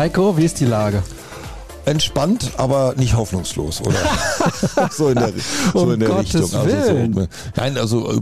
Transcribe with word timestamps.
Heiko, 0.00 0.34
wie 0.38 0.46
ist 0.46 0.58
die 0.60 0.64
Lage? 0.64 1.02
Entspannt, 1.84 2.52
aber 2.56 2.94
nicht 2.96 3.14
hoffnungslos, 3.16 3.82
oder? 3.82 3.98
so 4.90 5.10
in 5.10 5.16
der, 5.16 5.30
so 5.74 5.80
um 5.80 5.92
in 5.92 6.00
der 6.00 6.08
Gottes 6.08 6.54
Richtung. 6.54 6.58
Also 6.58 7.20
so, 7.20 7.28
nein, 7.54 7.76
also 7.76 8.10
äh, 8.10 8.20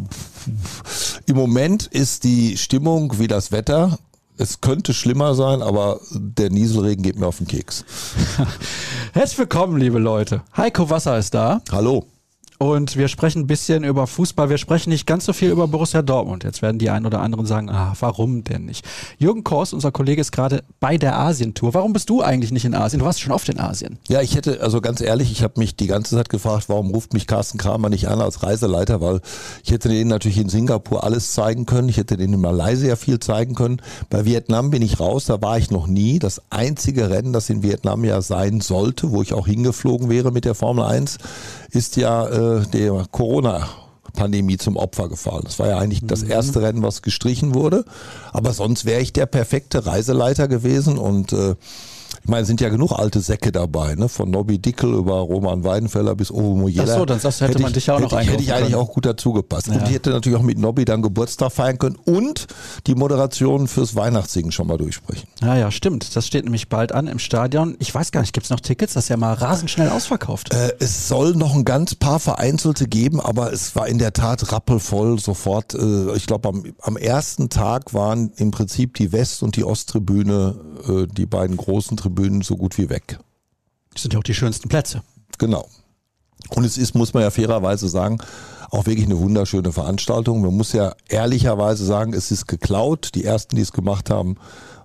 im 1.26 1.36
Moment 1.36 1.86
ist 1.86 2.24
die 2.24 2.56
Stimmung 2.56 3.20
wie 3.20 3.28
das 3.28 3.52
Wetter. 3.52 3.96
Es 4.36 4.60
könnte 4.60 4.92
schlimmer 4.92 5.36
sein, 5.36 5.62
aber 5.62 6.00
der 6.10 6.50
Nieselregen 6.50 7.04
geht 7.04 7.16
mir 7.16 7.28
auf 7.28 7.38
den 7.38 7.46
Keks. 7.46 7.84
Herzlich 9.12 9.38
willkommen, 9.38 9.78
liebe 9.78 10.00
Leute. 10.00 10.42
Heiko 10.56 10.90
Wasser 10.90 11.16
ist 11.16 11.32
da 11.32 11.62
Hallo. 11.70 12.06
Und 12.58 12.96
wir 12.96 13.06
sprechen 13.06 13.42
ein 13.42 13.46
bisschen 13.46 13.84
über 13.84 14.08
Fußball. 14.08 14.50
Wir 14.50 14.58
sprechen 14.58 14.90
nicht 14.90 15.06
ganz 15.06 15.24
so 15.24 15.32
viel 15.32 15.50
über 15.50 15.68
Borussia 15.68 16.02
Dortmund. 16.02 16.42
Jetzt 16.42 16.60
werden 16.60 16.78
die 16.78 16.90
einen 16.90 17.06
oder 17.06 17.20
anderen 17.20 17.46
sagen, 17.46 17.70
ah, 17.70 17.94
warum 18.00 18.42
denn 18.42 18.64
nicht? 18.64 18.84
Jürgen 19.16 19.44
Kors, 19.44 19.72
unser 19.72 19.92
Kollege, 19.92 20.20
ist 20.20 20.32
gerade 20.32 20.64
bei 20.80 20.98
der 20.98 21.16
Asientour. 21.16 21.72
Warum 21.74 21.92
bist 21.92 22.10
du 22.10 22.20
eigentlich 22.20 22.50
nicht 22.50 22.64
in 22.64 22.74
Asien? 22.74 22.98
Du 22.98 23.06
warst 23.06 23.20
schon 23.20 23.32
oft 23.32 23.48
in 23.48 23.60
Asien. 23.60 23.98
Ja, 24.08 24.22
ich 24.22 24.34
hätte, 24.34 24.60
also 24.60 24.80
ganz 24.80 25.00
ehrlich, 25.00 25.30
ich 25.30 25.44
habe 25.44 25.54
mich 25.58 25.76
die 25.76 25.86
ganze 25.86 26.16
Zeit 26.16 26.28
gefragt, 26.30 26.68
warum 26.68 26.90
ruft 26.90 27.12
mich 27.12 27.28
Carsten 27.28 27.58
Kramer 27.58 27.90
nicht 27.90 28.08
an 28.08 28.20
als 28.20 28.42
Reiseleiter, 28.42 29.00
weil 29.00 29.20
ich 29.62 29.70
hätte 29.70 29.88
denen 29.88 30.10
natürlich 30.10 30.38
in 30.38 30.48
Singapur 30.48 31.04
alles 31.04 31.32
zeigen 31.32 31.64
können, 31.64 31.88
ich 31.88 31.96
hätte 31.96 32.16
denen 32.16 32.34
in 32.34 32.40
Malaysia 32.40 32.96
viel 32.96 33.20
zeigen 33.20 33.54
können. 33.54 33.80
Bei 34.10 34.24
Vietnam 34.24 34.70
bin 34.70 34.82
ich 34.82 34.98
raus, 34.98 35.26
da 35.26 35.40
war 35.40 35.58
ich 35.58 35.70
noch 35.70 35.86
nie. 35.86 36.18
Das 36.18 36.42
einzige 36.50 37.08
Rennen, 37.08 37.32
das 37.32 37.48
in 37.50 37.62
Vietnam 37.62 38.04
ja 38.04 38.20
sein 38.20 38.60
sollte, 38.60 39.12
wo 39.12 39.22
ich 39.22 39.32
auch 39.32 39.46
hingeflogen 39.46 40.08
wäre 40.08 40.32
mit 40.32 40.44
der 40.44 40.56
Formel 40.56 40.84
1, 40.84 41.18
ist 41.70 41.96
ja 41.96 42.26
äh, 42.28 42.66
der 42.66 43.06
Corona. 43.10 43.68
Pandemie 44.14 44.56
zum 44.56 44.76
Opfer 44.76 45.08
gefallen. 45.08 45.42
Das 45.44 45.60
war 45.60 45.68
ja 45.68 45.78
eigentlich 45.78 46.00
das 46.04 46.24
erste 46.24 46.60
Rennen, 46.60 46.82
was 46.82 47.02
gestrichen 47.02 47.54
wurde. 47.54 47.84
Aber 48.32 48.52
sonst 48.52 48.84
wäre 48.84 49.00
ich 49.00 49.12
der 49.12 49.26
perfekte 49.26 49.86
Reiseleiter 49.86 50.48
gewesen 50.48 50.98
und 50.98 51.32
äh, 51.32 51.54
ich 52.22 52.28
meine, 52.28 52.42
es 52.42 52.48
sind 52.48 52.60
ja 52.60 52.68
genug 52.68 52.92
alte 52.92 53.20
Säcke 53.20 53.52
dabei, 53.52 53.94
ne? 53.94 54.08
Von 54.08 54.30
Nobby 54.30 54.58
Dickel 54.58 54.92
über 54.94 55.14
Roman 55.20 55.64
Weidenfeller 55.64 56.14
bis 56.14 56.30
Ovo 56.30 56.54
Mojela. 56.56 56.92
Ach 56.94 56.98
so, 56.98 57.04
dann 57.04 57.20
sagst 57.20 57.40
du, 57.40 57.44
hätte 57.46 57.58
man 57.60 57.68
ich, 57.70 57.74
dich 57.74 57.86
ja 57.86 57.94
auch 57.96 58.00
noch 58.00 58.12
hätte, 58.12 58.22
ich- 58.22 58.30
hätte 58.30 58.54
eigentlich 58.54 58.72
können. 58.72 58.82
auch 58.82 58.92
gut 58.92 59.06
dazu 59.06 59.32
gepasst. 59.32 59.68
Ja. 59.68 59.74
Und 59.74 59.88
ich 59.88 59.94
hätte 59.94 60.10
natürlich 60.10 60.38
auch 60.38 60.42
mit 60.42 60.58
Nobby 60.58 60.84
dann 60.84 61.02
Geburtstag 61.02 61.52
feiern 61.52 61.78
können 61.78 61.96
und 62.04 62.46
die 62.86 62.94
Moderation 62.94 63.68
fürs 63.68 63.94
Weihnachtssingen 63.94 64.52
schon 64.52 64.66
mal 64.66 64.76
durchsprechen. 64.78 65.28
Ja, 65.42 65.56
ja, 65.56 65.70
stimmt. 65.70 66.14
Das 66.16 66.26
steht 66.26 66.44
nämlich 66.44 66.68
bald 66.68 66.92
an 66.92 67.06
im 67.06 67.18
Stadion. 67.18 67.76
Ich 67.78 67.94
weiß 67.94 68.12
gar 68.12 68.20
nicht, 68.20 68.32
gibt 68.32 68.44
es 68.44 68.50
noch 68.50 68.60
Tickets? 68.60 68.94
Das 68.94 69.04
ist 69.04 69.08
ja 69.08 69.16
mal 69.16 69.32
rasend 69.34 69.70
schnell 69.70 69.88
ausverkauft. 69.90 70.52
Äh, 70.54 70.72
es 70.80 71.08
soll 71.08 71.32
noch 71.34 71.54
ein 71.54 71.64
ganz 71.64 71.94
paar 71.94 72.18
vereinzelte 72.20 72.86
geben, 72.88 73.20
aber 73.20 73.52
es 73.52 73.74
war 73.76 73.88
in 73.88 73.98
der 73.98 74.12
Tat 74.12 74.52
rappelvoll 74.52 75.18
sofort. 75.18 75.74
Äh, 75.74 76.14
ich 76.16 76.26
glaube, 76.26 76.48
am, 76.48 76.64
am 76.82 76.96
ersten 76.96 77.48
Tag 77.48 77.94
waren 77.94 78.32
im 78.36 78.50
Prinzip 78.50 78.94
die 78.94 79.12
West- 79.12 79.42
und 79.42 79.56
die 79.56 79.64
Osttribüne, 79.64 80.54
äh, 80.88 81.06
die 81.12 81.26
beiden 81.26 81.56
großen 81.56 81.96
Tribünen, 81.96 82.07
so 82.42 82.56
gut 82.56 82.78
wie 82.78 82.90
weg. 82.90 83.18
Das 83.92 84.02
sind 84.02 84.12
ja 84.12 84.18
auch 84.18 84.24
die 84.24 84.34
schönsten 84.34 84.68
Plätze. 84.68 85.02
Genau. 85.38 85.68
Und 86.50 86.64
es 86.64 86.78
ist, 86.78 86.94
muss 86.94 87.14
man 87.14 87.22
ja 87.22 87.30
fairerweise 87.30 87.88
sagen, 87.88 88.18
auch 88.70 88.86
wirklich 88.86 89.06
eine 89.06 89.18
wunderschöne 89.18 89.72
Veranstaltung. 89.72 90.42
Man 90.42 90.56
muss 90.56 90.72
ja 90.72 90.94
ehrlicherweise 91.08 91.84
sagen, 91.84 92.12
es 92.12 92.30
ist 92.30 92.46
geklaut. 92.46 93.10
Die 93.14 93.24
ersten, 93.24 93.56
die 93.56 93.62
es 93.62 93.72
gemacht 93.72 94.10
haben, 94.10 94.36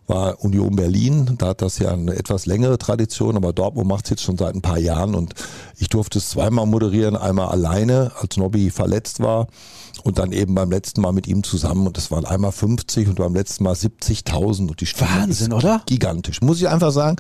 war 0.08 0.44
Union 0.44 0.76
Berlin. 0.76 1.36
Da 1.38 1.50
hat 1.50 1.62
das 1.62 1.80
ja 1.80 1.92
eine 1.92 2.16
etwas 2.16 2.46
längere 2.46 2.78
Tradition, 2.78 3.38
aber 3.38 3.54
Dortmund 3.54 3.88
macht 3.88 4.06
es 4.06 4.12
jetzt 4.12 4.24
schon 4.24 4.38
seit 4.38 4.56
ein 4.56 4.62
paar 4.62 4.80
Jahren 4.80 5.16
und 5.16 5.34
ich 5.78 5.90
durfte 5.90 6.20
es 6.20 6.30
zweimal 6.30 6.66
moderieren, 6.66 7.16
einmal 7.16 7.50
alleine, 7.50 8.12
als 8.20 8.38
Nobby 8.38 8.70
verletzt 8.70 9.20
war 9.20 9.48
und 10.04 10.18
dann 10.18 10.32
eben 10.32 10.56
beim 10.56 10.70
letzten 10.70 11.02
Mal 11.02 11.12
mit 11.12 11.28
ihm 11.28 11.44
zusammen 11.44 11.88
und 11.88 11.98
das 11.98 12.12
waren 12.12 12.26
einmal 12.26 12.52
50 12.52 13.08
und 13.08 13.16
beim 13.16 13.34
letzten 13.34 13.64
Mal 13.64 13.74
70.000 13.74 14.70
und 14.70 14.82
die 14.82 14.86
Stimmung 14.86 15.04
Wahnsinn, 15.10 15.54
oder? 15.54 15.82
Gigantisch. 15.86 16.42
Muss 16.42 16.60
ich 16.60 16.68
einfach 16.68 16.92
sagen, 16.92 17.18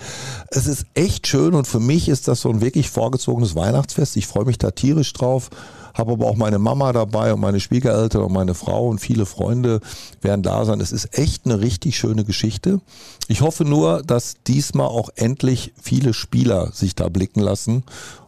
es 0.49 0.67
ist 0.67 0.85
echt 0.93 1.27
schön 1.27 1.53
und 1.53 1.67
für 1.67 1.79
mich 1.79 2.09
ist 2.09 2.27
das 2.27 2.41
so 2.41 2.49
ein 2.49 2.61
wirklich 2.61 2.89
vorgezogenes 2.89 3.55
Weihnachtsfest. 3.55 4.17
Ich 4.17 4.27
freue 4.27 4.45
mich 4.45 4.57
da 4.57 4.71
tierisch 4.71 5.13
drauf. 5.13 5.49
Habe 5.93 6.13
aber 6.13 6.25
auch 6.25 6.35
meine 6.35 6.57
Mama 6.57 6.91
dabei 6.91 7.33
und 7.33 7.39
meine 7.39 7.59
Schwiegereltern 7.59 8.23
und 8.23 8.33
meine 8.33 8.55
Frau 8.55 8.87
und 8.87 8.97
viele 8.97 9.27
Freunde 9.27 9.79
werden 10.21 10.41
da 10.41 10.65
sein. 10.65 10.81
Es 10.81 10.91
ist 10.91 11.15
echt 11.15 11.45
eine 11.45 11.59
richtig 11.59 11.97
schöne 11.97 12.25
Geschichte. 12.25 12.81
Ich 13.27 13.41
hoffe 13.41 13.63
nur, 13.63 14.01
dass 14.01 14.35
diesmal 14.47 14.87
auch 14.87 15.09
endlich 15.15 15.71
viele 15.79 16.15
Spieler 16.15 16.71
sich 16.71 16.95
da 16.95 17.09
blicken 17.09 17.41
lassen. 17.41 17.83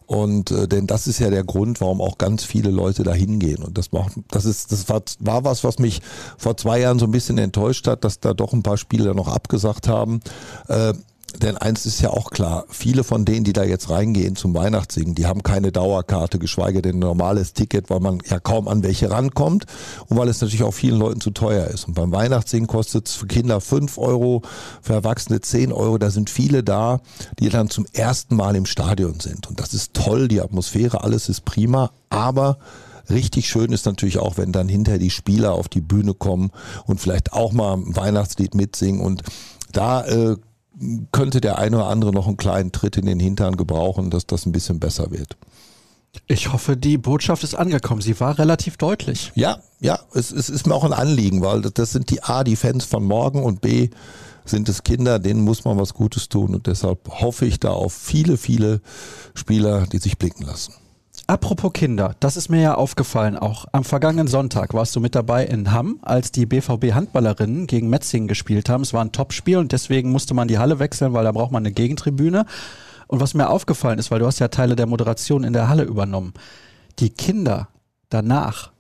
Und 0.06 0.52
äh, 0.52 0.68
denn 0.68 0.88
das 0.88 1.08
ist 1.08 1.20
ja 1.20 1.30
der 1.30 1.44
Grund, 1.44 1.82
warum 1.82 2.02
auch 2.02 2.18
ganz 2.18 2.44
viele 2.44 2.70
Leute 2.70 3.04
da 3.04 3.14
hingehen. 3.14 3.64
Und 3.64 3.78
das 3.78 3.92
macht, 3.92 4.14
das 4.30 4.46
ist, 4.46 4.72
das 4.72 4.88
war, 4.90 5.02
war 5.20 5.44
was, 5.44 5.64
was 5.64 5.80
mich 5.80 6.02
vor 6.38 6.58
zwei 6.58 6.80
Jahren 6.80 7.00
so 7.00 7.06
ein 7.06 7.12
bisschen 7.12 7.38
enttäuscht 7.38 7.88
hat, 7.88 8.04
dass 8.04 8.20
da 8.20 8.34
doch 8.34 8.54
ein 8.54 8.64
paar 8.64 8.78
Spieler 8.78 9.14
noch 9.14 9.28
abgesagt 9.28 9.88
haben. 9.88 10.20
Äh, 10.68 10.94
denn 11.41 11.57
eins 11.57 11.85
ist 11.85 12.01
ja 12.01 12.09
auch 12.09 12.29
klar, 12.29 12.66
viele 12.69 13.03
von 13.03 13.25
denen, 13.25 13.44
die 13.44 13.53
da 13.53 13.63
jetzt 13.63 13.90
reingehen 13.90 14.35
zum 14.35 14.53
Weihnachtssingen, 14.53 15.16
die 15.16 15.25
haben 15.25 15.44
keine 15.44 15.72
Dauerkarte, 15.72 16.40
geschweige 16.40 16.81
denn 16.81 16.97
ein 16.97 17.00
normales 17.00 17.53
Ticket, 17.53 17.90
weil 17.90 18.00
man 18.00 18.19
ja 18.29 18.40
kaum 18.40 18.68
an 18.68 18.84
welche 18.84 19.09
rankommt 19.09 19.66
und 20.07 20.18
weil 20.18 20.28
es 20.28 20.41
natürlich 20.41 20.63
auch 20.63 20.74
vielen 20.74 20.97
Leuten 20.97 21.22
zu 21.22 21.31
teuer 21.31 21.68
ist. 21.68 21.88
Und 21.88 21.94
beim 21.94 22.12
Weihnachtssingen 22.12 22.68
kostet 22.68 23.07
es 23.07 23.16
für 23.16 23.28
Kinder 23.28 23.62
fünf 23.62 23.97
Euro, 23.97 24.41
für 24.81 24.94
Erwachsene 24.94 25.41
zehn 25.41 25.72
Euro. 25.72 25.97
Da 25.97 26.09
sind 26.09 26.29
viele 26.29 26.63
da, 26.63 27.00
die 27.40 27.50
dann 27.50 27.69
zum 27.69 27.85
ersten 27.94 28.35
Mal 28.35 28.56
im 28.56 28.66
Stadion 28.66 29.19
sind. 29.19 29.47
Und 29.47 29.59
das 29.59 29.74
ist 29.74 29.94
toll, 29.94 30.28
die 30.28 30.41
Atmosphäre, 30.41 31.03
alles 31.03 31.29
ist 31.29 31.45
prima, 31.45 31.91
aber 32.09 32.57
Richtig 33.09 33.47
schön 33.47 33.72
ist 33.72 33.85
natürlich 33.85 34.18
auch, 34.18 34.38
wenn 34.38 34.51
dann 34.51 34.68
hinter 34.68 34.97
die 34.97 35.12
Spieler 35.12 35.53
auf 35.53 35.69
die 35.69 35.81
Bühne 35.81 36.13
kommen 36.13 36.51
und 36.85 37.00
vielleicht 37.00 37.34
auch 37.34 37.51
mal 37.51 37.75
ein 37.75 37.95
Weihnachtslied 37.95 38.56
mitsingen. 38.56 39.01
Und 39.01 39.22
da 39.72 40.06
äh, 40.06 40.38
könnte 41.12 41.41
der 41.41 41.58
eine 41.58 41.78
oder 41.78 41.88
andere 41.88 42.12
noch 42.12 42.28
einen 42.28 42.38
kleinen 42.38 42.72
Tritt 42.72 42.97
in 42.97 43.06
den 43.06 43.19
Hintern 43.19 43.56
gebrauchen, 43.58 44.09
dass 44.09 44.25
das 44.28 44.46
ein 44.46 44.52
bisschen 44.52 44.80
besser 44.80 45.12
wird. 45.12 45.38
Ich 46.28 46.53
hoffe, 46.53 46.78
die 46.78 46.97
Botschaft 46.97 47.44
ist 47.44 47.56
angekommen. 47.56 48.02
Sie 48.02 48.19
war 48.19 48.38
relativ 48.40 48.78
deutlich. 48.78 49.31
Ja, 49.36 49.59
ja, 49.81 50.00
es, 50.13 50.31
es 50.31 50.50
ist 50.50 50.66
mir 50.66 50.74
auch 50.74 50.86
ein 50.86 50.94
Anliegen, 50.94 51.41
weil 51.41 51.62
das, 51.62 51.74
das 51.74 51.91
sind 51.91 52.09
die 52.09 52.24
A, 52.24 52.44
die 52.44 52.56
Fans 52.56 52.86
von 52.86 53.03
morgen 53.03 53.44
und 53.44 53.62
B, 53.62 53.90
sind 54.46 54.69
es 54.69 54.84
Kinder, 54.84 55.19
denen 55.19 55.41
muss 55.41 55.66
man 55.66 55.78
was 55.78 55.94
Gutes 55.94 56.30
tun 56.30 56.53
und 56.53 56.68
deshalb 56.68 57.09
hoffe 57.09 57.46
ich 57.46 57.59
da 57.59 57.72
auf 57.72 57.94
viele, 57.94 58.38
viele 58.38 58.81
Spieler, 59.34 59.88
die 59.88 59.97
sich 59.97 60.18
blicken 60.18 60.44
lassen. 60.44 60.74
Apropos 61.28 61.74
Kinder, 61.74 62.16
das 62.19 62.38
ist 62.38 62.50
mir 62.50 62.62
ja 62.62 62.75
aufgefallen 62.75 63.36
auch. 63.36 63.66
Am 63.72 63.84
vergangenen 63.84 64.28
Sonntag 64.28 64.75
warst 64.75 64.96
du 64.96 65.00
mit 65.00 65.16
dabei 65.16 65.44
in 65.44 65.72
Hamm, 65.72 65.97
als 66.03 66.31
die 66.31 66.46
BVB 66.46 66.94
Handballerinnen 66.94 67.66
gegen 67.66 67.90
Metzingen 67.90 68.28
gespielt 68.28 68.69
haben. 68.69 68.84
Es 68.84 68.94
war 68.94 69.03
ein 69.03 69.12
Topspiel 69.12 69.58
und 69.58 69.72
deswegen 69.72 70.12
musste 70.12 70.36
man 70.36 70.47
die 70.47 70.59
Halle 70.59 70.78
wechseln, 70.78 71.13
weil 71.13 71.24
da 71.24 71.31
braucht 71.31 71.52
man 71.52 71.63
eine 71.63 71.74
Gegentribüne. 71.74 72.46
Und 73.08 73.22
was 73.22 73.34
mir 73.34 73.50
aufgefallen 73.50 73.97
ist, 73.97 74.12
weil 74.12 74.19
du 74.19 74.28
hast 74.28 74.38
ja 74.38 74.50
Teile 74.50 74.75
der 74.75 74.86
Moderation 74.86 75.44
in 75.44 75.53
der 75.53 75.68
Halle 75.68 75.84
übernommen, 75.84 76.34
die 77.00 77.09
Kinder 77.09 77.69
danach, 78.09 78.72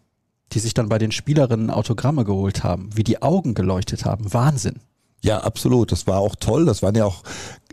die 0.51 0.59
sich 0.59 0.75
dann 0.75 0.87
bei 0.87 0.99
den 0.99 1.11
Spielerinnen 1.11 1.71
Autogramme 1.71 2.25
geholt 2.25 2.63
haben, 2.63 2.91
wie 2.93 3.03
die 3.03 3.23
Augen 3.23 3.55
geleuchtet 3.55 4.05
haben, 4.05 4.31
Wahnsinn. 4.31 4.81
Ja, 5.23 5.39
absolut. 5.39 5.91
Das 5.91 6.05
war 6.05 6.19
auch 6.19 6.35
toll. 6.35 6.65
Das 6.65 6.83
waren 6.83 6.93
ja 6.93 7.05
auch, 7.05 7.23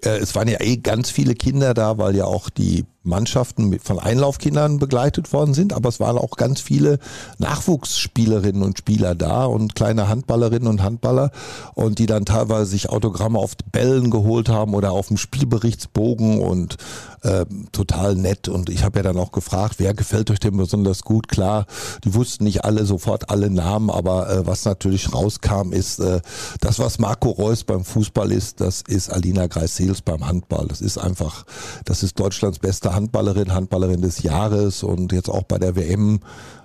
äh, 0.05 0.19
es 0.19 0.35
waren 0.35 0.49
ja 0.49 0.61
eh 0.61 0.77
ganz 0.77 1.11
viele 1.11 1.35
Kinder 1.35 1.75
da, 1.75 1.99
weil 1.99 2.17
ja 2.17 2.25
auch 2.25 2.51
die 2.51 2.85
Mannschaften 3.05 3.69
mit, 3.69 3.83
von 3.83 3.99
Einlaufkindern 3.99 4.79
begleitet 4.79 5.33
worden 5.33 5.55
sind. 5.55 5.73
Aber 5.73 5.89
es 5.89 6.01
waren 6.01 6.19
auch 6.19 6.37
ganz 6.37 6.61
viele 6.61 6.99
Nachwuchsspielerinnen 7.39 8.63
und 8.63 8.79
Spieler 8.79 9.15
da 9.15 9.45
und 9.45 9.75
kleine 9.75 10.09
Handballerinnen 10.09 10.69
und 10.69 10.83
Handballer 10.83 11.31
und 11.75 11.99
die 11.99 12.07
dann 12.07 12.25
teilweise 12.25 12.67
sich 12.67 12.91
Autogramme 12.91 13.39
auf 13.39 13.57
Bällen 13.73 14.11
geholt 14.11 14.49
haben 14.49 14.75
oder 14.75 14.93
auf 14.93 15.09
dem 15.09 15.17
Spielberichtsbogen 15.17 16.41
und 16.41 16.77
äh, 17.23 17.45
total 17.73 18.15
nett. 18.15 18.49
Und 18.49 18.69
ich 18.71 18.85
habe 18.85 18.99
ja 18.99 19.03
dann 19.03 19.17
auch 19.17 19.33
gefragt, 19.33 19.77
wer 19.79 19.95
gefällt 19.95 20.31
euch 20.31 20.41
denn 20.41 20.57
besonders 20.57 21.03
gut? 21.03 21.29
Klar, 21.29 21.67
die 22.05 22.15
wussten 22.15 22.45
nicht 22.45 22.65
alle 22.65 22.85
sofort 22.85 23.31
alle 23.31 23.51
Namen, 23.51 23.91
aber 23.91 24.31
äh, 24.31 24.47
was 24.47 24.65
natürlich 24.65 25.13
rauskam, 25.13 25.73
ist 25.73 25.99
äh, 26.01 26.21
das, 26.61 26.79
was 26.79 26.99
Marco 26.99 27.31
Reus 27.31 27.65
beim 27.65 27.85
Fußball 27.85 28.31
ist, 28.33 28.61
das 28.61 28.83
ist 28.87 29.11
Alina 29.11 29.47
Greis-Seels 29.93 30.03
beim 30.03 30.27
Handball. 30.27 30.67
Das 30.69 30.81
ist 30.81 30.99
einfach, 30.99 31.45
das 31.85 32.03
ist 32.03 32.19
Deutschlands 32.19 32.59
beste 32.59 32.95
Handballerin, 32.95 33.53
Handballerin 33.53 34.01
des 34.01 34.23
Jahres 34.23 34.83
und 34.83 35.13
jetzt 35.13 35.29
auch 35.29 35.43
bei 35.43 35.59
der 35.59 35.77
WM 35.77 36.21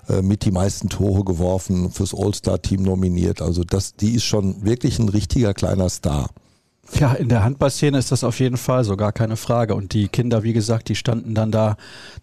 äh, 0.09 0.21
mit 0.21 0.45
die 0.45 0.51
meisten 0.51 0.89
Tore 0.89 1.23
geworfen, 1.23 1.91
fürs 1.91 2.13
All-Star-Team 2.15 2.83
nominiert. 2.83 3.41
Also 3.41 3.63
das, 3.63 3.95
die 3.95 4.15
ist 4.15 4.23
schon 4.23 4.63
wirklich 4.63 4.99
ein 4.99 5.09
richtiger 5.09 5.53
kleiner 5.53 5.89
Star. 5.89 6.29
Ja, 6.93 7.13
in 7.13 7.29
der 7.29 7.43
Handballszene 7.43 7.97
ist 7.97 8.11
das 8.11 8.23
auf 8.23 8.39
jeden 8.39 8.57
Fall 8.57 8.83
so, 8.83 8.95
gar 8.95 9.11
keine 9.11 9.35
Frage. 9.35 9.75
Und 9.75 9.93
die 9.93 10.07
Kinder, 10.07 10.43
wie 10.43 10.53
gesagt, 10.53 10.89
die 10.89 10.95
standen 10.95 11.33
dann 11.33 11.51
da 11.51 11.75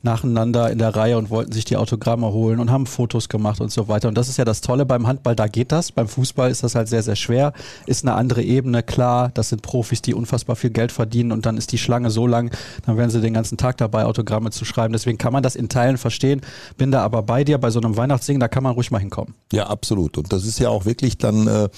nacheinander 0.03 0.71
in 0.71 0.79
der 0.79 0.97
Reihe 0.97 1.19
und 1.19 1.31
wollten 1.31 1.53
sich 1.53 1.65
die 1.65 1.77
Autogramme 1.77 2.33
holen 2.33 2.61
und 2.61 2.71
haben 2.71 2.87
Fotos 2.87 3.29
gemacht 3.29 3.61
und 3.61 3.71
so 3.71 3.89
weiter. 3.89 4.09
Und 4.09 4.17
das 4.17 4.29
ist 4.29 4.39
ja 4.39 4.45
das 4.45 4.63
Tolle 4.63 4.87
beim 4.87 5.07
Handball, 5.07 5.37
da 5.37 5.49
geht 5.49 5.71
das. 5.71 5.93
Beim 5.93 6.09
Fußball 6.09 6.51
ist 6.51 6.63
das 6.63 6.75
halt 6.75 6.89
sehr, 6.89 7.03
sehr 7.03 7.17
schwer. 7.17 7.53
Ist 7.87 8.05
eine 8.05 8.15
andere 8.15 8.43
Ebene, 8.43 8.83
klar. 8.83 9.31
Das 9.35 9.51
sind 9.51 9.63
Profis, 9.63 10.03
die 10.03 10.15
unfassbar 10.15 10.57
viel 10.57 10.71
Geld 10.71 10.93
verdienen 10.93 11.33
und 11.33 11.47
dann 11.47 11.57
ist 11.57 11.73
die 11.73 11.79
Schlange 11.79 12.11
so 12.11 12.27
lang, 12.27 12.51
dann 12.87 12.97
werden 12.97 13.11
sie 13.11 13.21
den 13.21 13.35
ganzen 13.35 13.59
Tag 13.59 13.77
dabei, 13.77 14.05
Autogramme 14.05 14.51
zu 14.51 14.65
schreiben. 14.65 14.93
Deswegen 14.93 15.19
kann 15.19 15.33
man 15.33 15.43
das 15.43 15.57
in 15.57 15.69
Teilen 15.69 15.99
verstehen. 15.99 16.41
Bin 16.79 16.91
da 16.91 17.03
aber 17.03 17.23
bei 17.23 17.45
dir, 17.45 17.59
bei 17.59 17.71
so 17.71 17.81
einem 17.81 17.97
Weihnachtssingen, 17.97 18.41
da 18.41 18.49
kann 18.49 18.63
man 18.63 18.73
ruhig 18.73 18.91
mal 18.91 18.99
hinkommen. 18.99 19.35
Ja, 19.53 19.67
absolut. 19.67 20.17
Und 20.17 20.33
das 20.33 20.45
ist 20.45 20.59
ja 20.59 20.71
auch 20.71 20.85
wirklich 20.85 21.19
dann 21.19 21.47
äh, 21.47 21.69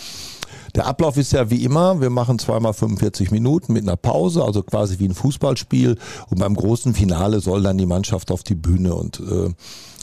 Der 0.77 0.87
Ablauf 0.87 1.17
ist 1.17 1.33
ja 1.33 1.51
wie 1.51 1.65
immer, 1.65 2.03
wir 2.03 2.11
machen 2.11 2.39
zweimal 2.39 2.75
45 2.75 3.31
Minuten 3.31 3.73
mit 3.73 3.85
einer 3.85 3.97
Pause, 3.97 4.45
also 4.45 4.63
quasi 4.63 4.99
wie 4.99 5.09
ein 5.09 5.15
Fußballspiel. 5.15 5.97
Und 6.29 6.39
beim 6.39 6.55
großen 6.55 6.95
Finale 6.95 7.41
soll 7.41 7.63
dann 7.63 7.79
die 7.79 7.87
Mannschaft 7.87 8.31
auf 8.31 8.43
die 8.43 8.55
Bühne 8.55 8.95
und 8.95 9.21
äh, 9.21 9.55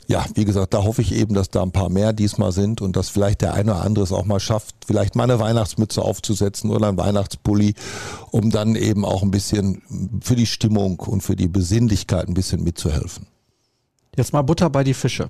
ja, 0.08 0.26
wie 0.34 0.44
gesagt, 0.44 0.74
da 0.74 0.84
hoffe 0.84 1.02
ich 1.02 1.14
eben, 1.14 1.34
dass 1.34 1.50
da 1.50 1.62
ein 1.62 1.72
paar 1.72 1.90
mehr 1.90 2.12
diesmal 2.12 2.52
sind 2.52 2.82
und 2.82 2.98
dass 2.98 3.08
vielleicht 3.08 3.42
der 3.42 3.54
eine 3.54 3.72
oder 3.72 3.84
andere 3.84 4.04
es 4.04 4.12
auch 4.12 4.26
mal 4.26 4.40
schafft, 4.40 4.76
vielleicht 4.86 5.16
mal 5.16 5.24
eine 5.24 5.40
Weihnachtsmütze 5.40 6.02
aufzusetzen 6.02 6.72
oder 6.72 6.90
ein 6.90 6.98
Weihnachtspulli, 6.98 7.76
um 8.32 8.50
dann 8.50 8.76
eben 8.76 9.06
auch 9.06 9.24
ein 9.24 9.32
bisschen 9.32 9.82
für 10.22 10.36
die 10.36 10.46
Stimmung 10.46 11.00
und 11.00 11.22
für 11.22 11.38
die 11.38 11.48
Besinnlichkeit 11.48 12.28
ein 12.28 12.34
bisschen 12.34 12.64
mitzuhelfen. 12.64 13.28
Jetzt 14.18 14.34
mal 14.34 14.42
Butter 14.42 14.70
bei 14.70 14.84
die 14.84 14.94
Fische. 14.94 15.30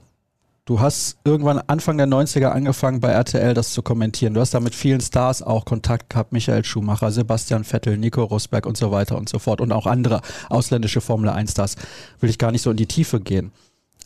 Du 0.66 0.80
hast 0.80 1.18
irgendwann 1.26 1.60
Anfang 1.68 1.98
der 1.98 2.08
90er 2.08 2.48
angefangen 2.48 3.02
bei 3.02 3.10
RTL 3.10 3.54
das 3.54 3.74
zu 3.74 3.82
kommentieren. 3.82 4.34
Du 4.34 4.40
hast 4.40 4.54
da 4.54 4.62
mit 4.62 4.74
vielen 4.74 5.02
Stars 5.02 5.42
auch 5.42 5.66
Kontakt 5.66 6.10
gehabt, 6.10 6.32
Michael 6.32 6.64
Schumacher, 6.64 7.12
Sebastian 7.12 7.66
Vettel, 7.66 7.98
Nico 7.98 8.24
Rosberg 8.24 8.66
und 8.66 8.78
so 8.78 8.90
weiter 8.90 9.18
und 9.18 9.28
so 9.28 9.40
fort 9.40 9.60
und 9.60 9.74
auch 9.74 9.86
andere 9.88 10.22
ausländische 10.50 11.02
Formel 11.02 11.30
1 11.30 11.52
Stars. 11.52 11.76
Will 12.22 12.30
ich 12.30 12.38
gar 12.38 12.54
nicht 12.54 12.62
so 12.62 12.72
in 12.72 12.78
die 12.78 12.86
Tiefe 12.86 13.20
gehen. 13.20 13.52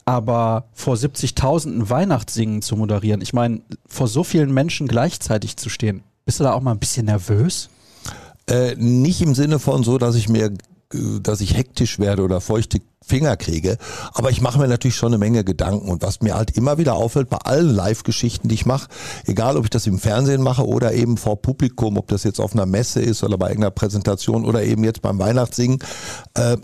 Aber 0.05 0.69
vor 0.73 0.95
70.000 0.95 1.77
ein 1.77 1.89
Weihnachtssingen 1.91 2.63
zu 2.63 2.75
moderieren, 2.75 3.21
ich 3.21 3.33
meine, 3.33 3.61
vor 3.85 4.07
so 4.07 4.23
vielen 4.23 4.51
Menschen 4.51 4.87
gleichzeitig 4.87 5.57
zu 5.57 5.69
stehen, 5.69 6.01
bist 6.25 6.39
du 6.39 6.43
da 6.43 6.53
auch 6.53 6.61
mal 6.61 6.71
ein 6.71 6.79
bisschen 6.79 7.05
nervös? 7.05 7.69
Äh, 8.49 8.75
nicht 8.77 9.21
im 9.21 9.35
Sinne 9.35 9.59
von 9.59 9.83
so, 9.83 9.99
dass 9.99 10.15
ich 10.15 10.27
mir 10.27 10.53
dass 10.89 11.41
ich 11.41 11.55
hektisch 11.55 11.99
werde 11.99 12.23
oder 12.23 12.39
feuchte 12.39 12.79
Finger 13.05 13.37
kriege. 13.37 13.77
Aber 14.13 14.29
ich 14.29 14.41
mache 14.41 14.59
mir 14.59 14.67
natürlich 14.67 14.95
schon 14.95 15.09
eine 15.09 15.17
Menge 15.17 15.43
Gedanken. 15.43 15.89
Und 15.89 16.03
was 16.03 16.21
mir 16.21 16.35
halt 16.35 16.51
immer 16.57 16.77
wieder 16.77 16.95
auffällt 16.95 17.29
bei 17.29 17.37
allen 17.37 17.69
Live-Geschichten, 17.69 18.47
die 18.47 18.55
ich 18.55 18.65
mache, 18.65 18.89
egal 19.25 19.57
ob 19.57 19.65
ich 19.65 19.69
das 19.69 19.87
im 19.87 19.99
Fernsehen 19.99 20.41
mache 20.41 20.65
oder 20.65 20.93
eben 20.93 21.17
vor 21.17 21.41
Publikum, 21.41 21.97
ob 21.97 22.07
das 22.07 22.23
jetzt 22.23 22.39
auf 22.39 22.53
einer 22.53 22.65
Messe 22.65 23.01
ist 23.01 23.23
oder 23.23 23.37
bei 23.37 23.47
irgendeiner 23.47 23.71
Präsentation 23.71 24.45
oder 24.45 24.63
eben 24.63 24.83
jetzt 24.83 25.01
beim 25.01 25.19
Weihnachtssingen, 25.19 25.79
äh, 26.35 26.57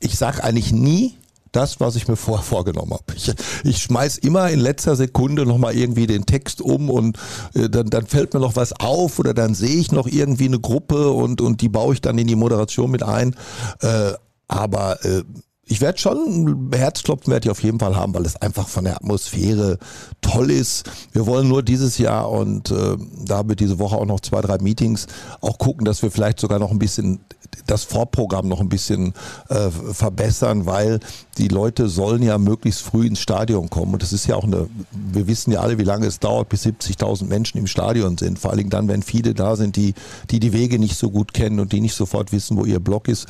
ich 0.00 0.16
sage 0.16 0.44
eigentlich 0.44 0.72
nie, 0.72 1.16
das, 1.52 1.80
was 1.80 1.96
ich 1.96 2.08
mir 2.08 2.16
vorher 2.16 2.44
vorgenommen 2.44 2.92
habe. 2.92 3.04
Ich, 3.14 3.32
ich 3.64 3.78
schmeiß 3.78 4.18
immer 4.18 4.50
in 4.50 4.60
letzter 4.60 4.96
Sekunde 4.96 5.46
nochmal 5.46 5.76
irgendwie 5.76 6.06
den 6.06 6.26
Text 6.26 6.60
um 6.60 6.90
und 6.90 7.18
äh, 7.54 7.68
dann, 7.68 7.88
dann 7.88 8.06
fällt 8.06 8.34
mir 8.34 8.40
noch 8.40 8.56
was 8.56 8.72
auf 8.72 9.18
oder 9.18 9.34
dann 9.34 9.54
sehe 9.54 9.76
ich 9.76 9.92
noch 9.92 10.06
irgendwie 10.06 10.46
eine 10.46 10.60
Gruppe 10.60 11.10
und, 11.10 11.40
und 11.40 11.60
die 11.60 11.68
baue 11.68 11.94
ich 11.94 12.00
dann 12.00 12.18
in 12.18 12.26
die 12.26 12.36
Moderation 12.36 12.90
mit 12.90 13.02
ein. 13.02 13.34
Äh, 13.80 14.12
aber 14.48 15.04
äh, 15.04 15.22
ich 15.68 15.80
werde 15.80 15.98
schon 15.98 16.70
Herzklopfen 16.72 17.32
werde 17.32 17.48
ich 17.48 17.50
auf 17.50 17.62
jeden 17.62 17.80
Fall 17.80 17.96
haben, 17.96 18.14
weil 18.14 18.24
es 18.24 18.36
einfach 18.36 18.68
von 18.68 18.84
der 18.84 18.96
Atmosphäre 18.96 19.78
toll 20.20 20.52
ist. 20.52 20.88
Wir 21.12 21.26
wollen 21.26 21.48
nur 21.48 21.64
dieses 21.64 21.98
Jahr 21.98 22.30
und 22.30 22.70
äh, 22.70 22.96
da 23.24 23.38
haben 23.38 23.48
wir 23.48 23.56
diese 23.56 23.80
Woche 23.80 23.96
auch 23.96 24.06
noch 24.06 24.20
zwei, 24.20 24.40
drei 24.40 24.58
Meetings 24.58 25.08
auch 25.40 25.58
gucken, 25.58 25.84
dass 25.84 26.02
wir 26.02 26.12
vielleicht 26.12 26.38
sogar 26.38 26.60
noch 26.60 26.70
ein 26.70 26.78
bisschen 26.78 27.20
das 27.66 27.84
Vorprogramm 27.84 28.48
noch 28.48 28.60
ein 28.60 28.68
bisschen 28.68 29.12
äh, 29.48 29.70
verbessern, 29.70 30.66
weil 30.66 31.00
die 31.38 31.48
Leute 31.48 31.88
sollen 31.88 32.22
ja 32.22 32.38
möglichst 32.38 32.82
früh 32.82 33.06
ins 33.06 33.20
Stadion 33.20 33.68
kommen. 33.68 33.94
Und 33.94 34.02
das 34.02 34.12
ist 34.12 34.26
ja 34.26 34.36
auch 34.36 34.44
eine, 34.44 34.68
wir 34.92 35.26
wissen 35.26 35.52
ja 35.52 35.60
alle, 35.60 35.78
wie 35.78 35.84
lange 35.84 36.06
es 36.06 36.20
dauert, 36.20 36.48
bis 36.48 36.64
70.000 36.64 37.24
Menschen 37.24 37.58
im 37.58 37.66
Stadion 37.66 38.18
sind. 38.18 38.38
Vor 38.38 38.50
allen 38.50 38.58
Dingen 38.58 38.70
dann, 38.70 38.88
wenn 38.88 39.02
viele 39.02 39.34
da 39.34 39.56
sind, 39.56 39.76
die, 39.76 39.94
die 40.30 40.38
die 40.38 40.52
Wege 40.52 40.78
nicht 40.78 40.96
so 40.96 41.10
gut 41.10 41.34
kennen 41.34 41.58
und 41.58 41.72
die 41.72 41.80
nicht 41.80 41.94
sofort 41.94 42.30
wissen, 42.32 42.56
wo 42.56 42.64
ihr 42.64 42.78
Block 42.78 43.08
ist. 43.08 43.26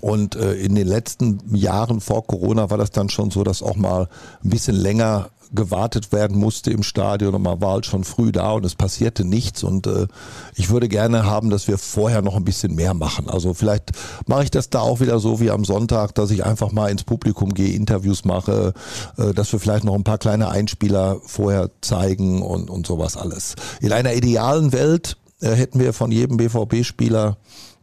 Und 0.00 0.36
äh, 0.36 0.54
in 0.54 0.74
den 0.74 0.86
letzten 0.86 1.40
Jahren 1.54 2.00
vor 2.00 2.26
Corona 2.26 2.70
war 2.70 2.78
das 2.78 2.90
dann 2.90 3.08
schon 3.08 3.30
so, 3.30 3.44
dass 3.44 3.62
auch 3.62 3.76
mal 3.76 4.08
ein 4.42 4.50
bisschen 4.50 4.76
länger 4.76 5.30
gewartet 5.52 6.12
werden 6.12 6.38
musste 6.38 6.70
im 6.70 6.82
Stadion 6.82 7.34
und 7.34 7.42
man 7.42 7.60
war 7.60 7.72
halt 7.72 7.86
schon 7.86 8.04
früh 8.04 8.30
da 8.30 8.52
und 8.52 8.64
es 8.64 8.74
passierte 8.74 9.24
nichts 9.24 9.64
und 9.64 9.86
äh, 9.86 10.06
ich 10.54 10.70
würde 10.70 10.88
gerne 10.88 11.24
haben, 11.24 11.50
dass 11.50 11.66
wir 11.66 11.76
vorher 11.76 12.22
noch 12.22 12.36
ein 12.36 12.44
bisschen 12.44 12.74
mehr 12.74 12.94
machen. 12.94 13.28
Also 13.28 13.52
vielleicht 13.52 13.90
mache 14.26 14.44
ich 14.44 14.50
das 14.50 14.70
da 14.70 14.80
auch 14.80 15.00
wieder 15.00 15.18
so 15.18 15.40
wie 15.40 15.50
am 15.50 15.64
Sonntag, 15.64 16.14
dass 16.14 16.30
ich 16.30 16.44
einfach 16.44 16.70
mal 16.70 16.88
ins 16.88 17.02
Publikum 17.02 17.52
gehe, 17.52 17.74
Interviews 17.74 18.24
mache, 18.24 18.74
äh, 19.16 19.34
dass 19.34 19.52
wir 19.52 19.58
vielleicht 19.58 19.84
noch 19.84 19.94
ein 19.94 20.04
paar 20.04 20.18
kleine 20.18 20.50
Einspieler 20.50 21.20
vorher 21.24 21.70
zeigen 21.80 22.42
und, 22.42 22.70
und 22.70 22.86
sowas 22.86 23.16
alles. 23.16 23.56
In 23.80 23.92
einer 23.92 24.14
idealen 24.14 24.72
Welt 24.72 25.16
äh, 25.40 25.50
hätten 25.50 25.80
wir 25.80 25.92
von 25.92 26.12
jedem 26.12 26.36
BVB-Spieler 26.36 27.36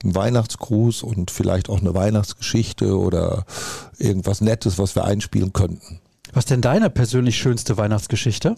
einen 0.03 0.15
Weihnachtsgruß 0.15 1.03
und 1.03 1.31
vielleicht 1.31 1.69
auch 1.69 1.79
eine 1.79 1.93
Weihnachtsgeschichte 1.93 2.97
oder 2.97 3.45
irgendwas 3.97 4.41
Nettes, 4.41 4.77
was 4.77 4.95
wir 4.95 5.05
einspielen 5.05 5.53
könnten. 5.53 5.99
Was 6.33 6.45
denn 6.45 6.61
deine 6.61 6.89
persönlich 6.89 7.37
schönste 7.37 7.77
Weihnachtsgeschichte? 7.77 8.55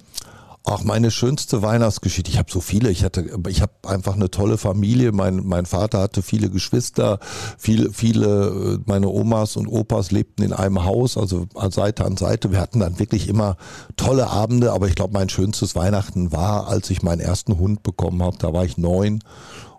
Ach, 0.65 0.83
meine 0.83 1.09
schönste 1.09 1.62
Weihnachtsgeschichte. 1.62 2.30
Ich 2.30 2.38
habe 2.38 2.51
so 2.51 2.59
viele. 2.59 2.91
Ich 2.91 3.03
hatte, 3.03 3.25
ich 3.47 3.62
habe 3.62 3.71
einfach 3.88 4.15
eine 4.15 4.30
tolle 4.30 4.57
Familie. 4.57 5.13
Mein, 5.13 5.38
mein 5.45 5.65
Vater 5.65 6.00
hatte 6.00 6.21
viele 6.21 6.50
Geschwister. 6.50 7.19
Viele, 7.57 7.92
viele, 7.94 8.75
äh, 8.75 8.80
meine 8.85 9.07
Omas 9.07 9.56
und 9.56 9.68
Opas 9.68 10.12
lebten 10.12 10.44
in 10.44 10.53
einem 10.53 10.83
Haus, 10.83 11.18
also 11.18 11.47
Seite 11.69 12.06
an 12.06 12.18
Seite. 12.18 12.51
Wir 12.51 12.59
hatten 12.59 12.81
dann 12.81 13.00
wirklich 13.00 13.30
immer 13.30 13.56
tolle 13.95 14.30
Abende. 14.30 14.74
Aber 14.74 14.88
ich 14.88 14.95
glaube, 14.95 15.13
mein 15.13 15.30
schönstes 15.30 15.75
Weihnachten 15.75 16.31
war, 16.33 16.68
als 16.68 16.89
ich 16.89 17.01
meinen 17.01 17.21
ersten 17.21 17.57
Hund 17.57 17.81
bekommen 17.81 18.21
habe. 18.21 18.38
Da 18.38 18.51
war 18.53 18.65
ich 18.65 18.77
neun 18.77 19.24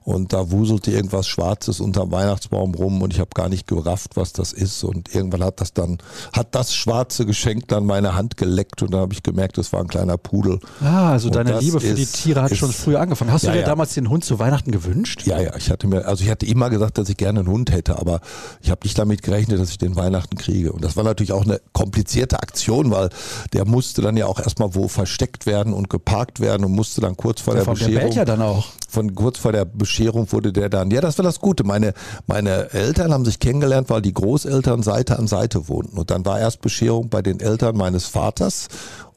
und 0.05 0.32
da 0.32 0.50
wuselte 0.50 0.91
irgendwas 0.91 1.29
Schwarzes 1.29 1.81
unterm 1.81 2.11
Weihnachtsbaum 2.11 2.75
rum 2.75 3.02
und 3.02 3.12
ich 3.12 3.20
habe 3.20 3.31
gar 3.35 3.49
nicht 3.49 3.67
gerafft, 3.67 4.17
was 4.17 4.32
das 4.32 4.52
ist. 4.52 4.82
Und 4.82 5.14
irgendwann 5.14 5.44
hat 5.44 5.61
das 5.61 5.75
dann, 5.75 5.99
hat 6.32 6.55
das 6.55 6.75
schwarze 6.75 7.26
Geschenk 7.26 7.69
dann 7.69 7.85
meine 7.85 8.14
Hand 8.14 8.37
geleckt 8.37 8.82
und 8.82 8.93
da 8.93 8.99
habe 8.99 9.12
ich 9.12 9.23
gemerkt, 9.23 9.58
das 9.58 9.73
war 9.73 9.81
ein 9.81 9.88
kleiner 9.88 10.17
Pudel. 10.17 10.58
Ah, 10.81 11.12
also 11.12 11.29
und 11.29 11.37
deine 11.37 11.58
Liebe 11.61 11.81
für 11.81 11.87
ist, 11.87 12.17
die 12.17 12.23
Tiere 12.23 12.43
hat 12.43 12.50
ist, 12.50 12.58
schon 12.58 12.73
früh 12.73 12.97
angefangen. 12.97 13.32
Hast 13.32 13.43
ja, 13.43 13.50
du 13.50 13.56
dir 13.56 13.62
ja. 13.62 13.67
damals 13.67 13.94
den 13.94 14.08
Hund 14.08 14.25
zu 14.25 14.38
Weihnachten 14.38 14.73
gewünscht? 14.73 15.26
Ja, 15.26 15.41
ja, 15.41 15.55
ich 15.56 15.70
hatte 15.70 15.87
mir, 15.87 16.06
also 16.06 16.25
ich 16.25 16.31
hatte 16.31 16.46
immer 16.46 16.70
gesagt, 16.70 16.96
dass 16.99 17.08
ich 17.08 17.17
gerne 17.17 17.41
einen 17.41 17.49
Hund 17.49 17.70
hätte, 17.70 17.99
aber 17.99 18.20
ich 18.62 18.70
habe 18.70 18.81
nicht 18.85 18.99
damit 18.99 19.23
gerechnet, 19.23 19.61
dass 19.61 19.70
ich 19.70 19.79
den 19.79 19.96
Weihnachten 19.96 20.37
kriege. 20.37 20.73
Und 20.73 20.82
das 20.82 20.96
war 20.96 21.05
natürlich 21.05 21.32
auch 21.32 21.44
eine 21.44 21.61
komplizierte 21.73 22.41
Aktion, 22.41 22.91
weil 22.91 23.11
der 23.53 23.67
musste 23.67 24.00
dann 24.00 24.17
ja 24.17 24.26
auch 24.26 24.38
erstmal 24.38 24.75
wo 24.75 24.88
versteckt 24.88 25.44
werden 25.44 25.75
und 25.75 25.91
geparkt 25.91 26.41
werden 26.41 26.64
und 26.64 26.73
musste 26.73 27.00
dann 27.00 27.17
kurz 27.17 27.41
vor 27.43 27.55
ja, 27.55 27.64
der 27.64 27.70
Bescherung. 27.70 27.94
Der 27.94 28.11
ja 28.11 28.25
dann 28.25 28.43
auch. 28.43 28.69
Von 28.88 29.14
kurz 29.14 29.38
vor 29.38 29.53
der 29.53 29.64
Bescherung 29.64 29.90
Bescherung 29.91 30.31
wurde 30.31 30.53
der 30.53 30.69
dann. 30.69 30.93
Ja, 30.93 31.01
das 31.01 31.19
war 31.19 31.25
das 31.25 31.41
Gute. 31.41 31.65
Meine, 31.65 31.95
meine 32.29 32.73
Eltern 32.73 33.13
haben 33.13 33.25
sich 33.25 33.41
kennengelernt, 33.41 33.91
weil 33.91 34.01
die 34.01 34.15
Großeltern 34.15 34.85
Seite 34.85 35.19
an 35.19 35.27
Seite 35.27 35.69
wohnten. 35.69 35.99
Und 35.99 36.13
dann 36.13 36.25
war 36.25 36.39
erst 36.39 36.61
Bescherung 36.61 37.09
bei 37.09 37.23
den 37.23 37.41
Eltern 37.41 37.77
meines 37.77 38.06
Vaters. 38.06 38.69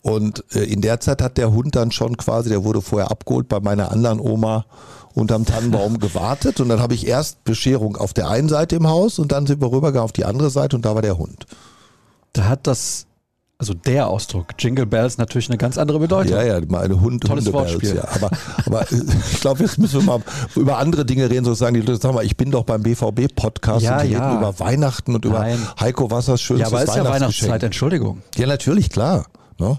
Und 0.02 0.44
äh, 0.56 0.64
in 0.64 0.82
der 0.82 1.00
Zeit 1.00 1.22
hat 1.22 1.38
der 1.38 1.52
Hund 1.52 1.76
dann 1.76 1.92
schon 1.92 2.18
quasi, 2.18 2.50
der 2.50 2.64
wurde 2.64 2.82
vorher 2.82 3.12
abgeholt 3.12 3.48
bei 3.48 3.60
meiner 3.60 3.92
anderen 3.92 4.20
Oma 4.20 4.66
unterm 5.14 5.46
Tannenbaum 5.46 6.00
gewartet. 6.00 6.60
Und 6.60 6.70
dann 6.70 6.80
habe 6.80 6.96
ich 6.96 7.06
erst 7.06 7.44
Bescherung 7.44 7.96
auf 7.96 8.14
der 8.14 8.30
einen 8.30 8.50
Seite 8.50 8.76
im 8.76 8.88
Haus 8.88 9.20
und 9.20 9.32
dann 9.32 9.46
sind 9.46 9.62
wir 9.62 9.68
rübergegangen 9.68 10.06
auf 10.06 10.12
die 10.12 10.26
andere 10.26 10.50
Seite 10.50 10.76
und 10.76 10.86
da 10.86 10.96
war 10.96 11.04
der 11.04 11.20
Hund. 11.20 11.46
Da 12.34 12.46
hat 12.46 12.66
das 12.66 13.06
also 13.60 13.74
der 13.74 14.08
Ausdruck, 14.08 14.48
Jingle 14.60 14.86
Bells, 14.86 15.18
natürlich 15.18 15.50
eine 15.50 15.58
ganz 15.58 15.78
andere 15.78 16.00
Bedeutung. 16.00 16.34
Ja, 16.34 16.44
ja, 16.44 16.60
meine 16.68 17.00
Hund, 17.00 17.24
Tolles 17.24 17.52
Wortspiel. 17.54 17.96
Ja. 17.96 18.08
Aber, 18.16 18.30
aber 18.66 18.92
äh, 18.92 19.02
ich 19.32 19.40
glaube, 19.40 19.64
jetzt 19.64 19.78
müssen 19.78 20.02
wir 20.02 20.18
mal 20.18 20.22
über 20.56 20.80
andere 20.80 21.06
Dinge 21.06 21.30
reden, 21.30 21.46
sozusagen. 21.46 21.74
Die 21.74 21.82
Leute 21.82 22.02
sagen 22.02 22.16
mal, 22.16 22.26
ich 22.26 22.36
bin 22.36 22.52
doch 22.52 22.64
beim 22.64 22.84
BVB-Podcast 22.84 23.86
ja, 23.86 23.98
und 24.00 24.08
die 24.08 24.14
ja. 24.14 24.28
reden 24.28 24.40
über 24.40 24.60
Weihnachten 24.60 25.16
und 25.16 25.24
über 25.24 25.46
Heiko 25.80 26.12
Wassers 26.12 26.42
schönstes 26.42 26.72
Ja, 26.72 26.76
aber 26.76 26.84
ist 26.84 26.96
ja 26.96 27.06
Weihnachtszeit, 27.06 27.64
Entschuldigung. 27.64 28.22
Ja, 28.36 28.48
natürlich, 28.48 28.90
klar. 28.90 29.28
Ne? 29.60 29.78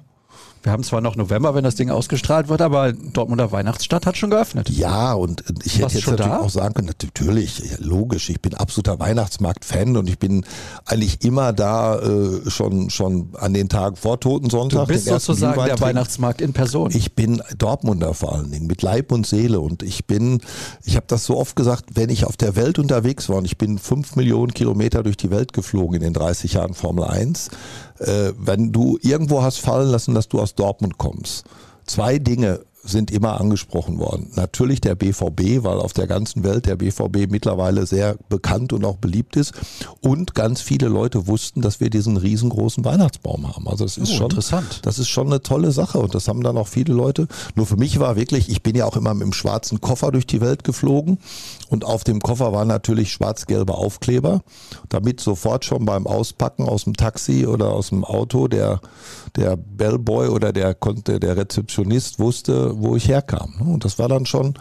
Wir 0.64 0.72
haben 0.72 0.82
zwar 0.82 1.02
noch 1.02 1.14
November, 1.14 1.54
wenn 1.54 1.62
das 1.62 1.74
Ding 1.74 1.90
ausgestrahlt 1.90 2.48
wird, 2.48 2.62
aber 2.62 2.94
Dortmunder 2.94 3.52
Weihnachtsstadt 3.52 4.06
hat 4.06 4.16
schon 4.16 4.30
geöffnet. 4.30 4.70
Ja, 4.70 5.12
und 5.12 5.44
ich 5.62 5.78
hätte 5.78 5.92
jetzt 5.92 6.06
natürlich 6.06 6.32
da? 6.32 6.40
auch 6.40 6.48
sagen 6.48 6.72
können, 6.72 6.86
natürlich, 6.86 7.78
logisch, 7.80 8.30
ich 8.30 8.40
bin 8.40 8.54
absoluter 8.54 8.98
Weihnachtsmarkt-Fan 8.98 9.94
und 9.98 10.08
ich 10.08 10.18
bin 10.18 10.46
eigentlich 10.86 11.22
immer 11.22 11.52
da 11.52 11.98
äh, 11.98 12.48
schon, 12.48 12.88
schon 12.88 13.28
an 13.34 13.52
den 13.52 13.68
Tagen 13.68 13.96
vor 13.96 14.18
Totensonntag. 14.18 14.86
Du 14.86 14.94
bist 14.94 15.04
sozusagen 15.04 15.62
der 15.62 15.78
Weihnachtsmarkt 15.80 16.40
in 16.40 16.54
Person. 16.54 16.90
Ich 16.94 17.14
bin 17.14 17.42
Dortmunder 17.58 18.14
vor 18.14 18.34
allen 18.34 18.50
Dingen, 18.50 18.66
mit 18.66 18.80
Leib 18.80 19.12
und 19.12 19.26
Seele 19.26 19.60
und 19.60 19.82
ich 19.82 20.06
bin, 20.06 20.40
ich 20.82 20.96
habe 20.96 21.06
das 21.08 21.26
so 21.26 21.36
oft 21.36 21.56
gesagt, 21.56 21.90
wenn 21.92 22.08
ich 22.08 22.24
auf 22.24 22.38
der 22.38 22.56
Welt 22.56 22.78
unterwegs 22.78 23.28
war 23.28 23.36
und 23.36 23.44
ich 23.44 23.58
bin 23.58 23.78
fünf 23.78 24.16
Millionen 24.16 24.54
Kilometer 24.54 25.02
durch 25.02 25.18
die 25.18 25.30
Welt 25.30 25.52
geflogen 25.52 25.96
in 25.96 26.02
den 26.02 26.14
30 26.14 26.54
Jahren 26.54 26.72
Formel 26.72 27.04
1, 27.04 27.50
äh, 27.93 27.93
wenn 27.98 28.72
du 28.72 28.98
irgendwo 29.02 29.42
hast 29.42 29.58
fallen 29.58 29.90
lassen, 29.90 30.14
dass 30.14 30.28
du 30.28 30.40
aus 30.40 30.54
Dortmund 30.54 30.98
kommst. 30.98 31.44
Zwei 31.86 32.18
Dinge 32.18 32.60
sind 32.84 33.10
immer 33.10 33.40
angesprochen 33.40 33.98
worden. 33.98 34.30
Natürlich 34.34 34.80
der 34.80 34.94
BVB, 34.94 35.64
weil 35.64 35.78
auf 35.78 35.92
der 35.92 36.06
ganzen 36.06 36.44
Welt 36.44 36.66
der 36.66 36.76
BVB 36.76 37.30
mittlerweile 37.30 37.86
sehr 37.86 38.16
bekannt 38.28 38.72
und 38.72 38.84
auch 38.84 38.96
beliebt 38.96 39.36
ist. 39.36 39.54
Und 40.00 40.34
ganz 40.34 40.60
viele 40.60 40.88
Leute 40.88 41.26
wussten, 41.26 41.62
dass 41.62 41.80
wir 41.80 41.90
diesen 41.90 42.16
riesengroßen 42.16 42.84
Weihnachtsbaum 42.84 43.48
haben. 43.48 43.66
Also 43.68 43.84
das 43.84 43.96
ist 43.96 44.12
oh, 44.12 44.16
schon 44.16 44.30
interessant. 44.30 44.80
Das 44.82 44.98
ist 44.98 45.08
schon 45.08 45.28
eine 45.28 45.42
tolle 45.42 45.72
Sache 45.72 45.98
und 45.98 46.14
das 46.14 46.28
haben 46.28 46.42
dann 46.42 46.58
auch 46.58 46.68
viele 46.68 46.92
Leute. 46.92 47.26
Nur 47.54 47.66
für 47.66 47.76
mich 47.76 47.98
war 48.00 48.16
wirklich, 48.16 48.48
ich 48.48 48.62
bin 48.62 48.76
ja 48.76 48.84
auch 48.84 48.96
immer 48.96 49.14
mit 49.14 49.22
dem 49.22 49.32
schwarzen 49.32 49.80
Koffer 49.80 50.12
durch 50.12 50.26
die 50.26 50.40
Welt 50.40 50.64
geflogen 50.64 51.18
und 51.70 51.84
auf 51.84 52.04
dem 52.04 52.20
Koffer 52.20 52.52
waren 52.52 52.68
natürlich 52.68 53.12
schwarz-gelbe 53.12 53.74
Aufkleber, 53.74 54.42
damit 54.90 55.20
sofort 55.20 55.64
schon 55.64 55.86
beim 55.86 56.06
Auspacken 56.06 56.68
aus 56.68 56.84
dem 56.84 56.94
Taxi 56.94 57.46
oder 57.46 57.70
aus 57.70 57.88
dem 57.88 58.04
Auto 58.04 58.48
der 58.48 58.80
der 59.36 59.56
Bellboy 59.56 60.28
oder 60.28 60.52
der 60.52 60.74
der 60.74 61.36
Rezeptionist 61.36 62.18
wusste, 62.18 62.73
wo 62.78 62.96
ich 62.96 63.08
herkam. 63.08 63.54
Ne? 63.60 63.72
Und 63.72 63.84
das 63.84 63.98
war 63.98 64.08
dann 64.08 64.26
schon 64.26 64.54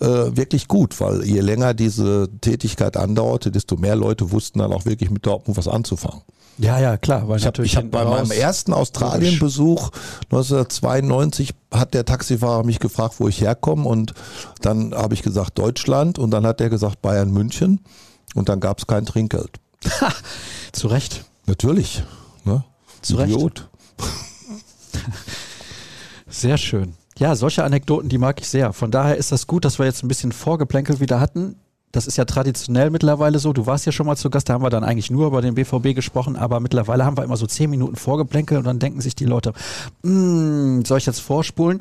äh, 0.00 0.36
wirklich 0.36 0.68
gut, 0.68 1.00
weil 1.00 1.24
je 1.24 1.40
länger 1.40 1.74
diese 1.74 2.28
Tätigkeit 2.40 2.96
andauerte, 2.96 3.50
desto 3.50 3.76
mehr 3.76 3.96
Leute 3.96 4.32
wussten 4.32 4.58
dann 4.58 4.72
auch 4.72 4.84
wirklich 4.84 5.10
mit 5.10 5.24
Dortmund 5.26 5.56
was 5.56 5.68
anzufangen. 5.68 6.22
Ja, 6.58 6.78
ja, 6.78 6.96
klar. 6.96 7.28
Weil 7.28 7.38
ich 7.38 7.46
habe 7.46 7.64
hab 7.64 7.90
bei 7.90 8.04
meinem 8.04 8.30
ersten 8.30 8.72
Australienbesuch 8.72 9.90
1992 10.24 11.54
hat 11.72 11.94
der 11.94 12.04
Taxifahrer 12.04 12.64
mich 12.64 12.78
gefragt, 12.78 13.14
wo 13.18 13.28
ich 13.28 13.40
herkomme 13.40 13.88
und 13.88 14.12
dann 14.60 14.94
habe 14.94 15.14
ich 15.14 15.22
gesagt 15.22 15.58
Deutschland 15.58 16.18
und 16.18 16.30
dann 16.30 16.46
hat 16.46 16.60
er 16.60 16.68
gesagt 16.68 17.00
Bayern 17.00 17.32
München 17.32 17.80
und 18.34 18.48
dann 18.48 18.60
gab 18.60 18.78
es 18.78 18.86
kein 18.86 19.06
Trinkgeld. 19.06 19.58
Zu 20.72 20.88
Recht. 20.88 21.24
Natürlich. 21.46 22.02
Ne? 22.44 22.64
Zu 23.00 23.18
Idiot. 23.20 23.68
Recht. 23.98 24.12
Sehr 26.28 26.58
schön. 26.58 26.94
Ja, 27.22 27.36
solche 27.36 27.62
Anekdoten, 27.62 28.08
die 28.08 28.18
mag 28.18 28.40
ich 28.40 28.48
sehr. 28.48 28.72
Von 28.72 28.90
daher 28.90 29.16
ist 29.16 29.30
das 29.30 29.46
gut, 29.46 29.64
dass 29.64 29.78
wir 29.78 29.86
jetzt 29.86 30.02
ein 30.02 30.08
bisschen 30.08 30.32
Vorgeplänkel 30.32 30.98
wieder 30.98 31.20
hatten. 31.20 31.54
Das 31.92 32.08
ist 32.08 32.16
ja 32.16 32.24
traditionell 32.24 32.90
mittlerweile 32.90 33.38
so. 33.38 33.52
Du 33.52 33.64
warst 33.64 33.86
ja 33.86 33.92
schon 33.92 34.06
mal 34.06 34.16
zu 34.16 34.28
Gast, 34.28 34.48
da 34.48 34.54
haben 34.54 34.64
wir 34.64 34.70
dann 34.70 34.82
eigentlich 34.82 35.08
nur 35.08 35.28
über 35.28 35.40
den 35.40 35.54
BVB 35.54 35.94
gesprochen, 35.94 36.34
aber 36.34 36.58
mittlerweile 36.58 37.04
haben 37.04 37.16
wir 37.16 37.22
immer 37.22 37.36
so 37.36 37.46
zehn 37.46 37.70
Minuten 37.70 37.94
Vorgeplänkel 37.94 38.58
und 38.58 38.64
dann 38.64 38.80
denken 38.80 39.00
sich 39.00 39.14
die 39.14 39.24
Leute, 39.24 39.52
mm, 40.02 40.80
soll 40.84 40.98
ich 40.98 41.06
jetzt 41.06 41.20
vorspulen? 41.20 41.78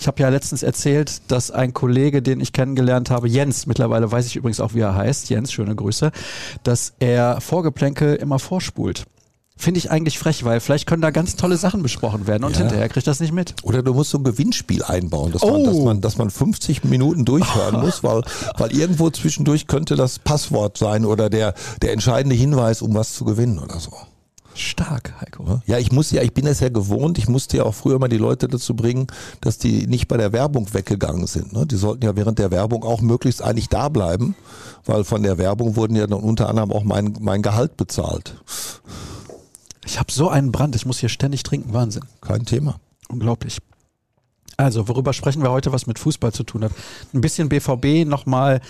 Ich 0.00 0.08
habe 0.08 0.20
ja 0.20 0.28
letztens 0.30 0.64
erzählt, 0.64 1.30
dass 1.30 1.52
ein 1.52 1.72
Kollege, 1.72 2.20
den 2.20 2.40
ich 2.40 2.52
kennengelernt 2.52 3.08
habe, 3.08 3.28
Jens, 3.28 3.66
mittlerweile 3.66 4.10
weiß 4.10 4.26
ich 4.26 4.34
übrigens 4.34 4.58
auch, 4.58 4.74
wie 4.74 4.80
er 4.80 4.96
heißt, 4.96 5.30
Jens, 5.30 5.52
schöne 5.52 5.76
Grüße, 5.76 6.10
dass 6.64 6.94
er 6.98 7.40
Vorgeplänkel 7.40 8.16
immer 8.16 8.40
vorspult. 8.40 9.04
Finde 9.62 9.78
ich 9.78 9.92
eigentlich 9.92 10.18
frech, 10.18 10.42
weil 10.42 10.58
vielleicht 10.58 10.88
können 10.88 11.02
da 11.02 11.12
ganz 11.12 11.36
tolle 11.36 11.56
Sachen 11.56 11.84
besprochen 11.84 12.26
werden 12.26 12.42
und 12.42 12.54
ja. 12.54 12.62
hinterher 12.62 12.88
kriegt 12.88 13.06
das 13.06 13.20
nicht 13.20 13.32
mit. 13.32 13.54
Oder 13.62 13.84
du 13.84 13.94
musst 13.94 14.10
so 14.10 14.18
ein 14.18 14.24
Gewinnspiel 14.24 14.82
einbauen, 14.82 15.30
dass, 15.30 15.44
oh. 15.44 15.52
man, 15.52 15.62
dass, 15.62 15.76
man, 15.76 16.00
dass 16.00 16.18
man 16.18 16.30
50 16.30 16.82
Minuten 16.82 17.24
durchhören 17.24 17.80
muss, 17.80 18.02
weil, 18.02 18.22
weil 18.58 18.76
irgendwo 18.76 19.08
zwischendurch 19.10 19.68
könnte 19.68 19.94
das 19.94 20.18
Passwort 20.18 20.78
sein 20.78 21.04
oder 21.04 21.30
der, 21.30 21.54
der 21.80 21.92
entscheidende 21.92 22.34
Hinweis, 22.34 22.82
um 22.82 22.92
was 22.96 23.14
zu 23.14 23.24
gewinnen 23.24 23.60
oder 23.60 23.78
so. 23.78 23.92
Stark, 24.54 25.14
Heiko. 25.20 25.60
Ja, 25.66 25.78
ich 25.78 25.92
muss 25.92 26.10
ja, 26.10 26.22
ich 26.22 26.34
bin 26.34 26.48
es 26.48 26.58
ja 26.58 26.68
gewohnt, 26.68 27.16
ich 27.18 27.28
musste 27.28 27.58
ja 27.58 27.62
auch 27.62 27.74
früher 27.74 28.00
mal 28.00 28.08
die 28.08 28.18
Leute 28.18 28.48
dazu 28.48 28.74
bringen, 28.74 29.06
dass 29.40 29.58
die 29.58 29.86
nicht 29.86 30.08
bei 30.08 30.16
der 30.16 30.32
Werbung 30.32 30.74
weggegangen 30.74 31.28
sind. 31.28 31.52
Ne? 31.52 31.66
Die 31.66 31.76
sollten 31.76 32.04
ja 32.04 32.16
während 32.16 32.40
der 32.40 32.50
Werbung 32.50 32.82
auch 32.82 33.00
möglichst 33.00 33.42
eigentlich 33.42 33.68
da 33.68 33.88
bleiben, 33.88 34.34
weil 34.84 35.04
von 35.04 35.22
der 35.22 35.38
Werbung 35.38 35.76
wurden 35.76 35.94
ja 35.94 36.08
dann 36.08 36.18
unter 36.18 36.48
anderem 36.48 36.72
auch 36.72 36.82
mein, 36.82 37.14
mein 37.20 37.42
Gehalt 37.42 37.76
bezahlt. 37.76 38.34
Ich 39.84 39.98
habe 39.98 40.12
so 40.12 40.28
einen 40.28 40.52
Brand, 40.52 40.76
ich 40.76 40.86
muss 40.86 40.98
hier 40.98 41.08
ständig 41.08 41.42
trinken, 41.42 41.72
Wahnsinn. 41.72 42.04
Kein 42.20 42.44
Thema. 42.44 42.76
Unglaublich. 43.08 43.58
Also, 44.56 44.86
worüber 44.86 45.12
sprechen 45.12 45.42
wir 45.42 45.50
heute, 45.50 45.72
was 45.72 45.86
mit 45.86 45.98
Fußball 45.98 46.32
zu 46.32 46.44
tun 46.44 46.64
hat? 46.64 46.72
Ein 47.12 47.20
bisschen 47.20 47.48
BVB, 47.48 48.06
nochmal 48.06 48.60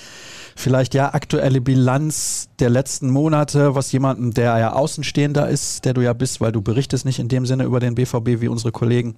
vielleicht 0.57 0.95
ja 0.95 1.13
aktuelle 1.13 1.61
Bilanz 1.61 2.49
der 2.59 2.71
letzten 2.71 3.11
Monate, 3.11 3.75
was 3.75 3.93
jemandem, 3.93 4.33
der 4.33 4.59
ja 4.59 4.73
Außenstehender 4.73 5.49
ist, 5.49 5.85
der 5.85 5.95
du 5.95 6.01
ja 6.01 6.13
bist, 6.13 6.41
weil 6.41 6.53
du 6.53 6.63
berichtest 6.63 7.05
nicht 7.05 7.19
in 7.19 7.29
dem 7.29 7.47
Sinne 7.47 7.65
über 7.65 7.81
den 7.81 7.95
BVB 7.95 8.41
wie 8.41 8.49
unsere 8.49 8.73
Kollegen, 8.73 9.17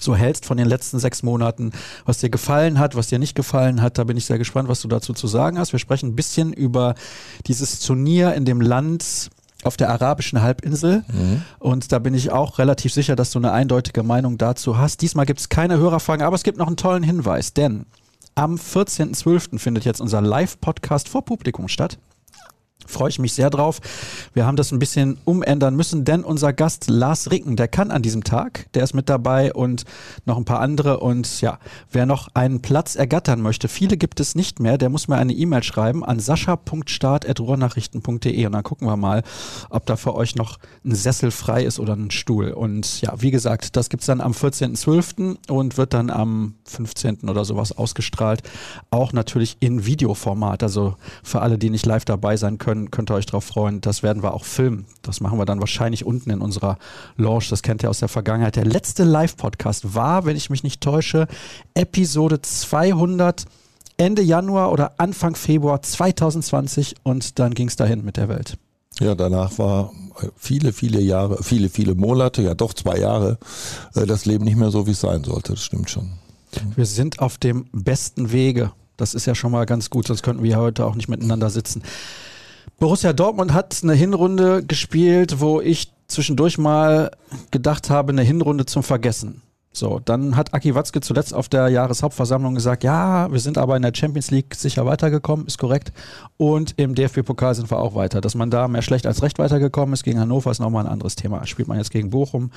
so 0.00 0.16
hältst 0.16 0.46
von 0.46 0.56
den 0.56 0.66
letzten 0.66 0.98
sechs 0.98 1.22
Monaten, 1.22 1.72
was 2.04 2.18
dir 2.18 2.30
gefallen 2.30 2.78
hat, 2.78 2.96
was 2.96 3.08
dir 3.08 3.18
nicht 3.18 3.34
gefallen 3.34 3.80
hat. 3.80 3.98
Da 3.98 4.04
bin 4.04 4.16
ich 4.16 4.26
sehr 4.26 4.38
gespannt, 4.38 4.68
was 4.68 4.80
du 4.80 4.88
dazu 4.88 5.12
zu 5.12 5.26
sagen 5.26 5.58
hast. 5.58 5.72
Wir 5.72 5.78
sprechen 5.78 6.10
ein 6.10 6.16
bisschen 6.16 6.52
über 6.52 6.94
dieses 7.46 7.80
Turnier 7.80 8.34
in 8.34 8.44
dem 8.44 8.60
Land, 8.60 9.30
auf 9.66 9.76
der 9.76 9.90
arabischen 9.90 10.42
Halbinsel. 10.42 11.04
Mhm. 11.12 11.42
Und 11.58 11.92
da 11.92 11.98
bin 11.98 12.14
ich 12.14 12.30
auch 12.30 12.58
relativ 12.58 12.92
sicher, 12.92 13.16
dass 13.16 13.30
du 13.30 13.38
eine 13.38 13.52
eindeutige 13.52 14.02
Meinung 14.02 14.38
dazu 14.38 14.78
hast. 14.78 15.02
Diesmal 15.02 15.26
gibt 15.26 15.40
es 15.40 15.48
keine 15.48 15.78
Hörerfragen, 15.78 16.24
aber 16.24 16.36
es 16.36 16.42
gibt 16.42 16.58
noch 16.58 16.66
einen 16.66 16.76
tollen 16.76 17.02
Hinweis, 17.02 17.52
denn 17.54 17.86
am 18.34 18.56
14.12. 18.56 19.58
findet 19.58 19.84
jetzt 19.84 20.00
unser 20.00 20.20
Live-Podcast 20.20 21.08
vor 21.08 21.24
Publikum 21.24 21.68
statt. 21.68 21.98
Freue 22.86 23.08
ich 23.08 23.18
mich 23.18 23.32
sehr 23.32 23.50
drauf. 23.50 23.80
Wir 24.32 24.46
haben 24.46 24.54
das 24.56 24.70
ein 24.72 24.78
bisschen 24.78 25.18
umändern 25.24 25.76
müssen, 25.76 26.04
denn 26.04 26.24
unser 26.24 26.52
Gast 26.52 26.88
Lars 26.88 27.30
Ricken, 27.30 27.56
der 27.56 27.68
kann 27.68 27.90
an 27.90 28.02
diesem 28.02 28.24
Tag, 28.24 28.66
der 28.74 28.84
ist 28.84 28.92
mit 28.94 29.08
dabei 29.08 29.52
und 29.52 29.84
noch 30.24 30.36
ein 30.36 30.44
paar 30.44 30.60
andere. 30.60 31.00
Und 31.00 31.40
ja, 31.40 31.58
wer 31.90 32.06
noch 32.06 32.28
einen 32.34 32.62
Platz 32.62 32.94
ergattern 32.96 33.40
möchte, 33.40 33.68
viele 33.68 33.96
gibt 33.96 34.20
es 34.20 34.34
nicht 34.34 34.60
mehr, 34.60 34.76
der 34.78 34.90
muss 34.90 35.08
mir 35.08 35.16
eine 35.16 35.32
E-Mail 35.32 35.62
schreiben 35.62 36.04
an 36.04 36.20
sascha.start.ruhrnachrichten.de 36.20 38.46
und 38.46 38.52
dann 38.52 38.62
gucken 38.62 38.88
wir 38.88 38.96
mal, 38.96 39.22
ob 39.70 39.86
da 39.86 39.96
für 39.96 40.14
euch 40.14 40.36
noch 40.36 40.58
ein 40.84 40.94
Sessel 40.94 41.30
frei 41.30 41.64
ist 41.64 41.78
oder 41.78 41.94
ein 41.94 42.10
Stuhl. 42.10 42.50
Und 42.50 43.00
ja, 43.00 43.14
wie 43.20 43.30
gesagt, 43.30 43.76
das 43.76 43.88
gibt 43.88 44.02
es 44.02 44.06
dann 44.06 44.20
am 44.20 44.32
14.12. 44.32 45.36
und 45.48 45.76
wird 45.76 45.94
dann 45.94 46.10
am 46.10 46.54
15. 46.64 47.28
oder 47.28 47.44
sowas 47.44 47.76
ausgestrahlt. 47.76 48.42
Auch 48.90 49.12
natürlich 49.12 49.56
in 49.60 49.86
Videoformat. 49.86 50.62
Also 50.62 50.96
für 51.22 51.40
alle, 51.40 51.58
die 51.58 51.70
nicht 51.70 51.86
live 51.86 52.04
dabei 52.04 52.36
sein 52.36 52.58
können, 52.58 52.73
können, 52.74 52.90
könnt 52.90 53.10
ihr 53.10 53.14
euch 53.14 53.26
darauf 53.26 53.44
freuen. 53.44 53.80
Das 53.80 54.02
werden 54.02 54.22
wir 54.22 54.34
auch 54.34 54.44
filmen. 54.44 54.86
Das 55.02 55.20
machen 55.20 55.38
wir 55.38 55.44
dann 55.44 55.60
wahrscheinlich 55.60 56.04
unten 56.04 56.30
in 56.30 56.40
unserer 56.40 56.78
Lounge. 57.16 57.44
Das 57.50 57.62
kennt 57.62 57.82
ihr 57.82 57.90
aus 57.90 58.00
der 58.00 58.08
Vergangenheit. 58.08 58.56
Der 58.56 58.64
letzte 58.64 59.04
Live-Podcast 59.04 59.94
war, 59.94 60.24
wenn 60.24 60.36
ich 60.36 60.50
mich 60.50 60.62
nicht 60.62 60.80
täusche, 60.80 61.28
Episode 61.74 62.42
200 62.42 63.44
Ende 63.96 64.22
Januar 64.22 64.72
oder 64.72 64.94
Anfang 64.98 65.36
Februar 65.36 65.80
2020 65.80 66.96
und 67.04 67.38
dann 67.38 67.54
ging 67.54 67.68
es 67.68 67.76
dahin 67.76 68.04
mit 68.04 68.16
der 68.16 68.28
Welt. 68.28 68.58
Ja, 68.98 69.14
danach 69.14 69.56
war 69.58 69.92
viele, 70.36 70.72
viele 70.72 71.00
Jahre, 71.00 71.42
viele, 71.42 71.68
viele 71.68 71.94
Monate, 71.94 72.42
ja 72.42 72.54
doch 72.54 72.74
zwei 72.74 72.98
Jahre, 72.98 73.38
äh, 73.94 74.06
das 74.06 74.24
Leben 74.24 74.44
nicht 74.44 74.56
mehr 74.56 74.70
so, 74.70 74.88
wie 74.88 74.92
es 74.92 75.00
sein 75.00 75.22
sollte. 75.22 75.52
Das 75.52 75.62
stimmt 75.62 75.90
schon. 75.90 76.10
Wir 76.74 76.86
sind 76.86 77.20
auf 77.20 77.38
dem 77.38 77.66
besten 77.72 78.32
Wege. 78.32 78.72
Das 78.96 79.14
ist 79.14 79.26
ja 79.26 79.34
schon 79.34 79.52
mal 79.52 79.66
ganz 79.66 79.90
gut, 79.90 80.06
sonst 80.06 80.22
könnten 80.22 80.42
wir 80.42 80.56
heute 80.56 80.86
auch 80.86 80.94
nicht 80.94 81.08
miteinander 81.08 81.50
sitzen. 81.50 81.82
Borussia 82.78 83.12
Dortmund 83.12 83.52
hat 83.52 83.80
eine 83.82 83.94
Hinrunde 83.94 84.64
gespielt, 84.64 85.40
wo 85.40 85.60
ich 85.60 85.92
zwischendurch 86.06 86.58
mal 86.58 87.10
gedacht 87.50 87.90
habe, 87.90 88.12
eine 88.12 88.22
Hinrunde 88.22 88.66
zum 88.66 88.82
Vergessen. 88.82 89.42
So, 89.76 90.00
dann 90.04 90.36
hat 90.36 90.54
Aki 90.54 90.76
Watzke 90.76 91.00
zuletzt 91.00 91.34
auf 91.34 91.48
der 91.48 91.68
Jahreshauptversammlung 91.68 92.54
gesagt, 92.54 92.84
ja, 92.84 93.30
wir 93.32 93.40
sind 93.40 93.58
aber 93.58 93.74
in 93.74 93.82
der 93.82 93.92
Champions 93.92 94.30
League 94.30 94.54
sicher 94.54 94.86
weitergekommen, 94.86 95.48
ist 95.48 95.58
korrekt. 95.58 95.92
Und 96.36 96.74
im 96.76 96.94
DFB-Pokal 96.94 97.56
sind 97.56 97.68
wir 97.72 97.80
auch 97.80 97.96
weiter. 97.96 98.20
Dass 98.20 98.36
man 98.36 98.50
da 98.50 98.68
mehr 98.68 98.82
schlecht 98.82 99.04
als 99.04 99.22
recht 99.22 99.40
weitergekommen 99.40 99.92
ist 99.92 100.04
gegen 100.04 100.20
Hannover, 100.20 100.52
ist 100.52 100.60
nochmal 100.60 100.86
ein 100.86 100.92
anderes 100.92 101.16
Thema. 101.16 101.44
Spielt 101.46 101.66
man 101.66 101.78
jetzt 101.78 101.90
gegen 101.90 102.10
Bochum, 102.10 102.52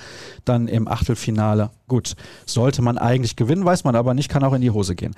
dann 0.46 0.68
im 0.68 0.88
Achtelfinale. 0.88 1.72
Gut, 1.88 2.14
sollte 2.46 2.84
man 2.84 3.00
eigentlich 3.00 3.36
gewinnen, 3.36 3.66
weiß 3.66 3.84
man 3.84 3.96
aber 3.96 4.14
nicht, 4.14 4.30
kann 4.30 4.44
auch 4.44 4.54
in 4.54 4.62
die 4.62 4.72
Hose 4.72 4.94
gehen. 4.94 5.16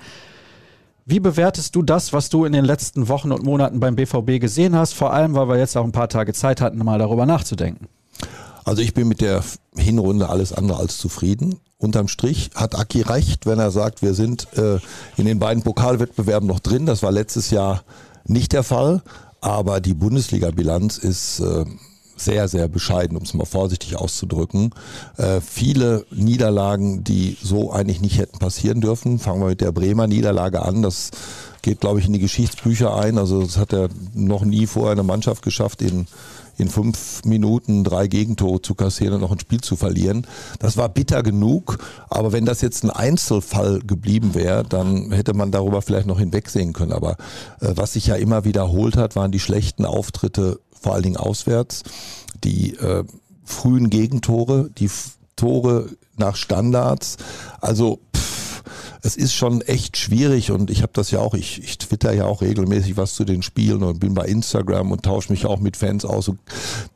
Wie 1.06 1.20
bewertest 1.20 1.74
du 1.74 1.82
das, 1.82 2.12
was 2.12 2.28
du 2.28 2.44
in 2.44 2.52
den 2.52 2.64
letzten 2.64 3.08
Wochen 3.08 3.32
und 3.32 3.42
Monaten 3.42 3.80
beim 3.80 3.96
BVB 3.96 4.40
gesehen 4.40 4.76
hast? 4.76 4.94
Vor 4.94 5.12
allem, 5.12 5.34
weil 5.34 5.48
wir 5.48 5.58
jetzt 5.58 5.76
auch 5.76 5.84
ein 5.84 5.92
paar 5.92 6.08
Tage 6.08 6.32
Zeit 6.32 6.60
hatten, 6.60 6.78
mal 6.78 6.98
darüber 6.98 7.26
nachzudenken. 7.26 7.88
Also 8.64 8.82
ich 8.82 8.94
bin 8.94 9.08
mit 9.08 9.20
der 9.20 9.42
Hinrunde 9.76 10.28
alles 10.28 10.52
andere 10.52 10.78
als 10.78 10.98
zufrieden. 10.98 11.56
Unterm 11.78 12.08
Strich 12.08 12.50
hat 12.54 12.78
Aki 12.78 13.02
recht, 13.02 13.46
wenn 13.46 13.58
er 13.58 13.70
sagt, 13.70 14.02
wir 14.02 14.14
sind 14.14 14.46
äh, 14.56 14.78
in 15.16 15.24
den 15.24 15.38
beiden 15.38 15.62
Pokalwettbewerben 15.62 16.46
noch 16.46 16.60
drin. 16.60 16.86
Das 16.86 17.02
war 17.02 17.10
letztes 17.10 17.50
Jahr 17.50 17.82
nicht 18.26 18.52
der 18.52 18.62
Fall. 18.62 19.02
Aber 19.40 19.80
die 19.80 19.94
Bundesliga-Bilanz 19.94 20.98
ist 20.98 21.40
äh, 21.40 21.64
sehr, 22.20 22.48
sehr 22.48 22.68
bescheiden, 22.68 23.16
um 23.16 23.22
es 23.22 23.34
mal 23.34 23.46
vorsichtig 23.46 23.96
auszudrücken. 23.96 24.70
Äh, 25.16 25.40
viele 25.40 26.04
Niederlagen, 26.10 27.04
die 27.04 27.36
so 27.42 27.72
eigentlich 27.72 28.00
nicht 28.00 28.18
hätten 28.18 28.38
passieren 28.38 28.80
dürfen. 28.80 29.18
Fangen 29.18 29.40
wir 29.40 29.48
mit 29.48 29.60
der 29.60 29.72
Bremer 29.72 30.06
Niederlage 30.06 30.62
an. 30.62 30.82
Das 30.82 31.10
geht, 31.62 31.80
glaube 31.80 32.00
ich, 32.00 32.06
in 32.06 32.12
die 32.12 32.18
Geschichtsbücher 32.18 32.94
ein. 32.96 33.18
Also 33.18 33.42
das 33.42 33.56
hat 33.56 33.72
er 33.72 33.88
noch 34.14 34.44
nie 34.44 34.66
vorher 34.66 34.92
eine 34.92 35.02
Mannschaft 35.02 35.42
geschafft, 35.42 35.82
in, 35.82 36.06
in 36.56 36.68
fünf 36.68 37.24
Minuten 37.24 37.84
drei 37.84 38.06
Gegentore 38.06 38.62
zu 38.62 38.74
kassieren 38.74 39.14
und 39.14 39.20
noch 39.20 39.32
ein 39.32 39.40
Spiel 39.40 39.60
zu 39.60 39.76
verlieren. 39.76 40.26
Das 40.58 40.76
war 40.76 40.88
bitter 40.88 41.22
genug, 41.22 41.78
aber 42.08 42.32
wenn 42.32 42.44
das 42.44 42.60
jetzt 42.60 42.84
ein 42.84 42.90
Einzelfall 42.90 43.80
geblieben 43.80 44.34
wäre, 44.34 44.64
dann 44.64 45.12
hätte 45.12 45.34
man 45.34 45.50
darüber 45.50 45.82
vielleicht 45.82 46.06
noch 46.06 46.18
hinwegsehen 46.18 46.72
können. 46.72 46.92
Aber 46.92 47.12
äh, 47.60 47.72
was 47.74 47.94
sich 47.94 48.06
ja 48.06 48.16
immer 48.16 48.44
wiederholt 48.44 48.96
hat, 48.96 49.16
waren 49.16 49.32
die 49.32 49.40
schlechten 49.40 49.84
Auftritte 49.84 50.60
vor 50.80 50.94
allen 50.94 51.02
Dingen 51.02 51.16
auswärts, 51.16 51.82
die 52.42 52.74
äh, 52.76 53.04
frühen 53.44 53.90
Gegentore, 53.90 54.70
die 54.78 54.90
Tore 55.36 55.90
nach 56.16 56.36
Standards. 56.36 57.16
Also 57.60 58.00
pff, 58.14 58.62
es 59.02 59.16
ist 59.16 59.34
schon 59.34 59.62
echt 59.62 59.96
schwierig 59.96 60.50
und 60.50 60.70
ich 60.70 60.82
habe 60.82 60.92
das 60.92 61.10
ja 61.10 61.20
auch, 61.20 61.34
ich, 61.34 61.62
ich 61.62 61.78
twitter 61.78 62.12
ja 62.12 62.26
auch 62.26 62.42
regelmäßig 62.42 62.96
was 62.96 63.14
zu 63.14 63.24
den 63.24 63.42
Spielen 63.42 63.82
und 63.82 63.98
bin 63.98 64.14
bei 64.14 64.26
Instagram 64.26 64.92
und 64.92 65.02
tausche 65.04 65.32
mich 65.32 65.46
auch 65.46 65.58
mit 65.58 65.76
Fans 65.76 66.04
aus. 66.04 66.28
Und 66.28 66.38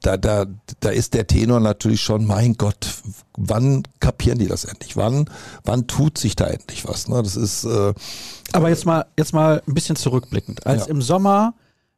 da, 0.02 0.16
da, 0.16 0.46
da 0.80 0.90
ist 0.90 1.14
der 1.14 1.26
Tenor 1.26 1.60
natürlich 1.60 2.02
schon, 2.02 2.26
mein 2.26 2.54
Gott, 2.54 2.88
wann 3.36 3.84
kapieren 4.00 4.38
die 4.38 4.48
das 4.48 4.64
endlich? 4.64 4.96
Wann, 4.96 5.30
wann 5.64 5.86
tut 5.86 6.18
sich 6.18 6.36
da 6.36 6.46
endlich 6.46 6.86
was? 6.86 7.08
Ne? 7.08 7.22
Das 7.22 7.36
ist. 7.36 7.64
Äh, 7.64 7.94
Aber 8.52 8.68
jetzt 8.68 8.84
mal, 8.84 9.06
jetzt 9.18 9.32
mal 9.32 9.62
ein 9.66 9.74
bisschen 9.74 9.96
zurückblickend. 9.96 10.66
Als 10.66 10.86
ja. 10.86 10.90
im 10.90 11.00
Sommer 11.00 11.54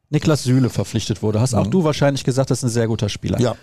Niklas 0.09 0.43
Süle 0.43 0.69
verpflichtet 0.69 1.21
wurde, 1.21 1.41
hast 1.41 1.53
mhm. 1.53 1.59
auch 1.59 1.67
du 1.67 1.83
wahrscheinlich 1.83 2.23
gesagt, 2.23 2.49
das 2.49 2.59
ist 2.59 2.63
ein 2.63 2.69
sehr 2.69 2.87
guter 2.87 3.09
Spieler. 3.09 3.39
Ja. 3.39 3.55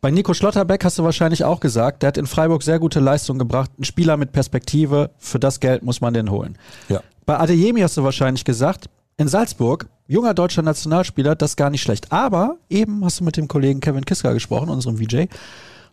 Bei 0.00 0.10
Nico 0.10 0.34
Schlotterbeck 0.34 0.84
hast 0.84 0.98
du 0.98 1.04
wahrscheinlich 1.04 1.44
auch 1.44 1.60
gesagt, 1.60 2.02
der 2.02 2.08
hat 2.08 2.18
in 2.18 2.26
Freiburg 2.26 2.62
sehr 2.62 2.78
gute 2.78 3.00
Leistung 3.00 3.38
gebracht. 3.38 3.70
Ein 3.78 3.84
Spieler 3.84 4.16
mit 4.16 4.32
Perspektive, 4.32 5.10
für 5.18 5.38
das 5.38 5.60
Geld 5.60 5.82
muss 5.82 6.00
man 6.00 6.14
den 6.14 6.30
holen. 6.30 6.56
Ja. 6.88 7.00
Bei 7.24 7.38
Adeyemi 7.38 7.80
hast 7.80 7.96
du 7.96 8.04
wahrscheinlich 8.04 8.44
gesagt, 8.44 8.88
in 9.16 9.28
Salzburg, 9.28 9.86
junger 10.06 10.34
deutscher 10.34 10.62
Nationalspieler, 10.62 11.34
das 11.34 11.52
ist 11.52 11.56
gar 11.56 11.70
nicht 11.70 11.82
schlecht. 11.82 12.12
Aber 12.12 12.56
eben 12.68 13.04
hast 13.04 13.20
du 13.20 13.24
mit 13.24 13.36
dem 13.36 13.48
Kollegen 13.48 13.80
Kevin 13.80 14.04
Kiska 14.04 14.32
gesprochen, 14.32 14.68
unserem 14.68 14.98
VJ, 14.98 15.26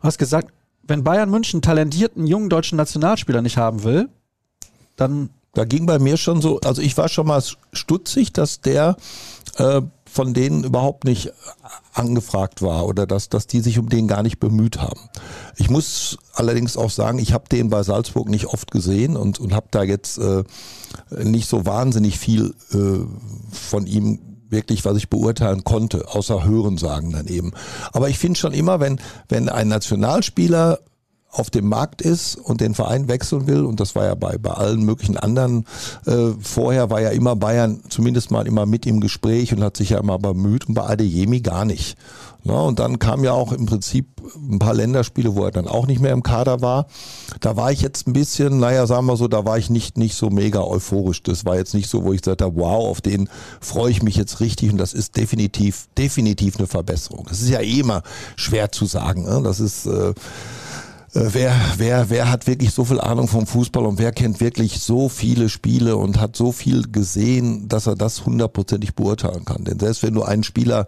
hast 0.01 0.17
gesagt, 0.17 0.49
wenn 0.83 1.03
Bayern 1.03 1.29
München 1.29 1.61
talentierten 1.61 2.27
jungen 2.27 2.49
deutschen 2.49 2.75
Nationalspieler 2.77 3.41
nicht 3.41 3.57
haben 3.57 3.83
will, 3.83 4.09
dann. 4.95 5.29
Da 5.53 5.65
ging 5.65 5.85
bei 5.85 5.99
mir 5.99 6.17
schon 6.17 6.41
so, 6.41 6.59
also 6.61 6.81
ich 6.81 6.97
war 6.97 7.09
schon 7.09 7.27
mal 7.27 7.43
stutzig, 7.73 8.33
dass 8.33 8.61
der 8.61 8.97
äh, 9.57 9.81
von 10.13 10.33
denen 10.33 10.63
überhaupt 10.63 11.05
nicht 11.05 11.31
angefragt 11.93 12.61
war 12.61 12.87
oder 12.87 13.05
dass, 13.05 13.29
dass 13.29 13.47
die 13.47 13.61
sich 13.61 13.77
um 13.77 13.89
den 13.89 14.07
gar 14.07 14.23
nicht 14.23 14.39
bemüht 14.39 14.79
haben. 14.79 14.99
Ich 15.55 15.69
muss 15.69 16.17
allerdings 16.33 16.75
auch 16.75 16.89
sagen, 16.89 17.19
ich 17.19 17.33
habe 17.33 17.49
den 17.49 17.69
bei 17.69 17.83
Salzburg 17.83 18.29
nicht 18.29 18.47
oft 18.47 18.71
gesehen 18.71 19.15
und, 19.15 19.39
und 19.39 19.53
habe 19.53 19.67
da 19.69 19.83
jetzt 19.83 20.17
äh, 20.17 20.43
nicht 21.11 21.47
so 21.47 21.65
wahnsinnig 21.65 22.17
viel 22.17 22.55
äh, 22.71 23.05
von 23.51 23.85
ihm 23.85 24.19
wirklich, 24.49 24.85
was 24.85 24.97
ich 24.97 25.09
beurteilen 25.09 25.63
konnte, 25.63 26.07
außer 26.07 26.43
Hören 26.43 26.77
sagen 26.77 27.11
dann 27.11 27.27
eben. 27.27 27.51
Aber 27.91 28.09
ich 28.09 28.17
finde 28.17 28.39
schon 28.39 28.53
immer, 28.53 28.79
wenn, 28.79 28.99
wenn 29.29 29.49
ein 29.49 29.67
Nationalspieler 29.67 30.79
auf 31.33 31.49
dem 31.49 31.67
Markt 31.67 32.01
ist 32.01 32.35
und 32.35 32.61
den 32.61 32.75
Verein 32.75 33.07
wechseln 33.07 33.47
will, 33.47 33.65
und 33.65 33.79
das 33.79 33.95
war 33.95 34.05
ja 34.05 34.15
bei, 34.15 34.37
bei 34.37 34.51
allen 34.51 34.83
möglichen 34.83 35.17
anderen, 35.17 35.65
äh, 36.05 36.31
vorher 36.39 36.89
war 36.89 37.01
ja 37.01 37.09
immer 37.09 37.35
Bayern 37.35 37.81
zumindest 37.89 38.31
mal 38.31 38.47
immer 38.47 38.65
mit 38.65 38.85
im 38.85 38.99
Gespräch 38.99 39.53
und 39.53 39.63
hat 39.63 39.75
sich 39.75 39.89
ja 39.89 39.99
immer 39.99 40.19
bemüht 40.19 40.67
und 40.67 40.75
bei 40.75 40.83
Adeyemi 40.83 41.41
gar 41.41 41.65
nicht. 41.65 41.97
Na, 42.45 42.59
und 42.61 42.79
dann 42.79 42.99
kam 42.99 43.23
ja 43.23 43.31
auch 43.31 43.53
im 43.53 43.65
Prinzip 43.65 44.05
ein 44.35 44.59
paar 44.59 44.73
Länderspiele, 44.73 45.33
wo 45.33 45.45
er 45.45 45.51
dann 45.51 45.67
auch 45.67 45.87
nicht 45.87 46.01
mehr 46.01 46.11
im 46.11 46.23
Kader 46.23 46.61
war. 46.61 46.87
Da 47.39 47.55
war 47.55 47.71
ich 47.71 47.81
jetzt 47.81 48.05
ein 48.05 48.13
bisschen, 48.13 48.59
naja, 48.59 48.85
sagen 48.85 49.05
wir 49.05 49.15
so, 49.15 49.29
da 49.29 49.45
war 49.45 49.57
ich 49.57 49.69
nicht, 49.69 49.97
nicht 49.97 50.15
so 50.15 50.29
mega 50.29 50.61
euphorisch. 50.61 51.23
Das 51.23 51.45
war 51.45 51.55
jetzt 51.55 51.73
nicht 51.73 51.89
so, 51.89 52.03
wo 52.03 52.11
ich 52.11 52.21
gesagt 52.21 52.41
habe, 52.41 52.55
wow, 52.57 52.89
auf 52.89 52.99
den 52.99 53.29
freue 53.61 53.91
ich 53.91 54.03
mich 54.03 54.17
jetzt 54.17 54.41
richtig 54.41 54.71
und 54.71 54.77
das 54.77 54.93
ist 54.93 55.15
definitiv, 55.15 55.87
definitiv 55.97 56.57
eine 56.57 56.67
Verbesserung. 56.67 57.25
Das 57.29 57.41
ist 57.41 57.49
ja 57.49 57.61
eh 57.61 57.79
immer 57.79 58.03
schwer 58.35 58.73
zu 58.73 58.85
sagen. 58.85 59.23
Ne? 59.23 59.41
Das 59.41 59.61
ist, 59.61 59.85
äh, 59.85 60.13
wer, 61.13 61.55
wer, 61.77 62.09
wer 62.09 62.31
hat 62.31 62.47
wirklich 62.47 62.71
so 62.71 62.85
viel 62.85 62.99
Ahnung 62.99 63.27
vom 63.27 63.45
Fußball 63.45 63.85
und 63.85 63.99
wer 63.99 64.11
kennt 64.11 64.41
wirklich 64.41 64.79
so 64.79 65.09
viele 65.09 65.49
Spiele 65.49 65.95
und 65.95 66.19
hat 66.19 66.35
so 66.35 66.51
viel 66.51 66.83
gesehen, 66.91 67.67
dass 67.67 67.87
er 67.87 67.95
das 67.95 68.25
hundertprozentig 68.25 68.95
beurteilen 68.95 69.45
kann. 69.45 69.63
Denn 69.63 69.79
selbst 69.79 70.03
wenn 70.03 70.13
du 70.13 70.23
einen 70.23 70.43
Spieler 70.43 70.85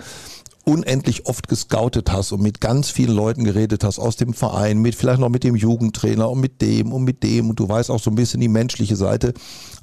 unendlich 0.65 1.27
oft 1.27 1.47
gescoutet 1.47 2.11
hast 2.11 2.31
und 2.31 2.41
mit 2.41 2.59
ganz 2.59 2.89
vielen 2.89 3.15
Leuten 3.15 3.43
geredet 3.43 3.83
hast 3.83 3.99
aus 3.99 4.15
dem 4.15 4.33
Verein, 4.33 4.79
mit 4.79 4.95
vielleicht 4.95 5.19
noch 5.19 5.29
mit 5.29 5.43
dem 5.43 5.55
Jugendtrainer 5.55 6.29
und 6.29 6.39
mit 6.39 6.61
dem 6.61 6.91
und 6.91 7.03
mit 7.03 7.23
dem 7.23 7.49
und 7.49 7.59
du 7.59 7.69
weißt 7.69 7.91
auch 7.91 7.99
so 7.99 8.09
ein 8.09 8.15
bisschen 8.15 8.41
die 8.41 8.47
menschliche 8.47 8.95
Seite, 8.95 9.33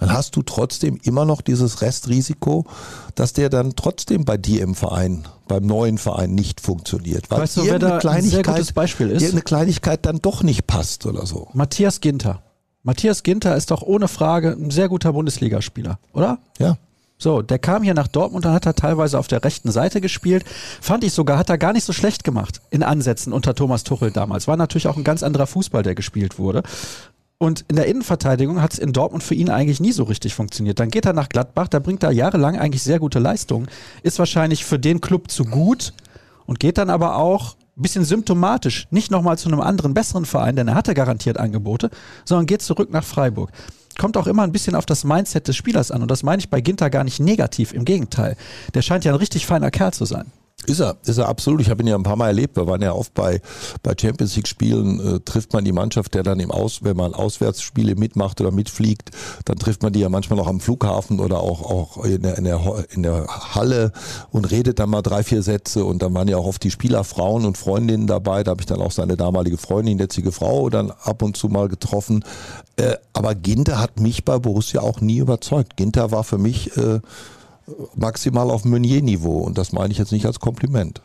dann 0.01 0.13
hast 0.13 0.37
du 0.37 0.43
trotzdem 0.43 0.99
immer 1.03 1.25
noch 1.25 1.41
dieses 1.41 1.83
Restrisiko, 1.83 2.67
dass 3.15 3.33
der 3.33 3.49
dann 3.49 3.77
trotzdem 3.77 4.25
bei 4.25 4.37
dir 4.37 4.63
im 4.63 4.75
Verein, 4.75 5.25
beim 5.47 5.65
neuen 5.65 5.99
Verein 5.99 6.35
nicht 6.35 6.61
funktioniert. 6.61 7.31
Weil 7.31 7.43
weißt 7.43 7.59
du, 7.59 7.65
wer 7.65 7.79
da 7.79 7.99
ein 7.99 8.25
sehr 8.25 8.43
gutes 8.43 8.73
Beispiel 8.73 9.11
ist? 9.11 9.31
Eine 9.31 9.43
Kleinigkeit 9.43 10.05
dann 10.05 10.19
doch 10.19 10.43
nicht 10.43 10.67
passt 10.67 11.07
oder 11.07 11.27
so. 11.27 11.49
Matthias 11.53 12.01
Ginter. 12.01 12.43
Matthias 12.83 13.23
Ginter 13.23 13.57
ist 13.57 13.71
doch 13.71 13.83
ohne 13.83 14.09
Frage 14.09 14.51
ein 14.51 14.71
sehr 14.71 14.89
guter 14.89 15.13
Bundesligaspieler, 15.13 16.01
oder? 16.13 16.39
Ja. 16.59 16.77
So, 17.23 17.41
der 17.41 17.61
kam 17.61 17.85
hier 17.85 17.95
nach 17.95 18.09
Dortmund, 18.09 18.45
dann 18.45 18.53
hat 18.53 18.67
er 18.67 18.75
teilweise 18.75 19.17
auf 19.17 19.29
der 19.29 19.45
rechten 19.45 19.71
Seite 19.71 20.01
gespielt. 20.01 20.45
Fand 20.81 21.05
ich 21.05 21.13
sogar, 21.13 21.39
hat 21.39 21.51
er 21.51 21.57
gar 21.57 21.73
nicht 21.73 21.85
so 21.85 21.93
schlecht 21.93 22.25
gemacht 22.25 22.61
in 22.71 22.83
Ansätzen 22.83 23.33
unter 23.33 23.55
Thomas 23.55 23.85
Tuchel 23.85 24.11
damals. 24.11 24.49
War 24.49 24.57
natürlich 24.57 24.89
auch 24.89 24.97
ein 24.97 25.05
ganz 25.05 25.23
anderer 25.23 25.47
Fußball, 25.47 25.85
der 25.85 25.95
gespielt 25.95 26.41
wurde. 26.41 26.65
Und 27.39 27.65
in 27.69 27.77
der 27.77 27.87
Innenverteidigung 27.87 28.61
hat 28.61 28.73
es 28.73 28.81
in 28.81 28.93
Dortmund 28.93 29.23
für 29.23 29.35
ihn 29.35 29.51
eigentlich 29.51 29.79
nie 29.79 29.93
so 29.93 30.03
richtig 30.03 30.35
funktioniert. 30.35 30.81
Dann 30.81 30.91
geht 30.91 31.07
er 31.07 31.13
nach 31.13 31.29
Gladbach, 31.29 31.69
da 31.69 31.79
bringt 31.79 32.03
er 32.03 32.11
jahrelang 32.11 32.59
eigentlich 32.59 32.83
sehr 32.83 32.99
gute 32.99 33.21
Leistungen, 33.21 33.69
ist 34.03 34.19
wahrscheinlich 34.19 34.65
für 34.65 34.81
den 34.81 35.01
Club 35.01 35.31
zu 35.31 35.45
gut 35.45 35.93
und 36.47 36.59
geht 36.59 36.77
dann 36.77 36.91
aber 36.91 37.19
auch 37.19 37.55
ein 37.77 37.83
bisschen 37.83 38.05
symptomatisch, 38.05 38.89
nicht 38.91 39.13
nochmal 39.13 39.39
zu 39.39 39.49
einem 39.49 39.61
anderen, 39.61 39.95
besseren 39.95 40.25
Verein, 40.25 40.57
denn 40.57 40.67
er 40.67 40.75
hatte 40.75 40.93
garantiert 40.93 41.39
Angebote, 41.39 41.91
sondern 42.25 42.47
geht 42.47 42.63
zurück 42.63 42.91
nach 42.91 43.05
Freiburg 43.05 43.51
kommt 43.99 44.17
auch 44.17 44.27
immer 44.27 44.43
ein 44.43 44.53
bisschen 44.53 44.75
auf 44.75 44.87
das 44.87 45.05
Mindset 45.05 45.49
des 45.49 45.57
Spielers 45.57 45.91
an. 45.91 46.03
Und 46.03 46.11
das 46.11 46.23
meine 46.23 46.41
ich 46.41 46.51
bei 46.51 46.61
Ginter 46.61 46.91
gar 46.91 47.05
nicht 47.05 47.21
negativ, 47.21 47.73
im 47.73 47.85
Gegenteil. 47.85 48.37
Der 48.75 48.83
scheint 48.83 49.05
ja 49.05 49.13
ein 49.13 49.19
richtig 49.19 49.47
feiner 49.47 49.71
Kerl 49.71 49.93
zu 49.93 50.05
sein. 50.05 50.33
Ist 50.67 50.81
er, 50.81 50.97
ist 51.05 51.19
er 51.19 51.29
absolut. 51.29 51.61
Ich 51.61 51.71
habe 51.71 51.83
ihn 51.83 51.89
ja 51.89 51.97
ein 51.97 52.05
paar 52.05 52.17
Mal 52.17 52.29
erlebt. 52.29 52.57
Wir 52.57 52.67
waren 52.69 52.83
ja 52.83 52.93
oft 52.93 53.15
bei, 53.15 53.41
bei 53.83 53.95
Champions 54.01 54.37
League 54.37 54.47
Spielen, 54.47 55.01
äh, 55.01 55.21
trifft 55.21 55.53
man 55.53 55.65
die 55.65 55.73
Mannschaft, 55.73 56.15
der 56.15 56.23
dann 56.23 56.39
im 56.39 56.53
Aus, 56.53 56.85
wenn 56.85 56.97
man 56.97 57.15
Auswärtsspiele 57.15 57.97
mitmacht 57.97 58.41
oder 58.41 58.53
mitfliegt, 58.53 59.11
dann 59.45 59.59
trifft 59.59 59.83
man 59.83 59.93
die 59.93 60.01
ja 60.01 60.09
manchmal 60.09 60.39
noch 60.39 60.47
am 60.47 60.61
Flughafen 60.61 61.19
oder 61.19 61.41
auch, 61.41 61.63
auch 61.63 62.05
in, 62.05 62.23
der, 62.23 62.39
in, 62.39 62.45
der, 62.45 62.85
in 62.91 63.03
der 63.03 63.27
Halle 63.27 63.93
und 64.31 64.51
redet 64.51 64.79
dann 64.79 64.91
mal 64.91 65.03
drei, 65.03 65.25
vier 65.25 65.43
Sätze 65.43 65.85
und 65.85 66.01
dann 66.01 66.15
waren 66.15 66.29
ja 66.29 66.37
auch 66.37 66.47
oft 66.47 66.63
die 66.63 66.71
Spielerfrauen 66.71 67.45
und 67.45 67.59
Freundinnen 67.59 68.07
dabei. 68.07 68.45
Da 68.45 68.53
habe 68.53 68.63
ich 68.63 68.67
dann 68.67 68.81
auch 68.81 68.93
seine 68.93 69.17
damalige 69.17 69.59
Freundin, 69.59 69.99
jetzige 69.99 70.31
Frau, 70.31 70.71
dann 70.71 70.93
ab 70.93 71.23
und 71.23 71.37
zu 71.37 71.49
mal 71.49 71.69
getroffen. 71.69 72.25
Äh, 72.77 72.97
aber 73.13 73.35
Ginter 73.35 73.81
hat 73.81 73.99
mich 73.99 74.25
bei 74.25 74.39
Borussia 74.39 74.81
auch 74.81 75.01
nie 75.01 75.19
überzeugt. 75.19 75.77
Ginter 75.77 76.13
war 76.13 76.23
für 76.23 76.39
mich 76.39 76.77
äh, 76.77 77.01
maximal 77.95 78.51
auf 78.51 78.65
Meunier-Niveau 78.65 79.39
und 79.39 79.59
das 79.59 79.73
meine 79.73 79.93
ich 79.93 79.99
jetzt 79.99 80.13
nicht 80.13 80.27
als 80.27 80.41
Kompliment. 80.41 81.03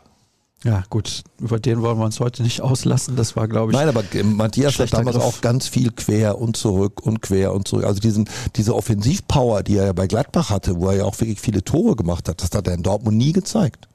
Ja, 0.64 0.82
gut, 0.90 1.22
über 1.38 1.60
den 1.60 1.82
wollen 1.82 1.98
wir 1.98 2.04
uns 2.04 2.18
heute 2.18 2.42
nicht 2.42 2.62
auslassen. 2.62 3.14
Das 3.14 3.36
war, 3.36 3.46
glaube 3.46 3.70
ich. 3.70 3.78
Nein, 3.78 3.88
aber 3.88 4.02
Matthias 4.24 4.78
hat 4.80 4.92
damals 4.92 5.16
Griff. 5.16 5.24
auch 5.24 5.40
ganz 5.40 5.68
viel 5.68 5.92
quer 5.92 6.38
und 6.38 6.56
zurück 6.56 7.00
und 7.00 7.22
quer 7.22 7.54
und 7.54 7.68
zurück. 7.68 7.84
Also 7.84 8.00
diesen, 8.00 8.28
diese 8.56 8.74
Offensivpower, 8.74 9.62
die 9.62 9.76
er 9.76 9.86
ja 9.86 9.92
bei 9.92 10.08
Gladbach 10.08 10.50
hatte, 10.50 10.80
wo 10.80 10.88
er 10.88 10.96
ja 10.96 11.04
auch 11.04 11.18
wirklich 11.20 11.40
viele 11.40 11.62
Tore 11.62 11.94
gemacht 11.94 12.28
hat, 12.28 12.42
das 12.42 12.50
hat 12.50 12.66
er 12.66 12.74
in 12.74 12.82
Dortmund 12.82 13.16
nie 13.16 13.32
gezeigt. 13.32 13.86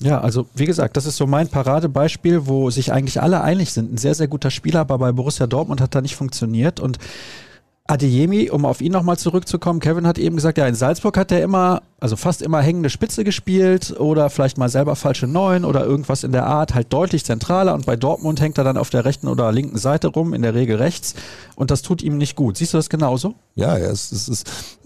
Ja, 0.00 0.20
also 0.20 0.46
wie 0.54 0.66
gesagt, 0.66 0.96
das 0.96 1.06
ist 1.06 1.16
so 1.16 1.26
mein 1.26 1.48
Paradebeispiel, 1.48 2.46
wo 2.46 2.70
sich 2.70 2.92
eigentlich 2.92 3.20
alle 3.20 3.40
einig 3.40 3.72
sind. 3.72 3.92
Ein 3.92 3.98
sehr, 3.98 4.14
sehr 4.14 4.28
guter 4.28 4.50
Spieler, 4.50 4.80
aber 4.80 4.98
bei 4.98 5.12
Borussia 5.12 5.48
Dortmund 5.48 5.80
hat 5.80 5.94
er 5.94 6.02
nicht 6.02 6.16
funktioniert 6.16 6.78
und 6.78 6.98
Adeyemi, 7.88 8.48
um 8.48 8.64
auf 8.64 8.80
ihn 8.80 8.92
nochmal 8.92 9.18
zurückzukommen, 9.18 9.80
Kevin 9.80 10.06
hat 10.06 10.16
eben 10.16 10.36
gesagt, 10.36 10.56
ja, 10.56 10.66
in 10.66 10.74
Salzburg 10.74 11.16
hat 11.16 11.32
er 11.32 11.42
immer, 11.42 11.82
also 11.98 12.14
fast 12.14 12.40
immer 12.40 12.62
hängende 12.62 12.90
Spitze 12.90 13.24
gespielt 13.24 13.98
oder 13.98 14.30
vielleicht 14.30 14.56
mal 14.56 14.68
selber 14.68 14.94
falsche 14.94 15.26
Neun 15.26 15.64
oder 15.64 15.84
irgendwas 15.84 16.22
in 16.22 16.30
der 16.30 16.46
Art, 16.46 16.74
halt 16.74 16.92
deutlich 16.92 17.24
zentraler 17.24 17.74
und 17.74 17.84
bei 17.84 17.96
Dortmund 17.96 18.40
hängt 18.40 18.56
er 18.56 18.64
dann 18.64 18.76
auf 18.76 18.90
der 18.90 19.04
rechten 19.04 19.26
oder 19.26 19.50
linken 19.50 19.78
Seite 19.78 20.08
rum, 20.08 20.32
in 20.32 20.42
der 20.42 20.54
Regel 20.54 20.76
rechts 20.76 21.14
und 21.56 21.72
das 21.72 21.82
tut 21.82 22.02
ihm 22.02 22.18
nicht 22.18 22.36
gut. 22.36 22.56
Siehst 22.56 22.72
du 22.72 22.78
das 22.78 22.88
genauso? 22.88 23.34
Ja, 23.56 23.76
es, 23.76 24.12
es 24.12 24.28
ist, 24.28 24.78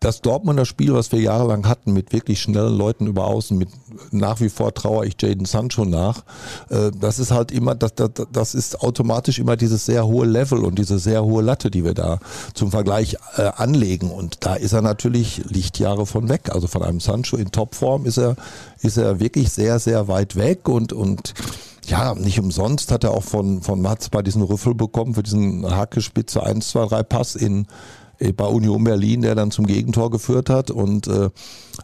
das 0.00 0.22
Dortmunder 0.22 0.64
Spiel, 0.64 0.94
was 0.94 1.12
wir 1.12 1.20
jahrelang 1.20 1.68
hatten, 1.68 1.92
mit 1.92 2.14
wirklich 2.14 2.40
schnellen 2.40 2.76
Leuten 2.76 3.06
über 3.06 3.26
Außen, 3.26 3.56
mit 3.56 3.68
nach 4.10 4.40
wie 4.40 4.48
vor 4.48 4.72
trauere 4.72 5.04
ich 5.04 5.20
Jaden 5.20 5.44
Sancho 5.44 5.84
nach, 5.84 6.24
äh, 6.70 6.90
das 6.98 7.18
ist 7.18 7.30
halt 7.30 7.52
immer, 7.52 7.74
das, 7.74 7.94
das, 7.94 8.10
das 8.32 8.54
ist 8.54 8.80
automatisch 8.80 9.38
immer 9.38 9.56
dieses 9.56 9.84
sehr 9.84 10.06
hohe 10.06 10.26
Level 10.26 10.64
und 10.64 10.78
diese 10.78 10.98
sehr 10.98 11.22
hohe 11.22 11.42
Latte, 11.42 11.70
die 11.70 11.84
wir 11.84 11.92
da 11.92 12.18
zum 12.54 12.70
Vergleich 12.70 13.18
äh, 13.36 13.42
anlegen. 13.42 14.10
Und 14.10 14.38
da 14.40 14.54
ist 14.54 14.72
er 14.72 14.80
natürlich 14.80 15.42
Lichtjahre 15.48 16.06
von 16.06 16.30
weg. 16.30 16.48
Also 16.50 16.66
von 16.66 16.82
einem 16.82 17.00
Sancho 17.00 17.36
in 17.36 17.52
Topform 17.52 18.06
ist 18.06 18.16
er, 18.16 18.36
ist 18.80 18.96
er 18.96 19.20
wirklich 19.20 19.52
sehr, 19.52 19.78
sehr 19.78 20.08
weit 20.08 20.34
weg 20.34 20.66
und, 20.68 20.94
und 20.94 21.34
ja, 21.86 22.14
nicht 22.14 22.38
umsonst 22.38 22.92
hat 22.92 23.04
er 23.04 23.10
auch 23.10 23.24
von, 23.24 23.62
von 23.62 23.82
Mats 23.82 24.08
bei 24.08 24.22
diesen 24.22 24.42
Rüffel 24.42 24.74
bekommen 24.74 25.14
für 25.14 25.22
diesen 25.22 25.68
Hackespitze 25.68 26.42
1, 26.42 26.68
2, 26.70 26.86
3 26.86 27.02
Pass 27.02 27.34
in, 27.34 27.66
bei 28.36 28.46
Union 28.46 28.84
Berlin, 28.84 29.22
der 29.22 29.34
dann 29.34 29.50
zum 29.50 29.66
Gegentor 29.66 30.10
geführt 30.10 30.50
hat. 30.50 30.70
Und 30.70 31.06
äh, 31.06 31.30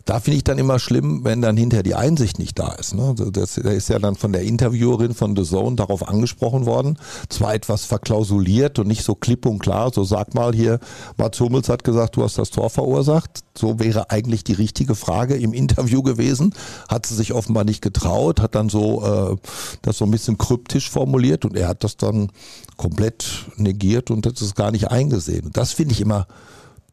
da 0.04 0.20
finde 0.20 0.38
ich 0.38 0.44
dann 0.44 0.58
immer 0.58 0.78
schlimm, 0.78 1.24
wenn 1.24 1.42
dann 1.42 1.56
hinterher 1.56 1.82
die 1.82 1.94
Einsicht 1.94 2.38
nicht 2.38 2.58
da 2.58 2.72
ist. 2.72 2.94
Ne? 2.94 3.14
Das, 3.32 3.54
der 3.54 3.72
ist 3.72 3.88
ja 3.88 3.98
dann 3.98 4.16
von 4.16 4.32
der 4.32 4.42
Interviewerin 4.42 5.14
von 5.14 5.36
The 5.36 5.44
Zone 5.44 5.76
darauf 5.76 6.08
angesprochen 6.08 6.66
worden. 6.66 6.98
Zwar 7.28 7.54
etwas 7.54 7.84
verklausuliert 7.84 8.78
und 8.78 8.88
nicht 8.88 9.02
so 9.02 9.14
klipp 9.14 9.46
und 9.46 9.58
klar, 9.58 9.90
so 9.92 10.04
sag 10.04 10.34
mal 10.34 10.54
hier, 10.54 10.78
Mats 11.16 11.40
Hummels 11.40 11.68
hat 11.68 11.84
gesagt, 11.84 12.16
du 12.16 12.22
hast 12.22 12.38
das 12.38 12.50
Tor 12.50 12.70
verursacht. 12.70 13.44
So 13.56 13.78
wäre 13.78 14.10
eigentlich 14.10 14.44
die 14.44 14.52
richtige 14.52 14.94
Frage 14.94 15.36
im 15.36 15.52
Interview 15.52 16.02
gewesen. 16.02 16.54
Hat 16.88 17.06
sie 17.06 17.14
sich 17.14 17.32
offenbar 17.32 17.64
nicht 17.64 17.82
getraut, 17.82 18.40
hat 18.40 18.54
dann 18.54 18.68
so 18.68 19.02
äh, 19.02 19.36
das 19.82 19.98
so 19.98 20.04
ein 20.04 20.10
bisschen 20.10 20.38
kryptisch 20.38 20.90
formuliert 20.90 21.44
und 21.44 21.56
er 21.56 21.68
hat 21.68 21.84
das 21.84 21.96
dann 21.96 22.30
komplett 22.76 23.46
negiert 23.56 24.10
und 24.10 24.26
hat 24.26 24.40
es 24.40 24.54
gar 24.54 24.70
nicht 24.70 24.90
eingesehen. 24.90 25.50
Das 25.52 25.72
finde 25.72 25.92
ich 25.92 26.00
immer 26.00 26.26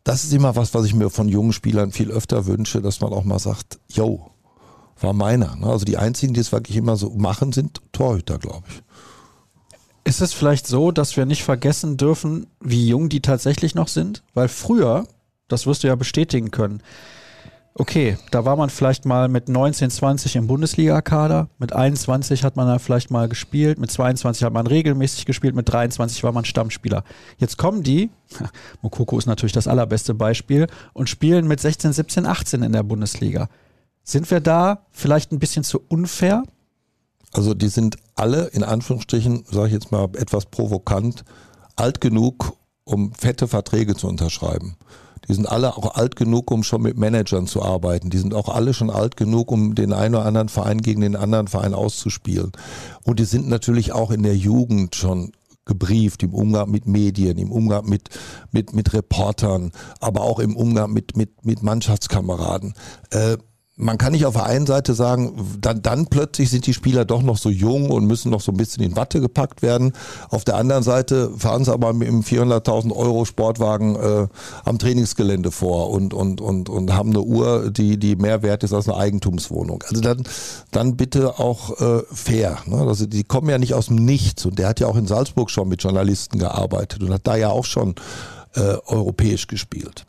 das 0.03 0.23
ist 0.23 0.33
immer 0.33 0.55
was, 0.55 0.73
was 0.73 0.85
ich 0.85 0.93
mir 0.93 1.09
von 1.09 1.29
jungen 1.29 1.53
Spielern 1.53 1.91
viel 1.91 2.11
öfter 2.11 2.45
wünsche, 2.45 2.81
dass 2.81 2.99
man 2.99 3.13
auch 3.13 3.23
mal 3.23 3.39
sagt, 3.39 3.79
yo, 3.89 4.31
war 4.99 5.13
meiner. 5.13 5.55
Ne? 5.55 5.67
Also 5.67 5.85
die 5.85 5.97
einzigen, 5.97 6.33
die 6.33 6.41
es 6.41 6.51
wirklich 6.51 6.77
immer 6.77 6.95
so 6.97 7.09
machen, 7.11 7.51
sind 7.51 7.81
Torhüter, 7.91 8.37
glaube 8.37 8.63
ich. 8.67 8.83
Ist 10.05 10.21
es 10.21 10.33
vielleicht 10.33 10.67
so, 10.67 10.91
dass 10.91 11.15
wir 11.15 11.25
nicht 11.25 11.43
vergessen 11.43 11.95
dürfen, 11.95 12.47
wie 12.59 12.87
jung 12.87 13.07
die 13.07 13.21
tatsächlich 13.21 13.73
noch 13.73 13.87
sind? 13.87 14.23
Weil 14.33 14.49
früher, 14.49 15.07
das 15.47 15.65
wirst 15.65 15.83
du 15.83 15.87
ja 15.87 15.95
bestätigen 15.95 16.51
können, 16.51 16.81
okay, 17.75 18.17
da 18.31 18.45
war 18.45 18.55
man 18.55 18.69
vielleicht 18.69 19.05
mal 19.05 19.27
mit 19.27 19.49
19, 19.49 19.89
20 19.89 20.35
im 20.35 20.47
Bundesliga-Kader, 20.47 21.49
mit 21.57 21.73
21 21.73 22.43
hat 22.43 22.55
man 22.55 22.67
da 22.67 22.79
vielleicht 22.79 23.09
mal 23.09 23.27
gespielt, 23.27 23.79
mit 23.79 23.91
22 23.91 24.43
hat 24.43 24.53
man 24.53 24.67
regelmäßig 24.67 25.25
gespielt, 25.25 25.55
mit 25.55 25.71
23 25.71 26.23
war 26.23 26.31
man 26.31 26.45
Stammspieler. 26.45 27.03
Jetzt 27.37 27.57
kommen 27.57 27.83
die, 27.83 28.09
Mokoko 28.81 29.17
ist 29.17 29.25
natürlich 29.25 29.53
das 29.53 29.67
allerbeste 29.67 30.13
Beispiel, 30.13 30.67
und 30.93 31.09
spielen 31.09 31.47
mit 31.47 31.59
16, 31.59 31.93
17, 31.93 32.25
18 32.25 32.63
in 32.63 32.71
der 32.71 32.83
Bundesliga. 32.83 33.49
Sind 34.03 34.29
wir 34.29 34.39
da 34.39 34.85
vielleicht 34.91 35.31
ein 35.31 35.39
bisschen 35.39 35.63
zu 35.63 35.81
unfair? 35.87 36.43
Also 37.31 37.53
die 37.53 37.69
sind 37.69 37.97
alle 38.15 38.45
in 38.47 38.63
Anführungsstrichen, 38.63 39.45
sage 39.49 39.67
ich 39.67 39.73
jetzt 39.73 39.91
mal 39.91 40.09
etwas 40.15 40.45
provokant, 40.45 41.23
alt 41.75 42.01
genug, 42.01 42.57
um 42.83 43.13
fette 43.13 43.47
Verträge 43.47 43.95
zu 43.95 44.07
unterschreiben. 44.07 44.75
Die 45.27 45.33
sind 45.33 45.47
alle 45.47 45.75
auch 45.75 45.95
alt 45.95 46.15
genug, 46.15 46.51
um 46.51 46.63
schon 46.63 46.81
mit 46.81 46.97
Managern 46.97 47.47
zu 47.47 47.61
arbeiten. 47.61 48.09
Die 48.09 48.17
sind 48.17 48.33
auch 48.33 48.49
alle 48.49 48.73
schon 48.73 48.89
alt 48.89 49.17
genug, 49.17 49.51
um 49.51 49.75
den 49.75 49.93
einen 49.93 50.15
oder 50.15 50.25
anderen 50.25 50.49
Verein 50.49 50.81
gegen 50.81 51.01
den 51.01 51.15
anderen 51.15 51.47
Verein 51.47 51.73
auszuspielen. 51.73 52.51
Und 53.03 53.19
die 53.19 53.25
sind 53.25 53.47
natürlich 53.47 53.91
auch 53.93 54.11
in 54.11 54.23
der 54.23 54.35
Jugend 54.35 54.95
schon 54.95 55.31
gebrieft 55.65 56.23
im 56.23 56.33
Umgang 56.33 56.69
mit 56.69 56.87
Medien, 56.87 57.37
im 57.37 57.51
Umgang 57.51 57.87
mit, 57.87 58.09
mit, 58.51 58.73
mit 58.73 58.93
Reportern, 58.93 59.71
aber 60.01 60.21
auch 60.21 60.39
im 60.39 60.57
Umgang 60.57 60.91
mit, 60.91 61.15
mit, 61.15 61.45
mit 61.45 61.63
Mannschaftskameraden. 61.63 62.73
Äh, 63.11 63.37
man 63.75 63.97
kann 63.97 64.11
nicht 64.11 64.27
auf 64.27 64.35
der 64.35 64.45
einen 64.45 64.67
Seite 64.67 64.93
sagen, 64.93 65.57
dann, 65.59 65.81
dann 65.81 66.05
plötzlich 66.05 66.51
sind 66.51 66.67
die 66.67 66.75
Spieler 66.75 67.05
doch 67.05 67.23
noch 67.23 67.37
so 67.37 67.49
jung 67.49 67.89
und 67.89 68.05
müssen 68.05 68.29
noch 68.29 68.41
so 68.41 68.51
ein 68.51 68.57
bisschen 68.57 68.83
in 68.83 68.95
Watte 68.95 69.19
gepackt 69.19 69.63
werden. 69.63 69.93
Auf 70.29 70.43
der 70.43 70.57
anderen 70.57 70.83
Seite 70.83 71.31
fahren 71.35 71.65
sie 71.65 71.73
aber 71.73 71.91
mit 71.91 72.07
einem 72.07 72.21
400.000 72.21 72.95
Euro 72.95 73.25
Sportwagen 73.25 73.95
äh, 73.95 74.27
am 74.63 74.77
Trainingsgelände 74.77 75.49
vor 75.49 75.89
und, 75.89 76.13
und, 76.13 76.39
und, 76.39 76.69
und 76.69 76.93
haben 76.93 77.09
eine 77.09 77.21
Uhr, 77.21 77.71
die, 77.71 77.97
die 77.97 78.15
mehr 78.15 78.43
wert 78.43 78.63
ist 78.63 78.73
als 78.73 78.87
eine 78.87 78.97
Eigentumswohnung. 78.97 79.83
Also 79.89 80.01
dann, 80.01 80.23
dann 80.69 80.95
bitte 80.95 81.39
auch 81.39 81.79
äh, 81.81 82.03
fair. 82.11 82.59
Ne? 82.67 82.77
Also 82.77 83.07
die 83.07 83.23
kommen 83.23 83.49
ja 83.49 83.57
nicht 83.57 83.73
aus 83.73 83.87
dem 83.87 83.95
Nichts 83.95 84.45
und 84.45 84.59
der 84.59 84.67
hat 84.67 84.81
ja 84.81 84.87
auch 84.87 84.97
in 84.97 85.07
Salzburg 85.07 85.49
schon 85.49 85.67
mit 85.67 85.81
Journalisten 85.81 86.37
gearbeitet 86.37 87.01
und 87.01 87.11
hat 87.11 87.25
da 87.25 87.35
ja 87.35 87.49
auch 87.49 87.65
schon 87.65 87.95
äh, 88.53 88.77
europäisch 88.85 89.47
gespielt. 89.47 90.05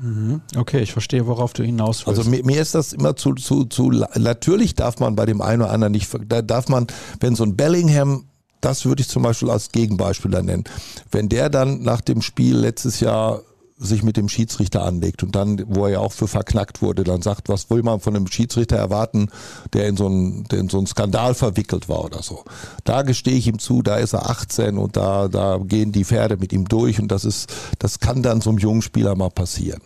Mhm. 0.00 0.40
Okay, 0.56 0.80
ich 0.80 0.92
verstehe, 0.92 1.26
worauf 1.26 1.52
du 1.52 1.62
hinaus 1.62 2.06
willst. 2.06 2.18
Also 2.18 2.30
mir, 2.30 2.44
mir 2.44 2.60
ist 2.60 2.74
das 2.74 2.92
immer 2.92 3.16
zu, 3.16 3.34
zu, 3.34 3.64
zu, 3.64 3.90
natürlich 3.90 4.74
darf 4.74 4.98
man 4.98 5.16
bei 5.16 5.26
dem 5.26 5.40
einen 5.40 5.62
oder 5.62 5.72
anderen 5.72 5.92
nicht, 5.92 6.08
da 6.28 6.42
darf 6.42 6.68
man, 6.68 6.86
wenn 7.20 7.34
so 7.34 7.44
ein 7.44 7.56
Bellingham, 7.56 8.24
das 8.60 8.84
würde 8.84 9.02
ich 9.02 9.08
zum 9.08 9.22
Beispiel 9.22 9.50
als 9.50 9.70
Gegenbeispiel 9.70 10.30
da 10.30 10.42
nennen, 10.42 10.64
wenn 11.10 11.28
der 11.28 11.48
dann 11.48 11.82
nach 11.82 12.00
dem 12.00 12.22
Spiel 12.22 12.56
letztes 12.56 13.00
Jahr 13.00 13.42
sich 13.78 14.02
mit 14.02 14.16
dem 14.16 14.28
Schiedsrichter 14.28 14.84
anlegt 14.84 15.22
und 15.22 15.36
dann, 15.36 15.62
wo 15.68 15.86
er 15.86 15.92
ja 15.92 15.98
auch 16.00 16.12
für 16.12 16.26
verknackt 16.26 16.82
wurde, 16.82 17.04
dann 17.04 17.22
sagt, 17.22 17.48
was 17.48 17.70
will 17.70 17.82
man 17.82 18.00
von 18.00 18.16
einem 18.16 18.26
Schiedsrichter 18.26 18.76
erwarten, 18.76 19.28
der 19.72 19.86
in 19.86 19.96
so 19.96 20.06
einen, 20.06 20.68
so 20.68 20.84
Skandal 20.84 21.34
verwickelt 21.34 21.88
war 21.88 22.04
oder 22.04 22.22
so. 22.22 22.44
Da 22.84 23.02
gestehe 23.02 23.36
ich 23.36 23.46
ihm 23.46 23.58
zu, 23.60 23.82
da 23.82 23.96
ist 23.96 24.14
er 24.14 24.28
18 24.28 24.78
und 24.78 24.96
da, 24.96 25.28
da 25.28 25.58
gehen 25.58 25.92
die 25.92 26.04
Pferde 26.04 26.36
mit 26.36 26.52
ihm 26.52 26.66
durch 26.66 27.00
und 27.00 27.08
das 27.08 27.24
ist, 27.24 27.52
das 27.78 28.00
kann 28.00 28.22
dann 28.22 28.40
so 28.40 28.50
einem 28.50 28.58
jungen 28.58 28.82
Spieler 28.82 29.14
mal 29.14 29.30
passieren. 29.30 29.80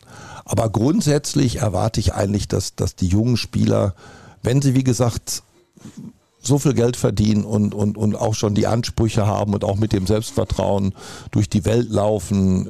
Aber 0.44 0.70
grundsätzlich 0.70 1.56
erwarte 1.56 2.00
ich 2.00 2.14
eigentlich, 2.14 2.48
dass, 2.48 2.74
dass 2.74 2.96
die 2.96 3.06
jungen 3.06 3.36
Spieler, 3.36 3.94
wenn 4.42 4.62
sie 4.62 4.74
wie 4.74 4.84
gesagt 4.84 5.42
so 6.40 6.58
viel 6.58 6.74
Geld 6.74 6.96
verdienen 6.96 7.44
und, 7.44 7.74
und, 7.74 7.96
und 7.96 8.16
auch 8.16 8.34
schon 8.34 8.54
die 8.54 8.66
Ansprüche 8.66 9.26
haben 9.26 9.54
und 9.54 9.64
auch 9.64 9.76
mit 9.76 9.92
dem 9.92 10.06
Selbstvertrauen 10.06 10.94
durch 11.30 11.48
die 11.48 11.64
Welt 11.64 11.88
laufen, 11.88 12.68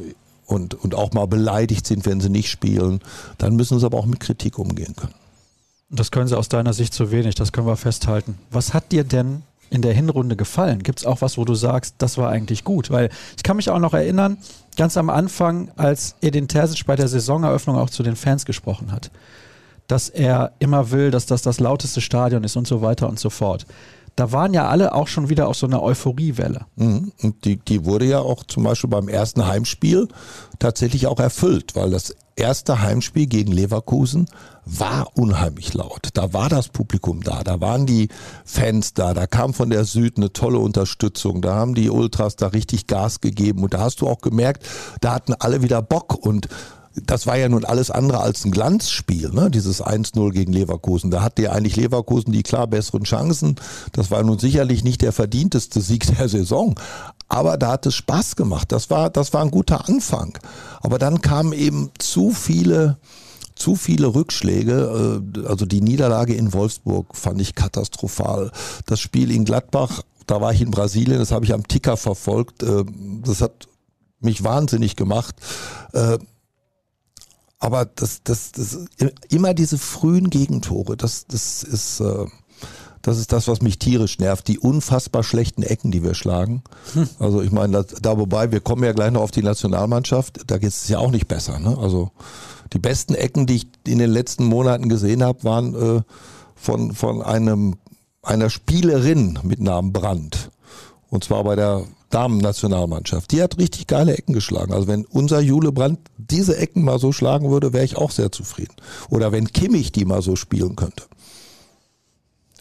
und, 0.53 0.75
und 0.75 0.95
auch 0.95 1.13
mal 1.13 1.27
beleidigt 1.27 1.87
sind, 1.87 2.07
wenn 2.07 2.21
sie 2.21 2.29
nicht 2.29 2.51
spielen, 2.51 3.01
dann 3.39 3.57
müssen 3.57 3.79
sie 3.79 3.87
aber 3.87 3.99
auch 3.99 4.07
mit 4.07 4.21
Kritik 4.21 4.59
umgehen 4.59 4.95
können. 4.97 5.15
Das 5.91 6.11
können 6.11 6.29
sie 6.29 6.39
aus 6.39 6.49
deiner 6.49 6.73
Sicht 6.73 6.95
zu 6.95 7.11
wenig, 7.11 7.35
das 7.35 7.53
können 7.53 7.67
wir 7.67 7.77
festhalten. 7.77 8.39
Was 8.51 8.73
hat 8.73 8.93
dir 8.93 9.05
denn 9.05 9.43
in 9.69 9.83
der 9.83 9.93
Hinrunde 9.93 10.37
gefallen? 10.37 10.83
Gibt 10.83 11.01
es 11.01 11.07
auch 11.07 11.21
was, 11.21 11.37
wo 11.37 11.45
du 11.45 11.55
sagst, 11.55 11.97
das 11.99 12.19
war 12.19 12.31
eigentlich 12.31 12.65
gut? 12.65 12.91
Weil 12.91 13.11
ich 13.37 13.43
kann 13.43 13.57
mich 13.57 13.71
auch 13.71 13.79
noch 13.79 13.95
erinnern, 13.95 14.39
ganz 14.77 14.97
am 14.97 15.11
Anfang, 15.11 15.71
als 15.77 16.15
Edin 16.21 16.49
Terzic 16.49 16.87
bei 16.87 16.97
der 16.97 17.09
Saisoneröffnung 17.09 17.77
auch 17.77 17.91
zu 17.91 18.03
den 18.03 18.17
Fans 18.17 18.47
gesprochen 18.47 18.93
hat, 18.93 19.11
dass 19.87 20.09
er 20.09 20.53
immer 20.59 20.91
will, 20.91 21.11
dass 21.11 21.27
das 21.27 21.43
das 21.43 21.61
lauteste 21.61 22.01
Stadion 22.01 22.45
ist 22.45 22.57
und 22.57 22.67
so 22.67 22.81
weiter 22.81 23.09
und 23.09 23.19
so 23.19 23.31
fort 23.31 23.67
da 24.17 24.33
waren 24.33 24.53
ja 24.53 24.69
alle 24.69 24.95
auch 24.95 25.09
schon 25.09 25.29
wieder 25.29 25.49
auf 25.49 25.57
so 25.57 25.67
einer 25.67 25.83
Euphoriewelle. 25.83 26.67
Mhm. 26.77 27.13
Und 27.23 27.45
die, 27.45 27.57
die 27.57 27.85
wurde 27.85 28.05
ja 28.05 28.21
auch 28.21 28.45
zum 28.45 28.65
Beispiel 28.65 28.91
beim 28.91 29.09
ersten 29.09 29.47
Heimspiel 29.47 30.09
tatsächlich 30.59 31.07
auch 31.07 31.19
erfüllt, 31.19 31.75
weil 31.75 31.91
das 31.91 32.15
erste 32.37 32.81
Heimspiel 32.81 33.27
gegen 33.27 33.53
Leverkusen 33.53 34.27
war 34.65 35.09
unheimlich 35.15 35.75
laut. 35.75 36.09
Da 36.15 36.33
war 36.33 36.49
das 36.49 36.69
Publikum 36.69 37.23
da, 37.23 37.43
da 37.43 37.61
waren 37.61 37.87
die 37.87 38.09
Fans 38.45 38.95
da, 38.95 39.13
da 39.13 39.27
kam 39.27 39.55
von 39.55 39.71
der 39.71 39.85
Süd 39.85 40.17
eine 40.17 40.33
tolle 40.33 40.59
Unterstützung, 40.59 41.43
da 41.43 41.55
haben 41.55 41.75
die 41.75 41.91
Ultras 41.91 42.37
da 42.37 42.49
richtig 42.49 42.87
Gas 42.87 43.21
gegeben 43.21 43.63
und 43.63 43.75
da 43.75 43.81
hast 43.81 44.01
du 44.01 44.09
auch 44.09 44.21
gemerkt, 44.21 44.65
da 45.01 45.15
hatten 45.15 45.35
alle 45.35 45.63
wieder 45.63 45.83
Bock 45.83 46.15
und 46.15 46.49
das 46.95 47.27
war 47.27 47.37
ja 47.37 47.49
nun 47.49 47.65
alles 47.65 47.91
andere 47.91 48.21
als 48.21 48.45
ein 48.45 48.51
Glanzspiel, 48.51 49.31
ne? 49.31 49.51
dieses 49.51 49.83
1-0 49.83 50.31
gegen 50.31 50.53
Leverkusen. 50.53 51.11
Da 51.11 51.23
hatte 51.23 51.43
ja 51.43 51.53
eigentlich 51.53 51.77
Leverkusen 51.77 52.33
die 52.33 52.43
klar 52.43 52.67
besseren 52.67 53.05
Chancen. 53.05 53.57
Das 53.93 54.11
war 54.11 54.23
nun 54.23 54.39
sicherlich 54.39 54.85
nicht 54.85 55.01
der 55.01 55.13
verdienteste 55.13 55.81
Sieg 55.81 56.07
der 56.19 56.29
Saison. 56.29 56.79
Aber 57.29 57.57
da 57.57 57.73
hat 57.73 57.87
es 57.87 57.95
Spaß 57.95 58.37
gemacht. 58.37 58.73
Das 58.73 58.91
war, 58.91 59.09
das 59.09 59.33
war 59.33 59.43
ein 59.43 59.51
guter 59.51 59.89
Anfang. 59.89 60.39
Aber 60.81 60.99
dann 60.99 61.23
kamen 61.23 61.53
eben 61.53 61.91
zu 61.99 62.31
viele, 62.31 62.99
zu 63.55 63.75
viele 63.75 64.15
Rückschläge. 64.15 65.23
Äh, 65.35 65.47
also 65.47 65.65
die 65.65 65.81
Niederlage 65.81 66.35
in 66.35 66.53
Wolfsburg 66.53 67.17
fand 67.17 67.41
ich 67.41 67.55
katastrophal. 67.55 68.51
Das 68.85 69.01
Spiel 69.01 69.31
in 69.31 69.47
Gladbach, 69.47 70.03
da 70.27 70.43
war 70.43 70.53
ich 70.53 70.61
in 70.61 70.71
Brasilien, 70.71 71.19
das 71.19 71.33
habe 71.33 71.47
ich 71.47 71.55
am 71.55 71.67
Ticker 71.67 71.97
verfolgt. 71.97 72.63
Äh, 72.63 72.85
das 73.25 73.41
hat 73.41 73.67
mich 74.21 74.45
wahnsinnig 74.45 74.95
gemacht. 74.97 75.35
Aber 77.63 77.85
das, 77.85 78.23
das, 78.25 78.51
das 78.51 78.77
immer 79.29 79.55
diese 79.55 79.79
frühen 79.79 80.31
Gegentore, 80.31 80.97
das, 80.97 81.27
das 81.29 81.63
ist, 81.63 82.01
äh, 82.01 82.27
das 83.03 83.19
ist 83.19 83.33
das, 83.33 83.47
was 83.47 83.63
mich 83.63 83.79
tierisch 83.79 84.19
nervt. 84.19 84.49
Die 84.49 84.59
unfassbar 84.59 85.23
schlechten 85.23 85.63
Ecken, 85.63 85.93
die 85.93 86.03
wir 86.03 86.15
schlagen. 86.15 86.65
Hm. 86.95 87.09
Also 87.21 87.41
ich 87.41 87.53
meine, 87.53 87.85
da, 87.85 87.97
da 88.03 88.19
wobei, 88.19 88.51
wir 88.51 88.59
kommen 88.59 88.83
ja 88.83 88.91
gleich 88.91 89.13
noch 89.13 89.23
auf 89.23 89.31
die 89.31 89.45
Nationalmannschaft, 89.45 90.41
da 90.49 90.59
geht 90.59 90.71
es 90.71 90.89
ja 90.89 90.99
auch 90.99 91.13
nicht 91.13 91.29
besser. 91.29 91.61
Ne? 91.61 91.79
Also 91.79 92.11
die 92.73 92.81
besten 92.81 93.15
Ecken, 93.15 93.47
die 93.47 93.55
ich 93.55 93.69
in 93.87 94.01
den 94.01 94.11
letzten 94.11 94.45
Monaten 94.45 94.89
gesehen 94.89 95.23
habe, 95.23 95.45
waren 95.45 95.75
äh, 95.99 96.03
von, 96.57 96.93
von 96.97 97.23
einem, 97.23 97.77
einer 98.25 98.51
Spielerin 98.51 99.39
mit 99.45 99.61
Namen 99.61 99.93
Brandt. 99.93 100.51
Und 101.13 101.25
zwar 101.25 101.45
bei 101.45 101.57
der 101.57 101.85
Damen-Nationalmannschaft. 102.09 103.33
Die 103.33 103.43
hat 103.43 103.59
richtig 103.59 103.87
geile 103.87 104.17
Ecken 104.17 104.33
geschlagen. 104.33 104.73
Also 104.73 104.89
wenn 104.89 105.05
unser 105.05 105.41
Jule 105.41 105.71
Brandt 105.71 106.01
diese 106.17 106.57
Ecken 106.57 106.85
mal 106.85 106.99
so 106.99 107.13
schlagen 107.13 107.51
würde, 107.51 107.75
wäre 107.75 107.85
ich 107.85 107.99
auch 107.99 108.11
sehr 108.11 108.33
zufrieden. 108.33 108.75
Oder 109.11 109.31
wenn 109.31 109.53
Kimmich 109.53 109.93
die 109.93 110.07
mal 110.07 110.23
so 110.23 110.37
spielen 110.37 110.75
könnte. 110.75 111.05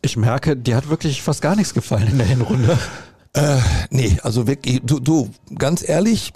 Ich 0.02 0.18
merke, 0.18 0.58
dir 0.58 0.76
hat 0.76 0.90
wirklich 0.90 1.22
fast 1.22 1.42
gar 1.42 1.56
nichts 1.56 1.74
gefallen 1.74 2.10
in 2.10 2.18
der 2.18 2.28
Hinrunde. 2.28 2.78
Äh, 3.34 3.60
nee, 3.92 4.18
also 4.24 4.46
wirklich, 4.46 4.82
du, 4.84 5.00
du, 5.00 5.30
ganz 5.58 5.88
ehrlich, 5.88 6.34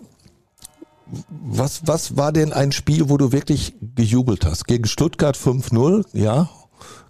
was, 1.27 1.81
was 1.85 2.15
war 2.15 2.31
denn 2.31 2.53
ein 2.53 2.71
Spiel, 2.71 3.09
wo 3.09 3.17
du 3.17 3.33
wirklich 3.33 3.73
gejubelt 3.97 4.45
hast? 4.45 4.65
Gegen 4.65 4.85
Stuttgart 4.85 5.35
5-0, 5.35 6.05
ja. 6.13 6.49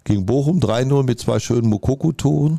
Gegen 0.02 0.26
Bochum 0.26 0.58
3-0 0.58 1.04
mit 1.04 1.20
zwei 1.20 1.38
schönen 1.38 1.68
Mokoko-Touren. 1.68 2.58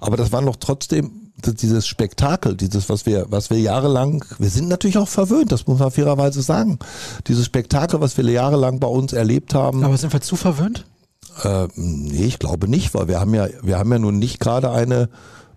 Aber 0.00 0.18
das 0.18 0.32
waren 0.32 0.44
doch 0.44 0.56
trotzdem 0.56 1.25
dieses 1.44 1.86
Spektakel, 1.86 2.56
dieses, 2.56 2.88
was 2.88 3.06
wir, 3.06 3.26
was 3.28 3.50
wir 3.50 3.58
jahrelang, 3.58 4.24
wir 4.38 4.48
sind 4.48 4.68
natürlich 4.68 4.98
auch 4.98 5.08
verwöhnt, 5.08 5.52
das 5.52 5.66
muss 5.66 5.78
man 5.78 5.90
fairerweise 5.90 6.42
sagen. 6.42 6.78
Dieses 7.26 7.44
Spektakel, 7.46 8.00
was 8.00 8.16
wir 8.16 8.24
jahrelang 8.24 8.80
bei 8.80 8.88
uns 8.88 9.12
erlebt 9.12 9.54
haben. 9.54 9.84
Aber 9.84 9.96
sind 9.96 10.12
wir 10.12 10.20
zu 10.20 10.36
verwöhnt? 10.36 10.84
Äh, 11.42 11.68
nee, 11.74 12.24
ich 12.24 12.38
glaube 12.38 12.68
nicht, 12.68 12.94
weil 12.94 13.08
wir 13.08 13.20
haben 13.20 13.34
ja, 13.34 13.48
wir 13.62 13.78
haben 13.78 13.92
ja 13.92 13.98
nun 13.98 14.18
nicht 14.18 14.40
gerade 14.40 14.70
eine 14.70 15.08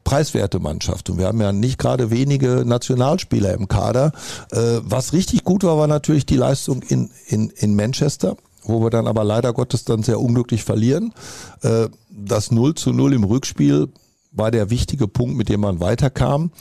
preiswerte 0.04 0.60
Mannschaft 0.60 1.10
und 1.10 1.18
wir 1.18 1.28
haben 1.28 1.40
ja 1.40 1.52
nicht 1.52 1.78
gerade 1.78 2.10
wenige 2.10 2.64
Nationalspieler 2.66 3.54
im 3.54 3.68
Kader. 3.68 4.12
Äh, 4.52 4.80
was 4.84 5.14
richtig 5.14 5.44
gut 5.44 5.64
war, 5.64 5.78
war 5.78 5.88
natürlich 5.88 6.26
die 6.26 6.38
Leistung 6.38 6.82
in, 6.84 7.10
in, 7.28 7.50
in 7.52 7.76
Manchester 7.76 8.36
wo 8.64 8.84
wir 8.84 8.92
dann 8.92 9.08
aber 9.08 9.24
leider 9.24 9.52
Gottes 9.52 9.84
dann 9.84 10.04
sehr 10.04 10.20
unglücklich 10.20 10.64
verlieren. 10.64 11.14
Äh, 11.62 11.88
das 12.10 12.52
0 12.52 12.76
zu 12.76 12.92
0 12.92 13.14
im 13.14 13.24
Rückspiel 13.24 13.90
war 14.32 14.52
der 14.52 14.70
wichtige 14.70 15.08
Punkt, 15.08 15.36
mit 15.36 15.50
dem 15.50 15.62
man 15.62 15.80
weiterkam. 15.80 16.52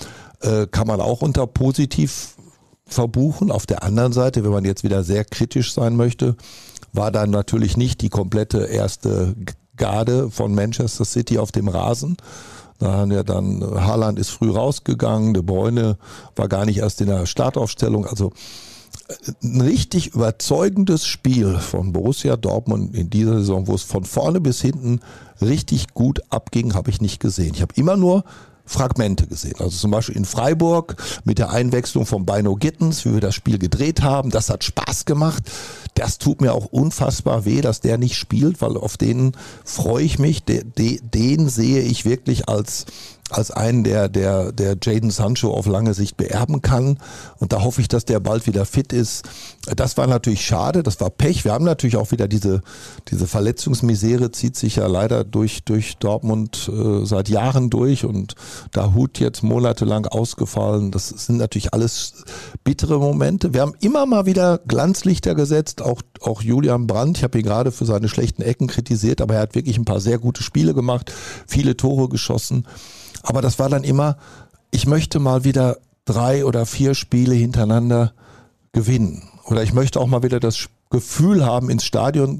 Äh, 0.40 0.66
kann 0.66 0.86
man 0.86 1.00
auch 1.00 1.22
unter 1.22 1.46
positiv 1.46 2.36
verbuchen. 2.86 3.50
Auf 3.50 3.66
der 3.66 3.82
anderen 3.82 4.12
Seite, 4.12 4.44
wenn 4.44 4.50
man 4.50 4.64
jetzt 4.64 4.84
wieder 4.84 5.04
sehr 5.04 5.24
kritisch 5.24 5.72
sein 5.72 5.96
möchte, 5.96 6.36
war 6.92 7.10
dann 7.10 7.30
natürlich 7.30 7.76
nicht 7.76 8.00
die 8.00 8.08
komplette 8.08 8.64
erste 8.64 9.34
Garde 9.76 10.30
von 10.30 10.54
Manchester 10.54 11.04
City 11.04 11.38
auf 11.38 11.52
dem 11.52 11.68
Rasen. 11.68 12.16
Da 12.78 12.92
haben 12.92 13.10
ja 13.10 13.22
dann, 13.22 13.62
Haaland 13.62 14.18
ist 14.18 14.30
früh 14.30 14.50
rausgegangen, 14.50 15.34
De 15.34 15.42
Bruyne 15.42 15.98
war 16.36 16.48
gar 16.48 16.64
nicht 16.64 16.78
erst 16.78 17.00
in 17.00 17.08
der 17.08 17.26
Startaufstellung. 17.26 18.06
Also 18.06 18.32
ein 19.42 19.60
richtig 19.60 20.08
überzeugendes 20.08 21.06
Spiel 21.06 21.58
von 21.58 21.92
Borussia 21.92 22.36
Dortmund 22.36 22.94
in 22.94 23.08
dieser 23.08 23.38
Saison, 23.38 23.66
wo 23.66 23.74
es 23.74 23.82
von 23.82 24.04
vorne 24.04 24.40
bis 24.40 24.60
hinten 24.60 25.00
richtig 25.40 25.94
gut 25.94 26.20
abging, 26.30 26.74
habe 26.74 26.90
ich 26.90 27.00
nicht 27.00 27.20
gesehen. 27.20 27.54
Ich 27.54 27.62
habe 27.62 27.74
immer 27.76 27.96
nur 27.96 28.24
Fragmente 28.68 29.26
gesehen. 29.26 29.54
Also 29.58 29.70
zum 29.70 29.90
Beispiel 29.90 30.16
in 30.16 30.26
Freiburg 30.26 30.96
mit 31.24 31.38
der 31.38 31.50
Einwechslung 31.50 32.04
von 32.04 32.26
Bino 32.26 32.54
Gittens, 32.54 33.04
wie 33.04 33.14
wir 33.14 33.20
das 33.20 33.34
Spiel 33.34 33.58
gedreht 33.58 34.02
haben. 34.02 34.30
Das 34.30 34.50
hat 34.50 34.62
Spaß 34.62 35.06
gemacht. 35.06 35.42
Das 35.94 36.18
tut 36.18 36.40
mir 36.40 36.52
auch 36.52 36.66
unfassbar 36.66 37.44
weh, 37.44 37.60
dass 37.62 37.80
der 37.80 37.98
nicht 37.98 38.16
spielt, 38.16 38.60
weil 38.60 38.76
auf 38.76 38.96
den 38.96 39.32
freue 39.64 40.04
ich 40.04 40.18
mich. 40.18 40.44
Den, 40.44 40.72
den 40.76 41.48
sehe 41.48 41.80
ich 41.80 42.04
wirklich 42.04 42.48
als 42.48 42.84
als 43.30 43.50
einen, 43.50 43.84
der, 43.84 44.08
der, 44.08 44.52
der 44.52 44.76
Jaden 44.82 45.10
Sancho 45.10 45.52
auf 45.52 45.66
lange 45.66 45.94
Sicht 45.94 46.16
beerben 46.16 46.62
kann. 46.62 46.98
Und 47.38 47.52
da 47.52 47.62
hoffe 47.62 47.80
ich, 47.80 47.88
dass 47.88 48.04
der 48.04 48.20
bald 48.20 48.46
wieder 48.46 48.64
fit 48.64 48.92
ist. 48.92 49.28
Das 49.76 49.96
war 49.96 50.06
natürlich 50.06 50.44
schade, 50.44 50.82
das 50.82 51.00
war 51.00 51.10
Pech. 51.10 51.44
Wir 51.44 51.52
haben 51.52 51.64
natürlich 51.64 51.96
auch 51.96 52.10
wieder 52.10 52.28
diese, 52.28 52.62
diese 53.08 53.26
Verletzungsmisere 53.26 54.32
zieht 54.32 54.56
sich 54.56 54.76
ja 54.76 54.86
leider 54.86 55.24
durch, 55.24 55.64
durch 55.64 55.98
Dortmund 55.98 56.70
äh, 56.72 57.04
seit 57.04 57.28
Jahren 57.28 57.70
durch 57.70 58.04
und 58.04 58.34
da 58.72 58.94
Hut 58.94 59.18
jetzt 59.18 59.42
monatelang 59.42 60.06
ausgefallen. 60.06 60.90
Das 60.90 61.08
sind 61.08 61.36
natürlich 61.36 61.74
alles 61.74 62.24
bittere 62.64 62.98
Momente. 62.98 63.52
Wir 63.52 63.62
haben 63.62 63.74
immer 63.80 64.06
mal 64.06 64.26
wieder 64.26 64.58
Glanzlichter 64.66 65.34
gesetzt, 65.34 65.82
auch, 65.82 66.02
auch 66.20 66.42
Julian 66.42 66.86
Brandt. 66.86 67.18
Ich 67.18 67.24
habe 67.24 67.38
ihn 67.38 67.44
gerade 67.44 67.72
für 67.72 67.84
seine 67.84 68.08
schlechten 68.08 68.42
Ecken 68.42 68.68
kritisiert, 68.68 69.20
aber 69.20 69.34
er 69.34 69.40
hat 69.42 69.54
wirklich 69.54 69.76
ein 69.76 69.84
paar 69.84 70.00
sehr 70.00 70.18
gute 70.18 70.42
Spiele 70.42 70.74
gemacht, 70.74 71.12
viele 71.46 71.76
Tore 71.76 72.08
geschossen. 72.08 72.66
Aber 73.22 73.42
das 73.42 73.58
war 73.58 73.68
dann 73.68 73.84
immer, 73.84 74.16
ich 74.70 74.86
möchte 74.86 75.18
mal 75.18 75.44
wieder 75.44 75.78
drei 76.04 76.44
oder 76.44 76.66
vier 76.66 76.94
Spiele 76.94 77.34
hintereinander 77.34 78.12
gewinnen. 78.72 79.22
Oder 79.44 79.62
ich 79.62 79.72
möchte 79.72 80.00
auch 80.00 80.06
mal 80.06 80.22
wieder 80.22 80.40
das 80.40 80.68
Gefühl 80.90 81.44
haben, 81.44 81.70
ins 81.70 81.84
Stadion 81.84 82.38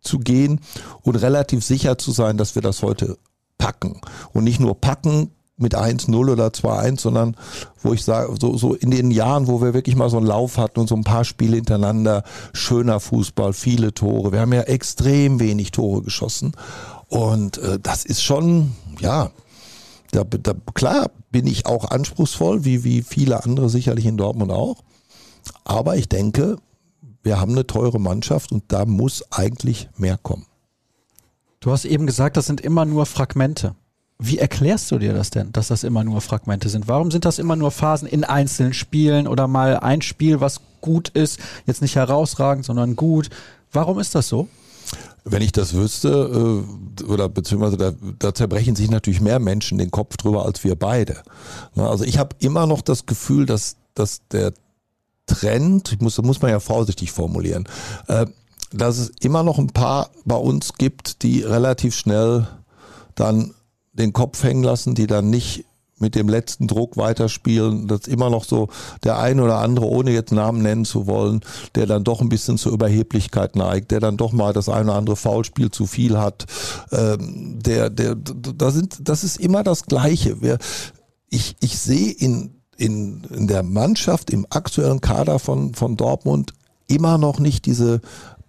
zu 0.00 0.18
gehen 0.18 0.60
und 1.02 1.16
relativ 1.16 1.64
sicher 1.64 1.98
zu 1.98 2.12
sein, 2.12 2.36
dass 2.36 2.54
wir 2.54 2.62
das 2.62 2.82
heute 2.82 3.18
packen. 3.58 4.00
Und 4.32 4.44
nicht 4.44 4.60
nur 4.60 4.80
packen 4.80 5.30
mit 5.60 5.76
1-0 5.76 6.14
oder 6.14 6.48
2-1, 6.48 7.00
sondern 7.00 7.36
wo 7.82 7.92
ich 7.92 8.02
sage, 8.02 8.34
so, 8.40 8.56
so 8.56 8.74
in 8.74 8.90
den 8.90 9.10
Jahren, 9.10 9.46
wo 9.46 9.60
wir 9.60 9.74
wirklich 9.74 9.94
mal 9.94 10.08
so 10.08 10.16
einen 10.16 10.26
Lauf 10.26 10.56
hatten 10.56 10.80
und 10.80 10.88
so 10.88 10.96
ein 10.96 11.04
paar 11.04 11.24
Spiele 11.24 11.56
hintereinander, 11.56 12.24
schöner 12.54 12.98
Fußball, 12.98 13.52
viele 13.52 13.92
Tore. 13.92 14.32
Wir 14.32 14.40
haben 14.40 14.54
ja 14.54 14.62
extrem 14.62 15.38
wenig 15.38 15.70
Tore 15.70 16.02
geschossen. 16.02 16.52
Und 17.08 17.58
äh, 17.58 17.78
das 17.78 18.06
ist 18.06 18.22
schon, 18.22 18.72
ja, 19.00 19.30
da, 20.10 20.24
da, 20.24 20.54
klar 20.74 21.10
bin 21.30 21.46
ich 21.46 21.66
auch 21.66 21.90
anspruchsvoll, 21.90 22.64
wie, 22.64 22.84
wie 22.84 23.02
viele 23.02 23.44
andere 23.44 23.68
sicherlich 23.68 24.06
in 24.06 24.16
Dortmund 24.16 24.50
auch. 24.50 24.82
Aber 25.64 25.96
ich 25.96 26.08
denke, 26.08 26.56
wir 27.22 27.40
haben 27.40 27.52
eine 27.52 27.66
teure 27.66 28.00
Mannschaft 28.00 28.52
und 28.52 28.64
da 28.68 28.84
muss 28.86 29.24
eigentlich 29.30 29.88
mehr 29.96 30.18
kommen. 30.18 30.46
Du 31.60 31.70
hast 31.70 31.84
eben 31.84 32.06
gesagt, 32.06 32.36
das 32.36 32.46
sind 32.46 32.60
immer 32.60 32.84
nur 32.84 33.04
Fragmente. 33.06 33.74
Wie 34.18 34.38
erklärst 34.38 34.90
du 34.90 34.98
dir 34.98 35.14
das 35.14 35.30
denn, 35.30 35.52
dass 35.52 35.68
das 35.68 35.82
immer 35.82 36.04
nur 36.04 36.20
Fragmente 36.20 36.68
sind? 36.68 36.88
Warum 36.88 37.10
sind 37.10 37.24
das 37.24 37.38
immer 37.38 37.56
nur 37.56 37.70
Phasen 37.70 38.06
in 38.08 38.24
einzelnen 38.24 38.74
Spielen 38.74 39.26
oder 39.26 39.46
mal 39.46 39.78
ein 39.78 40.02
Spiel, 40.02 40.40
was 40.40 40.60
gut 40.80 41.08
ist, 41.10 41.38
jetzt 41.66 41.82
nicht 41.82 41.96
herausragend, 41.96 42.64
sondern 42.64 42.96
gut? 42.96 43.30
Warum 43.72 43.98
ist 43.98 44.14
das 44.14 44.28
so? 44.28 44.48
Wenn 45.24 45.42
ich 45.42 45.52
das 45.52 45.74
wüsste, 45.74 46.64
äh, 46.98 47.04
oder 47.04 47.28
beziehungsweise 47.28 47.76
da, 47.76 47.92
da 48.18 48.34
zerbrechen 48.34 48.76
sich 48.76 48.90
natürlich 48.90 49.20
mehr 49.20 49.38
Menschen 49.38 49.78
den 49.78 49.90
Kopf 49.90 50.16
drüber 50.16 50.44
als 50.44 50.64
wir 50.64 50.76
beide. 50.76 51.22
Also 51.76 52.04
ich 52.04 52.18
habe 52.18 52.36
immer 52.38 52.66
noch 52.66 52.82
das 52.82 53.06
Gefühl, 53.06 53.46
dass, 53.46 53.76
dass 53.94 54.26
der 54.28 54.52
Trend, 55.26 55.92
ich 55.92 56.00
muss, 56.00 56.20
muss 56.22 56.42
man 56.42 56.50
ja 56.50 56.60
vorsichtig 56.60 57.12
formulieren, 57.12 57.68
äh, 58.08 58.26
dass 58.72 58.98
es 58.98 59.12
immer 59.20 59.42
noch 59.42 59.58
ein 59.58 59.68
paar 59.68 60.10
bei 60.24 60.36
uns 60.36 60.74
gibt, 60.74 61.22
die 61.22 61.42
relativ 61.42 61.94
schnell 61.94 62.46
dann 63.14 63.54
den 63.92 64.12
Kopf 64.12 64.42
hängen 64.42 64.62
lassen, 64.62 64.94
die 64.94 65.06
dann 65.06 65.30
nicht 65.30 65.64
mit 66.00 66.14
dem 66.14 66.28
letzten 66.28 66.66
Druck 66.66 66.96
weiterspielen. 66.96 67.86
Das 67.86 68.00
ist 68.00 68.08
immer 68.08 68.30
noch 68.30 68.44
so 68.44 68.68
der 69.04 69.18
eine 69.18 69.42
oder 69.42 69.58
andere, 69.58 69.86
ohne 69.86 70.10
jetzt 70.12 70.32
Namen 70.32 70.62
nennen 70.62 70.84
zu 70.84 71.06
wollen, 71.06 71.40
der 71.74 71.86
dann 71.86 72.04
doch 72.04 72.20
ein 72.20 72.28
bisschen 72.28 72.58
zur 72.58 72.72
Überheblichkeit 72.72 73.56
neigt, 73.56 73.90
der 73.90 74.00
dann 74.00 74.16
doch 74.16 74.32
mal 74.32 74.52
das 74.52 74.68
eine 74.68 74.90
oder 74.90 74.98
andere 74.98 75.16
Foulspiel 75.16 75.70
zu 75.70 75.86
viel 75.86 76.18
hat. 76.18 76.46
Ähm, 76.92 77.58
der, 77.60 77.90
der, 77.90 78.14
da 78.14 78.70
sind, 78.70 78.98
das 79.00 79.24
ist 79.24 79.38
immer 79.38 79.62
das 79.62 79.86
Gleiche. 79.86 80.40
Wir, 80.42 80.58
ich, 81.28 81.56
ich 81.60 81.78
sehe 81.78 82.10
in, 82.10 82.60
in, 82.76 83.22
in 83.30 83.46
der 83.46 83.62
Mannschaft, 83.62 84.30
im 84.30 84.46
aktuellen 84.50 85.00
Kader 85.00 85.38
von, 85.38 85.74
von 85.74 85.96
Dortmund 85.96 86.54
immer 86.88 87.18
noch 87.18 87.38
nicht 87.38 87.66
diese 87.66 88.00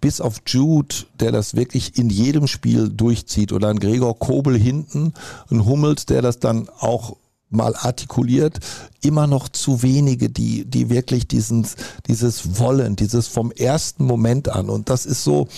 bis 0.02 0.20
auf 0.20 0.42
Jude, 0.46 0.94
der 1.20 1.32
das 1.32 1.54
wirklich 1.54 1.96
in 1.96 2.10
jedem 2.10 2.48
Spiel 2.48 2.90
durchzieht, 2.90 3.52
oder 3.52 3.68
ein 3.68 3.78
Gregor 3.78 4.18
Kobel 4.18 4.58
hinten, 4.58 5.14
ein 5.50 5.64
Hummels, 5.64 6.04
der 6.04 6.20
das 6.20 6.40
dann 6.40 6.68
auch 6.80 7.16
mal 7.52 7.74
artikuliert, 7.76 8.58
immer 9.02 9.26
noch 9.26 9.48
zu 9.48 9.82
wenige, 9.82 10.28
die, 10.30 10.64
die 10.64 10.90
wirklich 10.90 11.26
diesen, 11.26 11.66
dieses 12.06 12.58
Wollen, 12.58 12.96
dieses 12.96 13.28
vom 13.28 13.50
ersten 13.50 14.04
Moment 14.04 14.48
an. 14.48 14.70
Und 14.70 14.90
das 14.90 15.06
ist 15.06 15.24
so, 15.24 15.48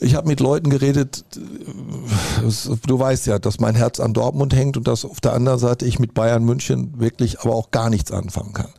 ich 0.00 0.14
habe 0.14 0.28
mit 0.28 0.40
Leuten 0.40 0.70
geredet, 0.70 1.24
du 2.86 2.98
weißt 2.98 3.26
ja, 3.26 3.38
dass 3.38 3.60
mein 3.60 3.74
Herz 3.74 4.00
an 4.00 4.14
Dortmund 4.14 4.54
hängt 4.54 4.76
und 4.76 4.88
dass 4.88 5.04
auf 5.04 5.20
der 5.20 5.34
anderen 5.34 5.58
Seite 5.58 5.86
ich 5.86 5.98
mit 5.98 6.14
Bayern 6.14 6.44
München 6.44 6.98
wirklich 6.98 7.40
aber 7.40 7.54
auch 7.54 7.70
gar 7.70 7.90
nichts 7.90 8.10
anfangen 8.12 8.52
kann. 8.52 8.70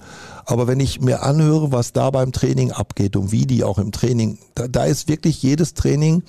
Aber 0.45 0.67
wenn 0.67 0.79
ich 0.79 1.01
mir 1.01 1.23
anhöre, 1.23 1.71
was 1.71 1.93
da 1.93 2.09
beim 2.09 2.31
Training 2.31 2.71
abgeht 2.71 3.15
und 3.15 3.31
wie 3.31 3.45
die 3.45 3.63
auch 3.63 3.77
im 3.77 3.91
Training, 3.91 4.37
da, 4.55 4.67
da 4.67 4.85
ist 4.85 5.07
wirklich 5.07 5.41
jedes 5.43 5.73
Training 5.73 6.23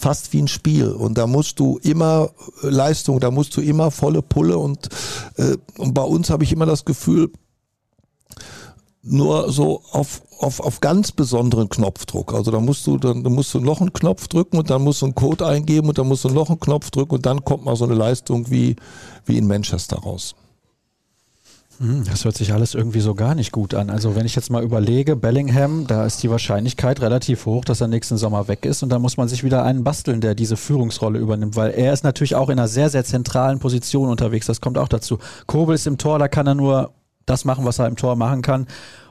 fast 0.00 0.32
wie 0.32 0.42
ein 0.42 0.48
Spiel. 0.48 0.88
Und 0.88 1.18
da 1.18 1.26
musst 1.26 1.60
du 1.60 1.78
immer 1.82 2.30
äh, 2.62 2.68
Leistung, 2.68 3.20
da 3.20 3.30
musst 3.30 3.56
du 3.56 3.60
immer 3.60 3.90
volle 3.90 4.22
Pulle. 4.22 4.58
Und, 4.58 4.88
äh, 5.36 5.56
und 5.78 5.94
bei 5.94 6.02
uns 6.02 6.30
habe 6.30 6.44
ich 6.44 6.52
immer 6.52 6.66
das 6.66 6.84
Gefühl, 6.84 7.30
nur 9.02 9.50
so 9.50 9.82
auf, 9.92 10.22
auf, 10.38 10.60
auf 10.60 10.80
ganz 10.80 11.12
besonderen 11.12 11.68
Knopfdruck. 11.68 12.34
Also 12.34 12.50
da 12.50 12.60
musst 12.60 12.86
du, 12.86 12.98
dann, 12.98 13.22
musst 13.22 13.54
du 13.54 13.60
noch 13.60 13.80
einen 13.80 13.92
Knopf 13.92 14.28
drücken 14.28 14.58
und 14.58 14.70
dann 14.70 14.82
musst 14.82 15.02
du 15.02 15.06
einen 15.06 15.14
Code 15.14 15.46
eingeben 15.46 15.88
und 15.88 15.98
dann 15.98 16.08
musst 16.08 16.24
du 16.24 16.28
noch 16.28 16.48
einen 16.48 16.60
Knopf 16.60 16.90
drücken 16.90 17.14
und 17.14 17.26
dann 17.26 17.44
kommt 17.44 17.64
mal 17.64 17.76
so 17.76 17.84
eine 17.84 17.94
Leistung 17.94 18.50
wie, 18.50 18.76
wie 19.24 19.38
in 19.38 19.46
Manchester 19.46 19.96
raus. 19.98 20.34
Hm, 21.80 22.04
das 22.04 22.26
hört 22.26 22.36
sich 22.36 22.52
alles 22.52 22.74
irgendwie 22.74 23.00
so 23.00 23.14
gar 23.14 23.34
nicht 23.34 23.52
gut 23.52 23.72
an. 23.72 23.88
Also 23.88 24.14
wenn 24.14 24.26
ich 24.26 24.36
jetzt 24.36 24.50
mal 24.50 24.62
überlege, 24.62 25.16
Bellingham, 25.16 25.86
da 25.86 26.04
ist 26.04 26.22
die 26.22 26.28
Wahrscheinlichkeit 26.30 27.00
relativ 27.00 27.46
hoch, 27.46 27.64
dass 27.64 27.80
er 27.80 27.88
nächsten 27.88 28.18
Sommer 28.18 28.48
weg 28.48 28.66
ist 28.66 28.82
und 28.82 28.90
da 28.90 28.98
muss 28.98 29.16
man 29.16 29.28
sich 29.28 29.44
wieder 29.44 29.64
einen 29.64 29.82
basteln, 29.82 30.20
der 30.20 30.34
diese 30.34 30.58
Führungsrolle 30.58 31.18
übernimmt, 31.18 31.56
weil 31.56 31.70
er 31.70 31.94
ist 31.94 32.04
natürlich 32.04 32.34
auch 32.34 32.50
in 32.50 32.58
einer 32.58 32.68
sehr, 32.68 32.90
sehr 32.90 33.04
zentralen 33.04 33.60
Position 33.60 34.10
unterwegs. 34.10 34.44
Das 34.44 34.60
kommt 34.60 34.76
auch 34.76 34.88
dazu. 34.88 35.20
Kobel 35.46 35.74
ist 35.74 35.86
im 35.86 35.96
Tor, 35.96 36.18
da 36.18 36.28
kann 36.28 36.46
er 36.46 36.54
nur 36.54 36.90
das 37.24 37.46
machen, 37.46 37.64
was 37.64 37.78
er 37.78 37.86
im 37.86 37.96
Tor 37.96 38.14
machen 38.14 38.42
kann. 38.42 38.66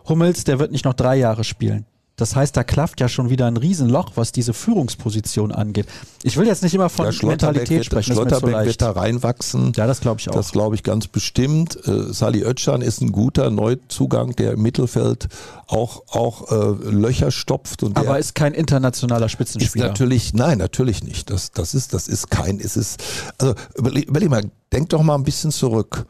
Hummels, 0.07 0.43
der 0.43 0.59
wird 0.59 0.71
nicht 0.71 0.85
noch 0.85 0.93
drei 0.93 1.15
Jahre 1.15 1.43
spielen. 1.43 1.87
Das 2.19 2.35
heißt, 2.35 2.55
da 2.57 2.65
klafft 2.65 2.99
ja 2.99 3.07
schon 3.07 3.29
wieder 3.29 3.47
ein 3.47 3.55
Riesenloch, 3.55 4.11
was 4.15 4.33
diese 4.33 4.53
Führungsposition 4.53 5.53
angeht. 5.53 5.87
Ich 6.23 6.35
will 6.35 6.47
jetzt 6.47 6.63
nicht 6.63 6.73
immer 6.73 6.89
von 6.89 7.09
ja, 7.09 7.27
Mentalität 7.27 7.85
sprechen. 7.85 8.13
Schlotterbeck 8.13 8.55
so 8.55 8.65
wird 8.65 8.81
da 8.81 8.91
reinwachsen. 8.91 9.71
Ja, 9.77 9.87
das 9.87 10.01
glaube 10.01 10.19
ich 10.19 10.29
auch. 10.29 10.33
Das 10.33 10.51
glaube 10.51 10.75
ich 10.75 10.83
ganz 10.83 11.07
bestimmt. 11.07 11.79
Äh, 11.87 12.11
Sali 12.11 12.43
Özcan 12.43 12.81
ist 12.81 13.01
ein 13.01 13.13
guter 13.13 13.51
Neuzugang, 13.51 14.35
der 14.35 14.53
im 14.53 14.61
Mittelfeld 14.61 15.29
auch, 15.67 16.03
auch 16.09 16.51
äh, 16.51 16.91
Löcher 16.91 17.31
stopft. 17.31 17.83
Und 17.83 17.95
Aber 17.95 18.19
ist 18.19 18.35
kein 18.35 18.53
internationaler 18.53 19.29
Spitzenspieler. 19.29 19.85
Ist 19.85 19.89
natürlich, 19.91 20.33
nein, 20.33 20.57
natürlich 20.57 21.05
nicht. 21.05 21.29
Das, 21.29 21.51
das, 21.51 21.73
ist, 21.73 21.93
das 21.93 22.09
ist 22.09 22.29
kein, 22.29 22.59
ist 22.59 22.75
es, 22.75 22.97
also 23.37 23.55
überleg, 23.75 24.09
überleg 24.09 24.29
mal, 24.29 24.43
denk 24.73 24.89
doch 24.89 25.01
mal 25.03 25.15
ein 25.15 25.23
bisschen 25.23 25.51
zurück. 25.51 26.05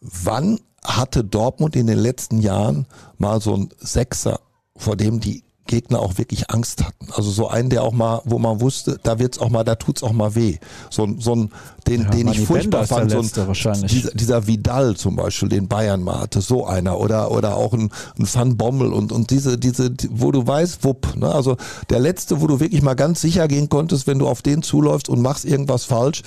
Wann 0.00 0.58
hatte 0.82 1.22
Dortmund 1.22 1.76
in 1.76 1.86
den 1.86 1.98
letzten 1.98 2.38
Jahren 2.38 2.86
mal 3.18 3.42
so 3.42 3.54
ein 3.54 3.68
Sechser, 3.78 4.40
vor 4.74 4.96
dem 4.96 5.20
die 5.20 5.44
Gegner 5.70 6.00
auch 6.00 6.18
wirklich 6.18 6.50
Angst 6.50 6.84
hatten. 6.84 7.06
Also 7.12 7.30
so 7.30 7.46
einen, 7.46 7.70
der 7.70 7.84
auch 7.84 7.92
mal, 7.92 8.20
wo 8.24 8.40
man 8.40 8.60
wusste, 8.60 8.98
da 9.04 9.20
wird's 9.20 9.38
auch 9.38 9.50
mal, 9.50 9.62
da 9.62 9.76
tut's 9.76 10.02
auch 10.02 10.12
mal 10.12 10.34
weh. 10.34 10.58
So, 10.90 11.08
so 11.18 11.36
ein, 11.36 11.52
den, 11.86 12.02
ja, 12.02 12.10
den 12.10 12.28
ich 12.28 12.40
furchtbar 12.40 12.88
fand, 12.88 13.12
so 13.12 13.20
ein, 13.20 13.86
dieser, 13.86 14.10
dieser, 14.10 14.46
Vidal 14.48 14.96
zum 14.96 15.14
Beispiel, 15.14 15.48
den 15.48 15.68
Bayern 15.68 16.02
mal 16.02 16.22
hatte, 16.22 16.40
so 16.40 16.66
einer 16.66 16.98
oder 16.98 17.30
oder 17.30 17.56
auch 17.56 17.72
ein, 17.72 17.90
ein 18.18 18.28
Van 18.34 18.56
Bommel 18.56 18.92
und 18.92 19.12
und 19.12 19.30
diese 19.30 19.58
diese, 19.58 19.94
wo 20.10 20.32
du 20.32 20.44
weißt, 20.44 20.82
wupp, 20.82 21.14
ne? 21.14 21.32
also 21.32 21.56
der 21.88 22.00
letzte, 22.00 22.40
wo 22.40 22.48
du 22.48 22.58
wirklich 22.58 22.82
mal 22.82 22.94
ganz 22.94 23.20
sicher 23.20 23.46
gehen 23.46 23.68
konntest, 23.68 24.08
wenn 24.08 24.18
du 24.18 24.26
auf 24.26 24.42
den 24.42 24.62
zuläufst 24.62 25.08
und 25.08 25.22
machst 25.22 25.44
irgendwas 25.44 25.84
falsch, 25.84 26.22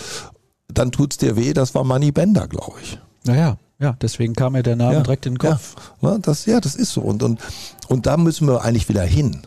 dann 0.69 0.93
tut's 0.93 1.17
dir 1.17 1.35
weh. 1.35 1.53
Das 1.53 1.75
war 1.75 1.83
Manny 1.83 2.13
Bender, 2.13 2.47
glaube 2.47 2.77
ich. 2.81 2.97
Naja, 3.25 3.57
ja, 3.79 3.95
deswegen 4.01 4.33
kam 4.33 4.53
mir 4.53 4.63
der 4.63 4.75
Name 4.75 4.93
ja, 4.93 5.01
direkt 5.01 5.25
in 5.25 5.33
den 5.33 5.39
Kopf. 5.39 5.75
Ja, 6.01 6.17
das, 6.17 6.45
ja, 6.45 6.61
das 6.61 6.75
ist 6.75 6.93
so. 6.93 7.01
Und, 7.01 7.23
und, 7.23 7.39
und 7.87 8.05
da 8.05 8.17
müssen 8.17 8.47
wir 8.47 8.63
eigentlich 8.63 8.87
wieder 8.89 9.03
hin. 9.03 9.41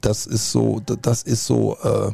Das 0.00 0.26
ist 0.26 0.50
so, 0.52 0.80
das 0.80 1.22
ist 1.22 1.46
so, 1.46 1.76
äh, 1.82 2.12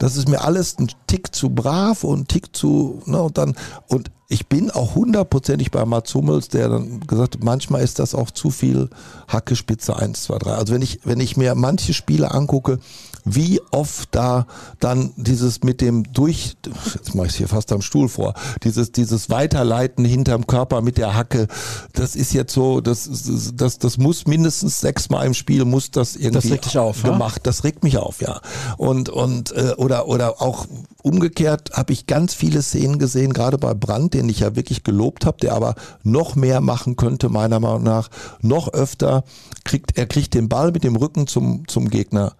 Das 0.00 0.16
ist 0.16 0.28
mir 0.28 0.40
alles 0.40 0.78
ein 0.78 0.90
Tick 1.06 1.34
zu 1.34 1.50
brav 1.50 2.04
und 2.04 2.20
ein 2.20 2.26
Tick 2.26 2.56
zu, 2.56 3.02
ne, 3.04 3.20
und 3.20 3.36
dann, 3.36 3.54
und 3.86 4.10
ich 4.28 4.46
bin 4.46 4.70
auch 4.70 4.94
hundertprozentig 4.94 5.70
bei 5.70 5.84
Mats 5.84 6.14
Hummels, 6.14 6.48
der 6.48 6.70
dann 6.70 7.00
gesagt 7.00 7.34
hat, 7.34 7.44
manchmal 7.44 7.82
ist 7.82 7.98
das 7.98 8.14
auch 8.14 8.30
zu 8.30 8.50
viel 8.50 8.88
Hacke, 9.28 9.56
Spitze 9.56 9.96
1, 9.96 10.22
2, 10.22 10.38
3. 10.38 10.52
Also 10.52 10.72
wenn 10.72 10.82
ich, 10.82 11.00
wenn 11.04 11.20
ich 11.20 11.36
mir 11.36 11.54
manche 11.54 11.92
Spiele 11.92 12.30
angucke, 12.30 12.78
wie 13.24 13.60
oft 13.70 14.08
da 14.12 14.46
dann 14.78 15.12
dieses 15.16 15.62
mit 15.62 15.80
dem 15.80 16.12
durch, 16.12 16.56
jetzt 16.94 17.14
mache 17.14 17.26
ich 17.26 17.32
es 17.32 17.38
hier 17.38 17.48
fast 17.48 17.72
am 17.72 17.82
Stuhl 17.82 18.08
vor, 18.08 18.34
dieses, 18.62 18.92
dieses 18.92 19.30
Weiterleiten 19.30 20.04
hinterm 20.04 20.46
Körper 20.46 20.80
mit 20.80 20.98
der 20.98 21.14
Hacke, 21.14 21.48
das 21.92 22.16
ist 22.16 22.32
jetzt 22.32 22.52
so, 22.52 22.80
das, 22.80 23.08
das, 23.54 23.78
das 23.78 23.98
muss 23.98 24.26
mindestens 24.26 24.80
sechsmal 24.80 25.26
im 25.26 25.34
Spiel, 25.34 25.64
muss 25.64 25.90
das 25.90 26.16
irgendwie 26.16 26.34
das 26.34 26.52
regt 26.52 26.64
dich 26.66 26.78
auf, 26.78 27.02
gemacht. 27.02 27.36
Ja? 27.36 27.42
Das 27.42 27.64
regt 27.64 27.82
mich 27.82 27.98
auf, 27.98 28.20
ja. 28.20 28.40
Und, 28.76 29.08
und 29.08 29.52
äh, 29.52 29.74
oder, 29.76 30.08
oder 30.08 30.40
auch 30.40 30.66
umgekehrt 31.02 31.70
habe 31.72 31.92
ich 31.92 32.06
ganz 32.06 32.34
viele 32.34 32.62
Szenen 32.62 32.98
gesehen, 32.98 33.32
gerade 33.32 33.58
bei 33.58 33.74
Brandt, 33.74 34.14
den 34.14 34.28
ich 34.28 34.40
ja 34.40 34.56
wirklich 34.56 34.84
gelobt 34.84 35.26
habe, 35.26 35.38
der 35.38 35.54
aber 35.54 35.74
noch 36.02 36.36
mehr 36.36 36.60
machen 36.60 36.96
könnte, 36.96 37.28
meiner 37.28 37.60
Meinung 37.60 37.82
nach, 37.82 38.08
noch 38.40 38.72
öfter 38.72 39.24
kriegt, 39.64 39.96
er 39.96 40.06
kriegt 40.06 40.34
den 40.34 40.48
Ball 40.48 40.72
mit 40.72 40.84
dem 40.84 40.96
Rücken 40.96 41.26
zum, 41.26 41.66
zum 41.68 41.88
Gegner 41.88 42.34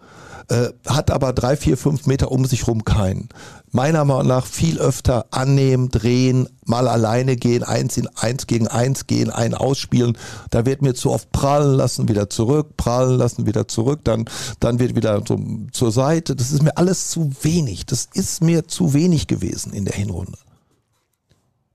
äh, 0.51 0.73
hat 0.85 1.13
aber 1.13 1.33
drei, 1.33 1.57
vier, 1.57 1.77
fünf 1.77 2.07
Meter 2.07 2.33
um 2.33 2.45
sich 2.45 2.67
rum 2.67 2.85
keinen. 2.85 3.29
Meiner 3.71 4.05
Meinung 4.05 4.27
nach 4.27 4.47
viel 4.47 4.81
öfter 4.81 5.27
annehmen, 5.31 5.91
drehen, 5.91 6.49
mal 6.65 6.89
alleine 6.89 7.37
gehen, 7.37 7.63
eins 7.63 7.97
in 7.97 8.09
eins 8.17 8.49
gegen 8.49 8.67
eins 8.67 9.07
gehen, 9.07 9.31
einen 9.31 9.55
ausspielen. 9.55 10.19
Da 10.51 10.67
wird 10.67 10.83
mir 10.83 10.95
zu 10.95 11.13
oft 11.13 11.31
prallen 11.31 11.77
lassen, 11.77 12.09
wieder 12.09 12.29
zurück, 12.31 12.77
prallen 12.77 13.17
lassen, 13.17 13.47
wieder 13.47 13.69
zurück, 13.69 14.01
dann, 14.03 14.25
dann 14.59 14.81
wird 14.81 14.97
wieder 14.97 15.23
so 15.27 15.39
zur 15.71 15.93
Seite. 15.93 16.35
Das 16.35 16.51
ist 16.51 16.65
mir 16.65 16.77
alles 16.77 17.11
zu 17.11 17.31
wenig. 17.43 17.87
Das 17.87 18.09
ist 18.13 18.43
mir 18.43 18.67
zu 18.67 18.93
wenig 18.93 19.29
gewesen 19.29 19.73
in 19.73 19.85
der 19.85 19.95
Hinrunde. 19.95 20.39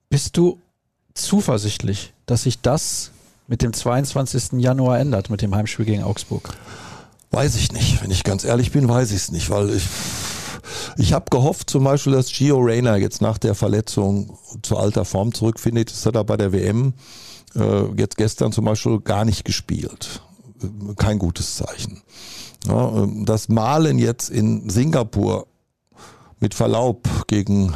Bist 0.10 0.36
du 0.36 0.60
zuversichtlich, 1.14 2.14
dass 2.26 2.44
sich 2.44 2.60
das 2.60 3.12
mit 3.48 3.62
dem 3.62 3.72
22. 3.72 4.60
Januar 4.60 5.00
ändert, 5.00 5.30
mit 5.30 5.42
dem 5.42 5.56
Heimspiel 5.56 5.86
gegen 5.86 6.04
Augsburg? 6.04 6.54
Weiß 7.36 7.58
ich 7.58 7.74
nicht. 7.74 8.02
Wenn 8.02 8.12
ich 8.12 8.24
ganz 8.24 8.46
ehrlich 8.46 8.72
bin, 8.72 8.88
weiß 8.88 9.12
ich 9.12 9.18
es 9.18 9.32
nicht, 9.32 9.50
weil 9.50 9.70
ich, 9.72 9.86
ich 10.96 11.12
habe 11.12 11.26
gehofft 11.30 11.70
zum 11.70 11.84
Beispiel, 11.84 12.14
dass 12.14 12.32
Gio 12.32 12.60
Reyna 12.60 12.96
jetzt 12.96 13.22
nach 13.22 13.38
der 13.38 13.56
Verletzung 13.56 14.38
zu 14.62 14.78
alter 14.78 15.04
Form 15.04 15.34
zurückfindet. 15.34 15.92
Das 15.92 16.06
hat 16.06 16.16
er 16.16 16.24
bei 16.24 16.38
der 16.38 16.54
WM 16.54 16.94
äh, 17.54 17.88
jetzt 17.98 18.16
gestern 18.16 18.54
zum 18.54 18.64
Beispiel 18.64 19.02
gar 19.02 19.26
nicht 19.26 19.44
gespielt. 19.44 20.22
Kein 20.96 21.20
gutes 21.20 21.58
Zeichen. 21.58 22.04
Ja, 22.70 23.04
ähm, 23.04 23.26
das 23.26 23.50
Malen 23.50 24.00
jetzt 24.00 24.30
in 24.30 24.70
Singapur 24.70 25.48
mit 26.40 26.54
Verlaub 26.54 27.06
gegen 27.28 27.74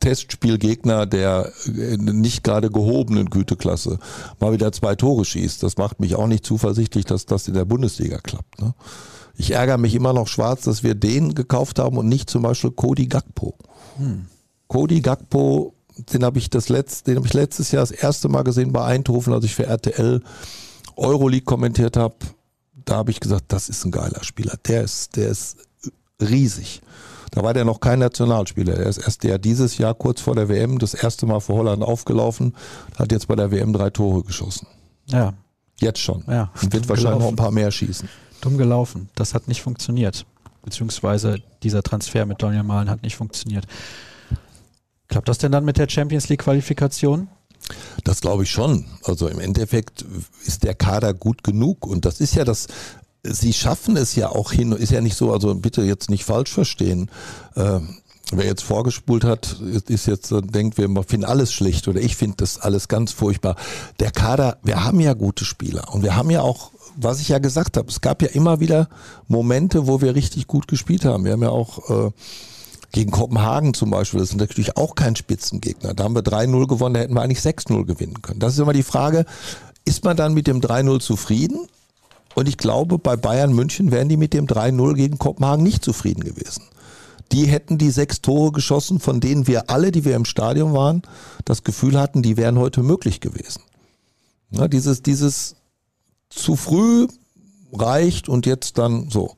Testspielgegner 0.00 1.06
der 1.06 1.52
äh, 1.66 1.96
nicht 1.96 2.42
gerade 2.42 2.70
gehobenen 2.70 3.30
Güteklasse 3.30 3.98
mal 4.40 4.52
wieder 4.52 4.72
zwei 4.72 4.94
Tore 4.96 5.24
schießt. 5.24 5.62
Das 5.62 5.76
macht 5.76 6.00
mich 6.00 6.16
auch 6.16 6.26
nicht 6.26 6.44
zuversichtlich, 6.44 7.04
dass 7.04 7.26
das 7.26 7.46
in 7.48 7.54
der 7.54 7.66
Bundesliga 7.66 8.18
klappt. 8.18 8.60
Ne? 8.60 8.74
Ich 9.36 9.52
ärgere 9.52 9.78
mich 9.78 9.94
immer 9.94 10.12
noch 10.12 10.26
schwarz, 10.28 10.62
dass 10.62 10.82
wir 10.82 10.94
den 10.94 11.34
gekauft 11.34 11.78
haben 11.78 11.96
und 11.96 12.08
nicht 12.08 12.28
zum 12.28 12.42
Beispiel 12.42 12.72
Cody 12.72 13.06
Gakpo. 13.06 13.54
Hm. 13.96 14.26
Cody 14.68 15.00
Gakpo, 15.00 15.74
den 16.12 16.24
habe 16.24 16.38
ich 16.38 16.50
das 16.50 16.68
letzte, 16.68 17.10
den 17.10 17.16
habe 17.16 17.26
ich 17.26 17.34
letztes 17.34 17.70
Jahr 17.70 17.82
das 17.82 17.90
erste 17.90 18.28
Mal 18.28 18.42
gesehen 18.42 18.72
bei 18.72 18.84
Eindhoven, 18.84 19.32
als 19.32 19.44
ich 19.44 19.54
für 19.54 19.66
RTL 19.66 20.22
Euroleague 20.96 21.44
kommentiert 21.44 21.96
habe. 21.96 22.16
Da 22.84 22.96
habe 22.96 23.10
ich 23.10 23.20
gesagt, 23.20 23.44
das 23.48 23.68
ist 23.68 23.84
ein 23.84 23.90
geiler 23.90 24.22
Spieler. 24.24 24.58
Der 24.66 24.82
ist, 24.82 25.16
der 25.16 25.28
ist 25.28 25.56
riesig. 26.20 26.82
Da 27.30 27.42
war 27.42 27.54
der 27.54 27.64
noch 27.64 27.80
kein 27.80 28.00
Nationalspieler. 28.00 28.74
Er 28.74 28.86
ist 28.86 28.98
erst 28.98 29.22
der 29.22 29.38
dieses 29.38 29.78
Jahr 29.78 29.94
kurz 29.94 30.20
vor 30.20 30.34
der 30.34 30.48
WM 30.48 30.78
das 30.78 30.94
erste 30.94 31.26
Mal 31.26 31.40
für 31.40 31.54
Holland 31.54 31.82
aufgelaufen, 31.82 32.54
hat 32.98 33.12
jetzt 33.12 33.28
bei 33.28 33.36
der 33.36 33.50
WM 33.50 33.72
drei 33.72 33.90
Tore 33.90 34.22
geschossen. 34.22 34.66
Ja. 35.06 35.34
Jetzt 35.80 36.00
schon. 36.00 36.24
Ja. 36.28 36.50
Und 36.62 36.72
wird 36.72 36.88
wahrscheinlich 36.88 37.04
gelaufen. 37.04 37.22
noch 37.22 37.28
ein 37.28 37.36
paar 37.36 37.50
mehr 37.50 37.70
schießen. 37.70 38.08
Dumm 38.40 38.58
gelaufen. 38.58 39.08
Das 39.14 39.34
hat 39.34 39.48
nicht 39.48 39.62
funktioniert. 39.62 40.26
Beziehungsweise 40.62 41.42
dieser 41.62 41.82
Transfer 41.82 42.26
mit 42.26 42.42
Daniel 42.42 42.64
Malen 42.64 42.90
hat 42.90 43.02
nicht 43.02 43.16
funktioniert. 43.16 43.66
Klappt 45.08 45.28
das 45.28 45.38
denn 45.38 45.52
dann 45.52 45.64
mit 45.64 45.78
der 45.78 45.88
Champions 45.88 46.28
League 46.28 46.42
Qualifikation? 46.42 47.28
Das 48.04 48.20
glaube 48.20 48.44
ich 48.44 48.50
schon. 48.50 48.86
Also 49.04 49.28
im 49.28 49.38
Endeffekt 49.38 50.04
ist 50.44 50.62
der 50.62 50.74
Kader 50.74 51.14
gut 51.14 51.44
genug 51.44 51.86
und 51.86 52.04
das 52.04 52.20
ist 52.20 52.34
ja 52.34 52.44
das 52.44 52.66
sie 53.22 53.52
schaffen 53.52 53.96
es 53.96 54.14
ja 54.14 54.30
auch 54.30 54.52
hin, 54.52 54.72
ist 54.72 54.92
ja 54.92 55.00
nicht 55.00 55.16
so, 55.16 55.32
also 55.32 55.54
bitte 55.54 55.82
jetzt 55.82 56.10
nicht 56.10 56.24
falsch 56.24 56.52
verstehen. 56.52 57.10
Äh, 57.54 57.80
wer 58.32 58.46
jetzt 58.46 58.62
vorgespult 58.62 59.24
hat, 59.24 59.60
ist 59.88 60.06
jetzt 60.06 60.32
äh, 60.32 60.40
denkt, 60.40 60.78
wir 60.78 60.88
finden 61.04 61.26
alles 61.26 61.52
schlecht 61.52 61.88
oder 61.88 62.00
ich 62.00 62.16
finde 62.16 62.36
das 62.38 62.58
alles 62.58 62.88
ganz 62.88 63.12
furchtbar. 63.12 63.56
Der 63.98 64.10
Kader, 64.10 64.58
wir 64.62 64.84
haben 64.84 65.00
ja 65.00 65.14
gute 65.14 65.44
Spieler 65.44 65.92
und 65.92 66.02
wir 66.02 66.16
haben 66.16 66.30
ja 66.30 66.42
auch, 66.42 66.70
was 66.96 67.20
ich 67.20 67.28
ja 67.28 67.38
gesagt 67.38 67.76
habe, 67.76 67.88
es 67.88 68.00
gab 68.00 68.22
ja 68.22 68.28
immer 68.28 68.60
wieder 68.60 68.88
Momente, 69.28 69.86
wo 69.86 70.00
wir 70.00 70.14
richtig 70.14 70.46
gut 70.46 70.68
gespielt 70.68 71.04
haben. 71.04 71.24
Wir 71.24 71.32
haben 71.32 71.42
ja 71.42 71.50
auch 71.50 71.90
äh, 71.90 72.10
gegen 72.92 73.10
Kopenhagen 73.10 73.74
zum 73.74 73.90
Beispiel, 73.90 74.20
das 74.20 74.30
ist 74.30 74.36
natürlich 74.36 74.76
auch 74.76 74.94
kein 74.94 75.14
Spitzengegner. 75.14 75.94
Da 75.94 76.04
haben 76.04 76.14
wir 76.14 76.22
3-0 76.22 76.66
gewonnen, 76.66 76.94
da 76.94 77.00
hätten 77.00 77.14
wir 77.14 77.22
eigentlich 77.22 77.40
6-0 77.40 77.84
gewinnen 77.84 78.22
können. 78.22 78.40
Das 78.40 78.54
ist 78.54 78.58
immer 78.58 78.72
die 78.72 78.82
Frage, 78.82 79.26
ist 79.84 80.04
man 80.04 80.16
dann 80.16 80.34
mit 80.34 80.46
dem 80.46 80.60
3-0 80.60 81.00
zufrieden 81.00 81.68
und 82.34 82.48
ich 82.48 82.56
glaube, 82.56 82.98
bei 82.98 83.16
Bayern 83.16 83.52
München 83.52 83.90
wären 83.90 84.08
die 84.08 84.16
mit 84.16 84.32
dem 84.32 84.46
3-0 84.46 84.94
gegen 84.94 85.18
Kopenhagen 85.18 85.62
nicht 85.62 85.84
zufrieden 85.84 86.24
gewesen. 86.24 86.62
Die 87.32 87.46
hätten 87.46 87.78
die 87.78 87.90
sechs 87.90 88.22
Tore 88.22 88.52
geschossen, 88.52 88.98
von 88.98 89.20
denen 89.20 89.46
wir 89.46 89.70
alle, 89.70 89.92
die 89.92 90.04
wir 90.04 90.16
im 90.16 90.24
Stadion 90.24 90.72
waren, 90.72 91.02
das 91.44 91.62
Gefühl 91.64 91.98
hatten, 91.98 92.22
die 92.22 92.36
wären 92.36 92.58
heute 92.58 92.82
möglich 92.82 93.20
gewesen. 93.20 93.62
Ja, 94.50 94.66
dieses, 94.66 95.02
dieses 95.02 95.56
zu 96.28 96.56
früh 96.56 97.06
reicht 97.72 98.28
und 98.28 98.46
jetzt 98.46 98.78
dann 98.78 99.10
so. 99.10 99.36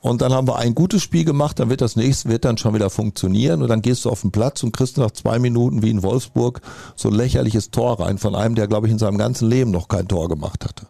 Und 0.00 0.22
dann 0.22 0.32
haben 0.32 0.46
wir 0.46 0.56
ein 0.56 0.74
gutes 0.74 1.02
Spiel 1.02 1.24
gemacht, 1.24 1.58
dann 1.58 1.68
wird 1.68 1.80
das 1.80 1.96
nächste 1.96 2.28
wird 2.28 2.44
dann 2.44 2.58
schon 2.58 2.74
wieder 2.74 2.90
funktionieren 2.90 3.60
und 3.60 3.68
dann 3.68 3.82
gehst 3.82 4.04
du 4.04 4.10
auf 4.10 4.20
den 4.20 4.30
Platz 4.30 4.62
und 4.62 4.72
kriegst 4.72 4.98
nach 4.98 5.10
zwei 5.10 5.38
Minuten 5.38 5.82
wie 5.82 5.90
in 5.90 6.02
Wolfsburg 6.02 6.60
so 6.94 7.08
ein 7.08 7.14
lächerliches 7.14 7.70
Tor 7.70 7.98
rein 7.98 8.16
von 8.16 8.34
einem, 8.34 8.54
der 8.54 8.68
glaube 8.68 8.86
ich 8.86 8.92
in 8.92 8.98
seinem 8.98 9.18
ganzen 9.18 9.48
Leben 9.48 9.72
noch 9.72 9.88
kein 9.88 10.06
Tor 10.06 10.28
gemacht 10.28 10.64
hatte. 10.64 10.86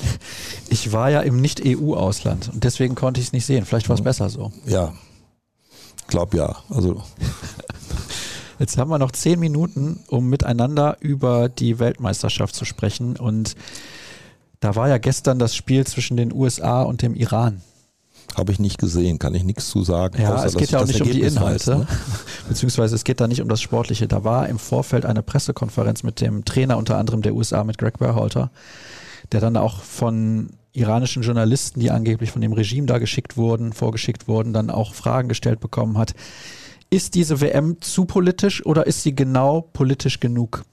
Ich 0.68 0.92
war 0.92 1.10
ja 1.10 1.20
im 1.20 1.40
Nicht-EU-Ausland 1.40 2.50
und 2.52 2.64
deswegen 2.64 2.96
konnte 2.96 3.20
ich 3.20 3.28
es 3.28 3.32
nicht 3.32 3.46
sehen. 3.46 3.64
Vielleicht 3.64 3.88
war 3.88 3.94
es 3.94 4.00
mhm. 4.00 4.04
besser 4.04 4.28
so. 4.28 4.52
Ja, 4.66 4.92
glaub 6.08 6.34
ja. 6.34 6.56
Also. 6.68 7.02
Jetzt 8.58 8.78
haben 8.78 8.90
wir 8.90 8.98
noch 8.98 9.12
zehn 9.12 9.38
Minuten, 9.38 10.00
um 10.08 10.28
miteinander 10.28 10.96
über 11.00 11.48
die 11.48 11.78
Weltmeisterschaft 11.78 12.54
zu 12.54 12.64
sprechen. 12.64 13.16
Und 13.16 13.54
da 14.60 14.74
war 14.74 14.88
ja 14.88 14.98
gestern 14.98 15.38
das 15.38 15.54
Spiel 15.54 15.86
zwischen 15.86 16.16
den 16.16 16.32
USA 16.32 16.82
und 16.82 17.02
dem 17.02 17.14
Iran. 17.14 17.60
Habe 18.34 18.52
ich 18.52 18.58
nicht 18.58 18.78
gesehen, 18.78 19.18
kann 19.18 19.34
ich 19.34 19.44
nichts 19.44 19.68
zu 19.68 19.84
sagen. 19.84 20.20
Ja, 20.20 20.34
außer, 20.34 20.46
es 20.46 20.56
geht 20.56 20.70
ja 20.70 20.80
auch 20.80 20.86
nicht 20.86 21.00
um 21.00 21.10
die 21.10 21.20
Inhalte, 21.20 21.72
weiß, 21.72 21.78
ne? 21.78 21.86
beziehungsweise 22.48 22.94
es 22.94 23.04
geht 23.04 23.20
da 23.20 23.28
nicht 23.28 23.40
um 23.40 23.48
das 23.48 23.60
Sportliche. 23.60 24.08
Da 24.08 24.24
war 24.24 24.48
im 24.48 24.58
Vorfeld 24.58 25.04
eine 25.06 25.22
Pressekonferenz 25.22 26.02
mit 26.02 26.20
dem 26.20 26.44
Trainer 26.44 26.76
unter 26.76 26.98
anderem 26.98 27.22
der 27.22 27.34
USA, 27.34 27.62
mit 27.62 27.78
Greg 27.78 27.98
Berhalter 27.98 28.50
der 29.32 29.40
dann 29.40 29.56
auch 29.56 29.82
von 29.82 30.50
iranischen 30.72 31.22
Journalisten, 31.22 31.80
die 31.80 31.90
angeblich 31.90 32.30
von 32.30 32.42
dem 32.42 32.52
Regime 32.52 32.86
da 32.86 32.98
geschickt 32.98 33.36
wurden, 33.36 33.72
vorgeschickt 33.72 34.28
wurden, 34.28 34.52
dann 34.52 34.70
auch 34.70 34.94
Fragen 34.94 35.28
gestellt 35.28 35.60
bekommen 35.60 35.96
hat. 35.96 36.14
Ist 36.90 37.14
diese 37.14 37.40
WM 37.40 37.80
zu 37.80 38.04
politisch 38.04 38.64
oder 38.64 38.86
ist 38.86 39.02
sie 39.02 39.14
genau 39.14 39.62
politisch 39.72 40.20
genug? 40.20 40.64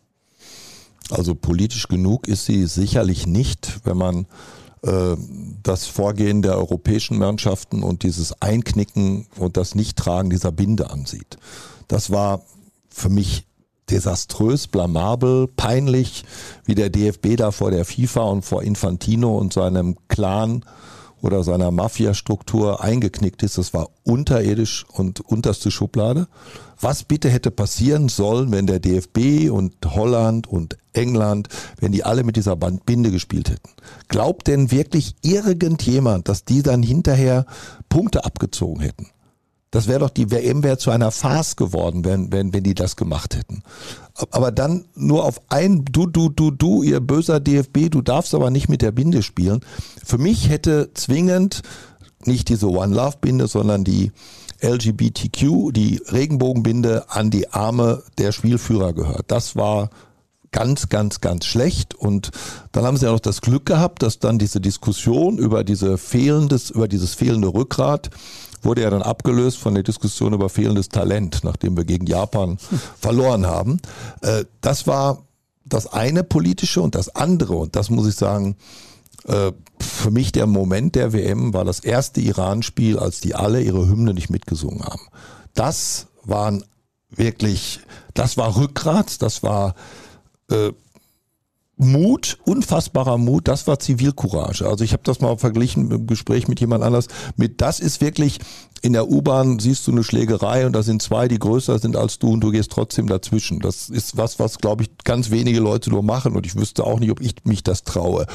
Also 1.09 1.35
politisch 1.35 1.87
genug 1.87 2.27
ist 2.27 2.45
sie 2.45 2.65
sicherlich 2.65 3.25
nicht, 3.27 3.79
wenn 3.83 3.97
man 3.97 4.27
äh, 4.83 5.15
das 5.63 5.85
Vorgehen 5.85 6.41
der 6.41 6.57
europäischen 6.57 7.17
Mannschaften 7.17 7.83
und 7.83 8.03
dieses 8.03 8.41
Einknicken 8.41 9.27
und 9.37 9.57
das 9.57 9.75
Nichttragen 9.75 10.29
dieser 10.29 10.51
Binde 10.51 10.91
ansieht. 10.91 11.37
Das 11.87 12.11
war 12.11 12.41
für 12.89 13.09
mich 13.09 13.45
desaströs, 13.89 14.67
blamabel, 14.67 15.47
peinlich, 15.47 16.23
wie 16.65 16.75
der 16.75 16.89
DFB 16.89 17.35
da 17.37 17.51
vor 17.51 17.71
der 17.71 17.85
FIFA 17.85 18.23
und 18.23 18.45
vor 18.45 18.63
Infantino 18.63 19.37
und 19.37 19.53
seinem 19.53 19.97
Clan 20.07 20.63
oder 21.23 21.43
seiner 21.43 21.71
Mafia-Struktur 21.71 22.83
eingeknickt 22.83 23.43
ist. 23.43 23.57
Das 23.57 23.73
war 23.73 23.89
unterirdisch 24.03 24.85
und 24.91 25.21
unterste 25.21 25.71
Schublade. 25.71 26.27
Was 26.79 27.03
bitte 27.05 27.29
hätte 27.29 27.49
passieren 27.49 28.09
sollen, 28.09 28.51
wenn 28.51 28.67
der 28.67 28.79
DFB 28.79 29.49
und 29.49 29.73
Holland 29.85 30.47
und 30.47 30.77
England, 30.91 31.47
wenn 31.79 31.93
die 31.93 32.03
alle 32.03 32.25
mit 32.25 32.35
dieser 32.35 32.57
Binde 32.57 33.09
gespielt 33.09 33.49
hätten? 33.49 33.69
Glaubt 34.09 34.47
denn 34.47 34.69
wirklich 34.69 35.15
irgendjemand, 35.21 36.27
dass 36.27 36.43
die 36.43 36.61
dann 36.61 36.83
hinterher 36.83 37.45
Punkte 37.87 38.25
abgezogen 38.25 38.81
hätten? 38.81 39.07
Das 39.73 39.87
wäre 39.87 40.01
doch 40.01 40.11
die 40.11 40.29
WM 40.29 40.61
wäre 40.61 40.77
zu 40.77 40.91
einer 40.91 41.09
Farce 41.09 41.55
geworden, 41.55 42.05
wenn, 42.05 42.31
wenn, 42.31 42.53
wenn 42.53 42.63
die 42.63 42.75
das 42.75 42.95
gemacht 42.95 43.35
hätten. 43.35 43.63
Aber 44.29 44.51
dann 44.51 44.85
nur 44.93 45.25
auf 45.25 45.41
ein 45.49 45.83
Du, 45.85 46.05
du, 46.05 46.29
du, 46.29 46.51
du, 46.51 46.83
ihr 46.83 46.99
böser 46.99 47.39
DFB, 47.39 47.89
du 47.89 48.03
darfst 48.03 48.35
aber 48.35 48.51
nicht 48.51 48.69
mit 48.69 48.83
der 48.83 48.91
Binde 48.91 49.23
spielen. 49.23 49.61
Für 50.05 50.19
mich 50.19 50.47
hätte 50.47 50.91
zwingend 50.93 51.63
nicht 52.23 52.49
diese 52.49 52.69
One 52.69 52.93
Love 52.93 53.17
Binde, 53.19 53.47
sondern 53.47 53.83
die 53.83 54.11
LGBTQ, 54.61 55.73
die 55.73 55.99
Regenbogenbinde, 56.05 57.09
an 57.09 57.31
die 57.31 57.51
Arme 57.51 58.03
der 58.19 58.31
Spielführer 58.31 58.93
gehört. 58.93 59.25
Das 59.29 59.55
war 59.55 59.89
ganz, 60.51 60.87
ganz, 60.89 61.19
ganz 61.19 61.45
schlecht. 61.45 61.95
Und 61.95 62.29
dann 62.73 62.85
haben 62.85 62.97
sie 62.97 63.07
ja 63.07 63.11
noch 63.11 63.19
das 63.19 63.41
Glück 63.41 63.65
gehabt, 63.65 64.03
dass 64.03 64.19
dann 64.19 64.37
diese 64.37 64.61
Diskussion 64.61 65.39
über 65.39 65.63
diese 65.63 65.97
fehlendes, 65.97 66.69
über 66.69 66.87
dieses 66.87 67.15
fehlende 67.15 67.47
Rückgrat 67.47 68.11
wurde 68.65 68.81
ja 68.81 68.89
dann 68.89 69.01
abgelöst 69.01 69.57
von 69.57 69.73
der 69.73 69.83
Diskussion 69.83 70.33
über 70.33 70.49
fehlendes 70.49 70.89
Talent, 70.89 71.41
nachdem 71.43 71.77
wir 71.77 71.85
gegen 71.85 72.05
Japan 72.05 72.57
verloren 72.99 73.45
haben. 73.45 73.79
Äh, 74.21 74.45
das 74.61 74.87
war 74.87 75.23
das 75.65 75.87
eine 75.87 76.23
politische 76.23 76.81
und 76.81 76.95
das 76.95 77.15
andere, 77.15 77.55
und 77.55 77.75
das 77.75 77.89
muss 77.89 78.07
ich 78.07 78.15
sagen, 78.15 78.55
äh, 79.25 79.51
für 79.79 80.11
mich 80.11 80.31
der 80.31 80.47
Moment 80.47 80.95
der 80.95 81.13
WM 81.13 81.53
war 81.53 81.65
das 81.65 81.79
erste 81.79 82.21
Iran-Spiel, 82.21 82.99
als 82.99 83.21
die 83.21 83.35
alle 83.35 83.61
ihre 83.61 83.87
Hymne 83.87 84.13
nicht 84.13 84.29
mitgesungen 84.29 84.83
haben. 84.83 85.07
Das 85.53 86.07
waren 86.23 86.63
wirklich, 87.09 87.79
das 88.13 88.37
war 88.37 88.55
Rückgrat, 88.57 89.21
das 89.21 89.43
war 89.43 89.75
äh, 90.49 90.71
Mut, 91.77 92.37
unfassbarer 92.45 93.17
Mut, 93.17 93.47
das 93.47 93.65
war 93.65 93.79
Zivilcourage. 93.79 94.67
Also 94.67 94.83
ich 94.83 94.93
habe 94.93 95.03
das 95.03 95.21
mal 95.21 95.37
verglichen 95.37 95.89
im 95.89 96.07
Gespräch 96.07 96.47
mit 96.47 96.59
jemand 96.59 96.83
anders. 96.83 97.07
Mit 97.35 97.61
das 97.61 97.79
ist 97.79 97.99
wirklich 97.99 98.39
in 98.83 98.93
der 98.93 99.09
U-Bahn 99.09 99.59
siehst 99.59 99.87
du 99.87 99.91
eine 99.91 100.03
Schlägerei 100.03 100.65
und 100.65 100.73
da 100.73 100.83
sind 100.83 101.01
zwei, 101.01 101.27
die 101.27 101.39
größer 101.39 101.79
sind 101.79 101.95
als 101.95 102.19
du 102.19 102.33
und 102.33 102.41
du 102.41 102.51
gehst 102.51 102.69
trotzdem 102.71 103.07
dazwischen. 103.07 103.59
Das 103.59 103.89
ist 103.89 104.17
was, 104.17 104.39
was 104.39 104.59
glaube 104.59 104.83
ich 104.83 104.89
ganz 105.03 105.31
wenige 105.31 105.61
Leute 105.61 105.89
nur 105.89 106.03
machen 106.03 106.35
und 106.35 106.45
ich 106.45 106.55
wüsste 106.55 106.83
auch 106.83 106.99
nicht, 106.99 107.09
ob 107.09 107.21
ich 107.21 107.35
mich 107.45 107.63
das 107.63 107.83
traue. 107.83 108.27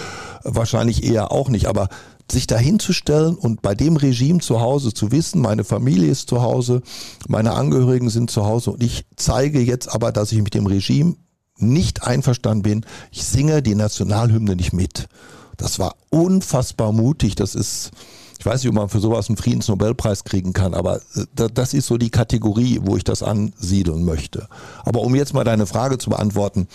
Wahrscheinlich 0.44 1.04
eher 1.04 1.30
auch 1.30 1.48
nicht, 1.48 1.66
aber 1.66 1.88
sich 2.30 2.46
dahinzustellen 2.46 3.36
und 3.36 3.62
bei 3.62 3.74
dem 3.74 3.96
Regime 3.96 4.40
zu 4.40 4.60
Hause 4.60 4.92
zu 4.92 5.12
wissen, 5.12 5.40
meine 5.40 5.64
Familie 5.64 6.10
ist 6.10 6.28
zu 6.28 6.42
Hause, 6.42 6.82
meine 7.28 7.52
Angehörigen 7.52 8.10
sind 8.10 8.30
zu 8.30 8.46
Hause 8.46 8.72
und 8.72 8.82
ich 8.82 9.04
zeige 9.16 9.60
jetzt 9.60 9.94
aber, 9.94 10.12
dass 10.12 10.32
ich 10.32 10.42
mit 10.42 10.54
dem 10.54 10.66
Regime 10.66 11.16
nicht 11.58 12.02
einverstanden 12.04 12.62
bin, 12.62 12.86
ich 13.10 13.24
singe 13.24 13.62
die 13.62 13.74
Nationalhymne 13.74 14.56
nicht 14.56 14.72
mit. 14.72 15.08
Das 15.56 15.78
war 15.78 15.96
unfassbar 16.10 16.92
mutig. 16.92 17.34
Das 17.34 17.54
ist, 17.54 17.90
ich 18.38 18.46
weiß 18.46 18.62
nicht, 18.62 18.68
ob 18.68 18.76
man 18.76 18.88
für 18.88 19.00
sowas 19.00 19.28
einen 19.28 19.36
Friedensnobelpreis 19.36 20.24
kriegen 20.24 20.52
kann, 20.52 20.72
aber 20.72 21.00
äh, 21.14 21.48
das 21.52 21.74
ist 21.74 21.86
so 21.86 21.98
die 21.98 22.10
Kategorie, 22.10 22.80
wo 22.82 22.96
ich 22.96 23.04
das 23.04 23.22
ansiedeln 23.22 24.04
möchte. 24.04 24.48
Aber 24.84 25.00
um 25.00 25.14
jetzt 25.14 25.34
mal 25.34 25.44
deine 25.44 25.66
Frage 25.66 25.98
zu 25.98 26.10
beantworten, 26.10 26.68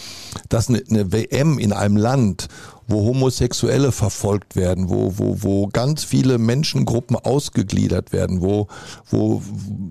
dass 0.50 0.68
eine, 0.68 0.84
eine 0.90 1.12
WM 1.12 1.60
in 1.60 1.72
einem 1.72 1.98
Land, 1.98 2.50
wo 2.88 3.06
Homosexuelle 3.06 3.92
verfolgt 3.92 4.56
werden, 4.56 4.90
wo, 4.90 5.14
wo, 5.18 5.38
wo 5.42 5.68
ganz 5.68 6.04
viele 6.04 6.38
Menschengruppen 6.38 7.16
ausgegliedert 7.16 8.12
werden, 8.12 8.42
wo, 8.42 8.68
wo 9.10 9.42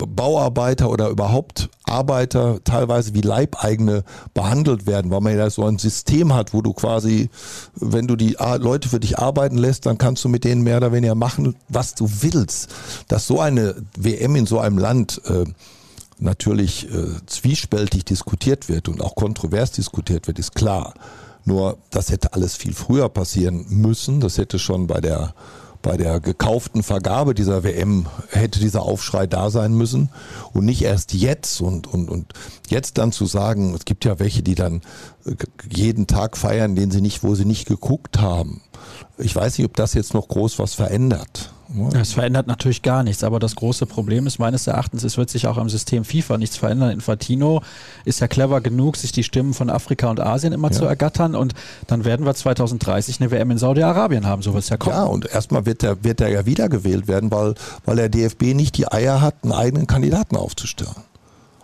Bauarbeiter 0.07 0.91
oder 0.91 1.09
überhaupt 1.09 1.69
Arbeiter 1.85 2.61
teilweise 2.65 3.15
wie 3.15 3.21
Leibeigene 3.21 4.05
behandelt 4.35 4.87
werden, 4.87 5.11
weil 5.11 5.21
man 5.21 5.37
ja 5.37 5.51
so 5.51 5.65
ein 5.65 5.79
System 5.79 6.35
hat, 6.35 6.55
wo 6.55 6.63
du 6.63 6.73
quasi, 6.73 7.29
wenn 7.75 8.07
du 8.07 8.17
die 8.17 8.37
Leute 8.59 8.89
für 8.89 9.01
dich 9.01 9.19
arbeiten 9.19 9.59
lässt, 9.59 9.87
dann 9.87 9.99
kannst 9.99 10.25
du 10.25 10.29
mit 10.29 10.45
denen 10.45 10.63
mehr 10.63 10.79
oder 10.79 10.93
weniger 10.93 11.15
machen, 11.15 11.57
was 11.69 11.95
du 11.95 12.09
willst. 12.21 12.69
Dass 13.09 13.27
so 13.27 13.41
eine 13.41 13.75
WM 13.97 14.37
in 14.37 14.47
so 14.47 14.59
einem 14.59 14.79
Land 14.79 15.21
äh, 15.27 15.45
natürlich 16.19 16.89
äh, 16.93 17.07
zwiespältig 17.27 18.05
diskutiert 18.05 18.69
wird 18.69 18.89
und 18.89 19.03
auch 19.03 19.15
kontrovers 19.15 19.73
diskutiert 19.73 20.27
wird, 20.27 20.39
ist 20.39 20.55
klar. 20.55 20.95
Nur 21.45 21.79
das 21.91 22.11
hätte 22.11 22.35
alles 22.35 22.57
viel 22.57 22.75
früher 22.75 23.09
passieren 23.09 23.67
müssen. 23.69 24.21
Das 24.21 24.39
hätte 24.39 24.59
schon 24.59 24.87
bei 24.87 25.01
der 25.01 25.35
bei 25.83 25.97
der 25.97 26.21
gekauften 26.21 26.83
Vergabe 26.83 27.35
dieser 27.35 27.65
WM 27.65 28.07
hätte 28.31 28.61
dieser 28.61 28.83
Aufschrei 28.83 29.27
da 29.27 29.51
sein 29.51 29.75
müssen 29.75 30.11
und 30.53 30.65
nicht 30.65 30.83
erst 30.83 31.13
jetzt 31.13 31.61
und, 31.61 31.89
und, 31.89 32.09
und 32.09 32.33
jetzt 32.69 32.99
dann 32.99 33.11
zu 33.11 33.27
sagen, 33.27 33.75
es 33.75 33.85
gibt 33.85 34.05
ja 34.05 34.19
welche, 34.21 34.43
die 34.43 34.55
dann 34.55 34.81
jeden 35.71 36.07
Tag 36.07 36.37
feiern, 36.37 36.77
den 36.77 36.93
sie 36.93 37.01
nicht, 37.01 37.25
wo 37.25 37.35
sie 37.35 37.45
nicht 37.45 37.67
geguckt 37.67 38.21
haben. 38.21 38.63
Ich 39.19 39.35
weiß 39.35 39.59
nicht, 39.59 39.67
ob 39.67 39.77
das 39.77 39.95
jetzt 39.95 40.15
noch 40.15 40.29
groß 40.29 40.59
was 40.59 40.75
verändert. 40.75 41.53
Es 41.95 42.13
verändert 42.13 42.47
natürlich 42.47 42.83
gar 42.83 43.03
nichts, 43.03 43.25
aber 43.25 43.39
das 43.39 43.57
große 43.57 43.87
Problem 43.87 44.27
ist 44.27 44.39
meines 44.39 44.67
Erachtens, 44.67 45.05
es 45.05 45.17
wird 45.17 45.31
sich 45.31 45.47
auch 45.47 45.57
am 45.57 45.71
System 45.71 46.05
FIFA 46.05 46.37
nichts 46.37 46.57
verändern. 46.59 46.91
Infantino 46.91 47.63
ist 48.05 48.21
ja 48.21 48.29
clever 48.29 48.61
genug, 48.61 48.97
sich 48.97 49.13
die 49.13 49.25
Stimmen 49.25 49.55
von 49.55 49.71
Afrika 49.71 50.11
und 50.11 50.21
Asien 50.21 50.53
immer 50.53 50.71
ja. 50.71 50.77
zu 50.77 50.85
ergattern 50.85 51.35
und 51.35 51.55
dann 51.87 52.05
werden 52.05 52.27
wir 52.27 52.35
2030 52.35 53.21
eine 53.21 53.31
WM 53.31 53.51
in 53.53 53.59
Saudi-Arabien 53.59 54.27
haben, 54.27 54.43
so 54.43 54.53
wird 54.53 54.65
es 54.65 54.71
ja 54.71 54.77
kommen. 54.77 54.97
Ja, 54.97 55.05
und 55.05 55.27
erstmal 55.27 55.65
wird 55.65 55.83
er 55.83 56.05
wird 56.05 56.21
ja 56.21 56.45
wiedergewählt 56.45 57.09
werden, 57.09 57.31
weil, 57.31 57.55
weil 57.87 57.97
der 57.97 58.11
DFB 58.11 58.55
nicht 58.55 58.77
die 58.77 58.91
Eier 58.91 59.23
hat, 59.23 59.37
einen 59.43 59.53
eigenen 59.53 59.87
Kandidaten 59.87 60.37
aufzustellen. 60.37 60.95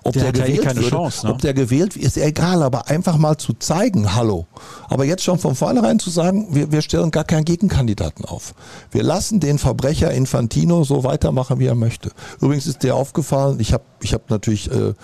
Ob 0.05 0.13
der, 0.13 0.33
der 0.33 0.45
gewählt 0.45 0.65
eh 0.65 0.77
würde, 0.77 0.89
Chance, 0.89 1.27
ne? 1.27 1.33
ob 1.33 1.41
der 1.41 1.55
gewählt 1.55 1.97
ist 1.97 2.17
egal, 2.17 2.63
aber 2.63 2.89
einfach 2.89 3.17
mal 3.17 3.37
zu 3.37 3.53
zeigen, 3.53 4.15
hallo. 4.15 4.47
Aber 4.89 5.05
jetzt 5.05 5.23
schon 5.23 5.39
von 5.39 5.55
vornherein 5.55 5.99
zu 5.99 6.11
sagen, 6.11 6.49
wir, 6.51 6.73
wir 6.73 6.83
stellen 6.83 7.11
gar 7.11 7.25
keinen 7.25 7.45
Gegenkandidaten 7.45 8.25
auf. 8.25 8.55
Wir 8.91 9.03
lassen 9.03 9.41
den 9.41 9.59
Verbrecher 9.59 10.11
Infantino 10.13 10.85
so 10.85 11.05
weitermachen, 11.05 11.59
wie 11.59 11.67
er 11.67 11.75
möchte. 11.75 12.11
Übrigens 12.41 12.67
ist 12.67 12.83
dir 12.83 12.95
aufgefallen, 12.95 13.61
ich 13.61 13.73
habe 13.73 13.85
ich 14.01 14.15
hab 14.15 14.31
natürlich 14.31 14.71
äh, 14.71 14.95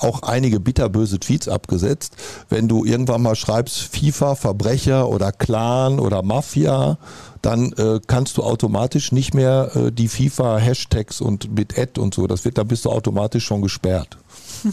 auch 0.00 0.22
einige 0.22 0.60
bitterböse 0.60 1.20
Tweets 1.20 1.48
abgesetzt. 1.48 2.14
Wenn 2.48 2.68
du 2.68 2.84
irgendwann 2.84 3.22
mal 3.22 3.36
schreibst, 3.36 3.78
FIFA, 3.78 4.34
Verbrecher 4.34 5.08
oder 5.08 5.32
Clan 5.32 5.98
oder 5.98 6.22
Mafia, 6.22 6.98
dann 7.42 7.72
äh, 7.74 8.00
kannst 8.06 8.36
du 8.36 8.42
automatisch 8.42 9.12
nicht 9.12 9.34
mehr 9.34 9.70
äh, 9.74 9.92
die 9.92 10.08
FIFA-Hashtags 10.08 11.20
und 11.20 11.54
mit 11.54 11.78
Ad 11.78 12.00
und 12.00 12.14
so, 12.14 12.26
das 12.26 12.44
wird, 12.44 12.58
da 12.58 12.64
bist 12.64 12.84
du 12.84 12.90
automatisch 12.90 13.44
schon 13.44 13.62
gesperrt. 13.62 14.18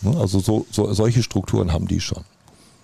Ne, 0.00 0.16
also 0.16 0.38
so, 0.38 0.64
so, 0.70 0.92
solche 0.92 1.24
Strukturen 1.24 1.72
haben 1.72 1.88
die 1.88 2.00
schon. 2.00 2.22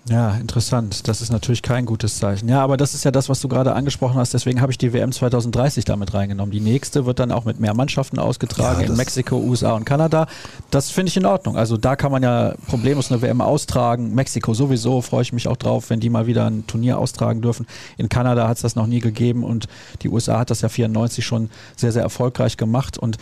Ja, 0.07 0.35
interessant. 0.35 1.07
Das 1.07 1.21
ist 1.21 1.31
natürlich 1.31 1.63
kein 1.63 1.87
gutes 1.87 2.19
Zeichen. 2.19 2.47
Ja, 2.47 2.61
aber 2.61 2.77
das 2.77 2.93
ist 2.93 3.03
ja 3.05 3.09
das, 3.09 3.27
was 3.27 3.41
du 3.41 3.47
gerade 3.47 3.73
angesprochen 3.73 4.17
hast. 4.17 4.35
Deswegen 4.35 4.61
habe 4.61 4.71
ich 4.71 4.77
die 4.77 4.93
WM 4.93 5.11
2030 5.11 5.83
damit 5.83 6.13
reingenommen. 6.13 6.51
Die 6.51 6.59
nächste 6.59 7.07
wird 7.07 7.17
dann 7.17 7.31
auch 7.31 7.45
mit 7.45 7.59
mehr 7.59 7.73
Mannschaften 7.73 8.19
ausgetragen 8.19 8.81
ja, 8.81 8.87
in 8.87 8.95
Mexiko, 8.95 9.37
USA 9.37 9.73
und 9.73 9.83
Kanada. 9.85 10.27
Das 10.69 10.91
finde 10.91 11.09
ich 11.09 11.17
in 11.17 11.25
Ordnung. 11.25 11.57
Also 11.57 11.75
da 11.75 11.95
kann 11.95 12.11
man 12.11 12.21
ja 12.21 12.53
problemlos 12.67 13.11
eine 13.11 13.23
WM 13.23 13.41
austragen. 13.41 14.13
Mexiko 14.13 14.53
sowieso 14.53 15.01
freue 15.01 15.23
ich 15.23 15.33
mich 15.33 15.47
auch 15.47 15.57
drauf, 15.57 15.89
wenn 15.89 15.99
die 15.99 16.11
mal 16.11 16.27
wieder 16.27 16.45
ein 16.45 16.67
Turnier 16.67 16.99
austragen 16.99 17.41
dürfen. 17.41 17.65
In 17.97 18.07
Kanada 18.07 18.47
hat 18.47 18.57
es 18.57 18.61
das 18.61 18.75
noch 18.75 18.85
nie 18.85 18.99
gegeben 18.99 19.43
und 19.43 19.65
die 20.03 20.09
USA 20.09 20.37
hat 20.37 20.51
das 20.51 20.61
ja 20.61 20.69
94 20.69 21.25
schon 21.25 21.49
sehr, 21.75 21.91
sehr 21.91 22.03
erfolgreich 22.03 22.57
gemacht 22.57 22.99
und 22.99 23.17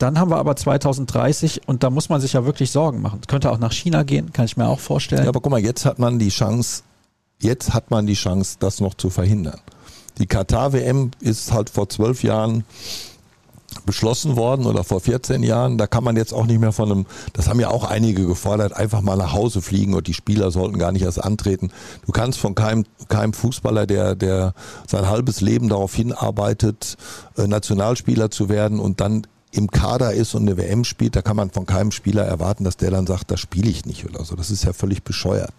dann 0.00 0.18
haben 0.18 0.30
wir 0.30 0.38
aber 0.38 0.56
2030 0.56 1.68
und 1.68 1.82
da 1.82 1.90
muss 1.90 2.08
man 2.08 2.20
sich 2.20 2.32
ja 2.32 2.44
wirklich 2.44 2.70
Sorgen 2.70 3.02
machen. 3.02 3.20
Könnte 3.28 3.50
auch 3.50 3.58
nach 3.58 3.72
China 3.72 4.02
gehen, 4.02 4.32
kann 4.32 4.46
ich 4.46 4.56
mir 4.56 4.66
auch 4.66 4.80
vorstellen. 4.80 5.24
Ja, 5.24 5.28
aber 5.28 5.40
guck 5.40 5.52
mal, 5.52 5.60
jetzt 5.60 5.84
hat 5.84 5.98
man 5.98 6.18
die 6.18 6.30
Chance, 6.30 6.82
jetzt 7.40 7.74
hat 7.74 7.90
man 7.90 8.06
die 8.06 8.14
Chance, 8.14 8.56
das 8.60 8.80
noch 8.80 8.94
zu 8.94 9.10
verhindern. 9.10 9.60
Die 10.18 10.26
Katar-WM 10.26 11.10
ist 11.20 11.52
halt 11.52 11.70
vor 11.70 11.88
zwölf 11.88 12.22
Jahren 12.22 12.64
beschlossen 13.86 14.36
worden 14.36 14.66
oder 14.66 14.84
vor 14.84 15.00
14 15.00 15.42
Jahren. 15.42 15.78
Da 15.78 15.86
kann 15.86 16.02
man 16.02 16.16
jetzt 16.16 16.32
auch 16.32 16.46
nicht 16.46 16.60
mehr 16.60 16.72
von 16.72 16.90
einem, 16.90 17.06
das 17.34 17.48
haben 17.48 17.60
ja 17.60 17.68
auch 17.68 17.84
einige 17.84 18.26
gefordert, 18.26 18.72
einfach 18.72 19.00
mal 19.00 19.16
nach 19.16 19.32
Hause 19.32 19.62
fliegen 19.62 19.94
und 19.94 20.06
die 20.06 20.14
Spieler 20.14 20.50
sollten 20.50 20.78
gar 20.78 20.92
nicht 20.92 21.02
erst 21.02 21.22
antreten. 21.22 21.70
Du 22.06 22.12
kannst 22.12 22.38
von 22.38 22.54
keinem, 22.54 22.84
keinem 23.08 23.32
Fußballer, 23.32 23.86
der, 23.86 24.14
der 24.14 24.54
sein 24.86 25.08
halbes 25.08 25.40
Leben 25.40 25.68
darauf 25.68 25.94
hinarbeitet, 25.94 26.96
äh, 27.36 27.46
Nationalspieler 27.46 28.30
zu 28.30 28.48
werden 28.48 28.80
und 28.80 29.00
dann 29.00 29.26
im 29.52 29.70
Kader 29.70 30.12
ist 30.12 30.34
und 30.34 30.42
eine 30.42 30.56
WM 30.56 30.84
spielt, 30.84 31.16
da 31.16 31.22
kann 31.22 31.36
man 31.36 31.50
von 31.50 31.66
keinem 31.66 31.90
Spieler 31.90 32.24
erwarten, 32.24 32.64
dass 32.64 32.76
der 32.76 32.90
dann 32.90 33.06
sagt, 33.06 33.30
das 33.30 33.40
spiele 33.40 33.70
ich 33.70 33.84
nicht 33.84 34.04
oder 34.04 34.24
so. 34.24 34.36
Das 34.36 34.50
ist 34.50 34.64
ja 34.64 34.72
völlig 34.72 35.02
bescheuert. 35.02 35.54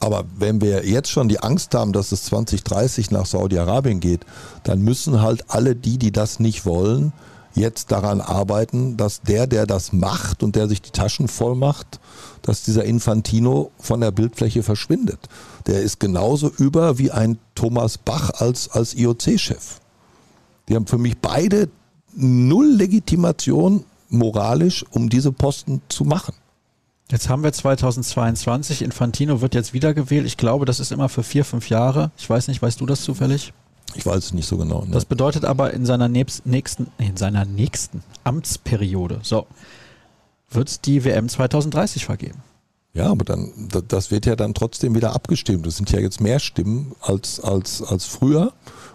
Aber 0.00 0.24
wenn 0.36 0.60
wir 0.60 0.86
jetzt 0.86 1.10
schon 1.10 1.28
die 1.28 1.40
Angst 1.40 1.74
haben, 1.74 1.92
dass 1.92 2.12
es 2.12 2.24
2030 2.24 3.10
nach 3.10 3.26
Saudi-Arabien 3.26 4.00
geht, 4.00 4.24
dann 4.64 4.82
müssen 4.82 5.20
halt 5.20 5.44
alle 5.48 5.76
die, 5.76 5.98
die 5.98 6.10
das 6.12 6.40
nicht 6.40 6.64
wollen, 6.64 7.12
jetzt 7.54 7.92
daran 7.92 8.20
arbeiten, 8.20 8.96
dass 8.96 9.20
der, 9.20 9.46
der 9.46 9.66
das 9.66 9.92
macht 9.92 10.42
und 10.42 10.56
der 10.56 10.68
sich 10.68 10.80
die 10.80 10.90
Taschen 10.90 11.28
voll 11.28 11.54
macht, 11.54 12.00
dass 12.40 12.62
dieser 12.62 12.84
Infantino 12.84 13.70
von 13.78 14.00
der 14.00 14.10
Bildfläche 14.10 14.62
verschwindet. 14.62 15.28
Der 15.66 15.82
ist 15.82 16.00
genauso 16.00 16.48
über 16.48 16.98
wie 16.98 17.10
ein 17.10 17.38
Thomas 17.54 17.98
Bach 17.98 18.30
als, 18.30 18.70
als 18.70 18.94
IOC-Chef. 18.94 19.80
Die 20.68 20.74
haben 20.74 20.86
für 20.86 20.98
mich 20.98 21.18
beide 21.18 21.68
null 22.14 22.66
Legitimation 22.66 23.84
moralisch, 24.08 24.84
um 24.90 25.08
diese 25.08 25.32
Posten 25.32 25.80
zu 25.88 26.04
machen. 26.04 26.34
Jetzt 27.10 27.28
haben 27.28 27.42
wir 27.42 27.52
2022, 27.52 28.82
Infantino 28.82 29.40
wird 29.40 29.54
jetzt 29.54 29.74
wiedergewählt. 29.74 30.26
Ich 30.26 30.36
glaube, 30.36 30.64
das 30.64 30.80
ist 30.80 30.92
immer 30.92 31.08
für 31.08 31.22
vier, 31.22 31.44
fünf 31.44 31.68
Jahre. 31.68 32.10
Ich 32.16 32.28
weiß 32.28 32.48
nicht, 32.48 32.62
weißt 32.62 32.80
du 32.80 32.86
das 32.86 33.02
zufällig? 33.02 33.52
Ich 33.94 34.06
weiß 34.06 34.24
es 34.24 34.32
nicht 34.32 34.48
so 34.48 34.56
genau. 34.56 34.84
Ne? 34.84 34.92
Das 34.92 35.04
bedeutet 35.04 35.44
aber 35.44 35.74
in 35.74 35.84
seiner 35.84 36.08
nächsten, 36.08 36.86
in 36.98 37.16
seiner 37.16 37.44
nächsten 37.44 38.02
Amtsperiode, 38.24 39.20
so, 39.22 39.46
wird 40.50 40.68
es 40.68 40.80
die 40.80 41.04
WM 41.04 41.28
2030 41.28 42.06
vergeben. 42.06 42.42
Ja, 42.94 43.10
aber 43.10 43.24
dann, 43.24 43.52
das 43.88 44.10
wird 44.10 44.26
ja 44.26 44.36
dann 44.36 44.52
trotzdem 44.54 44.94
wieder 44.94 45.14
abgestimmt. 45.14 45.66
Das 45.66 45.76
sind 45.76 45.90
ja 45.90 46.00
jetzt 46.00 46.20
mehr 46.20 46.38
Stimmen 46.38 46.94
als, 47.00 47.40
als, 47.40 47.82
als 47.82 48.04
früher, 48.04 48.52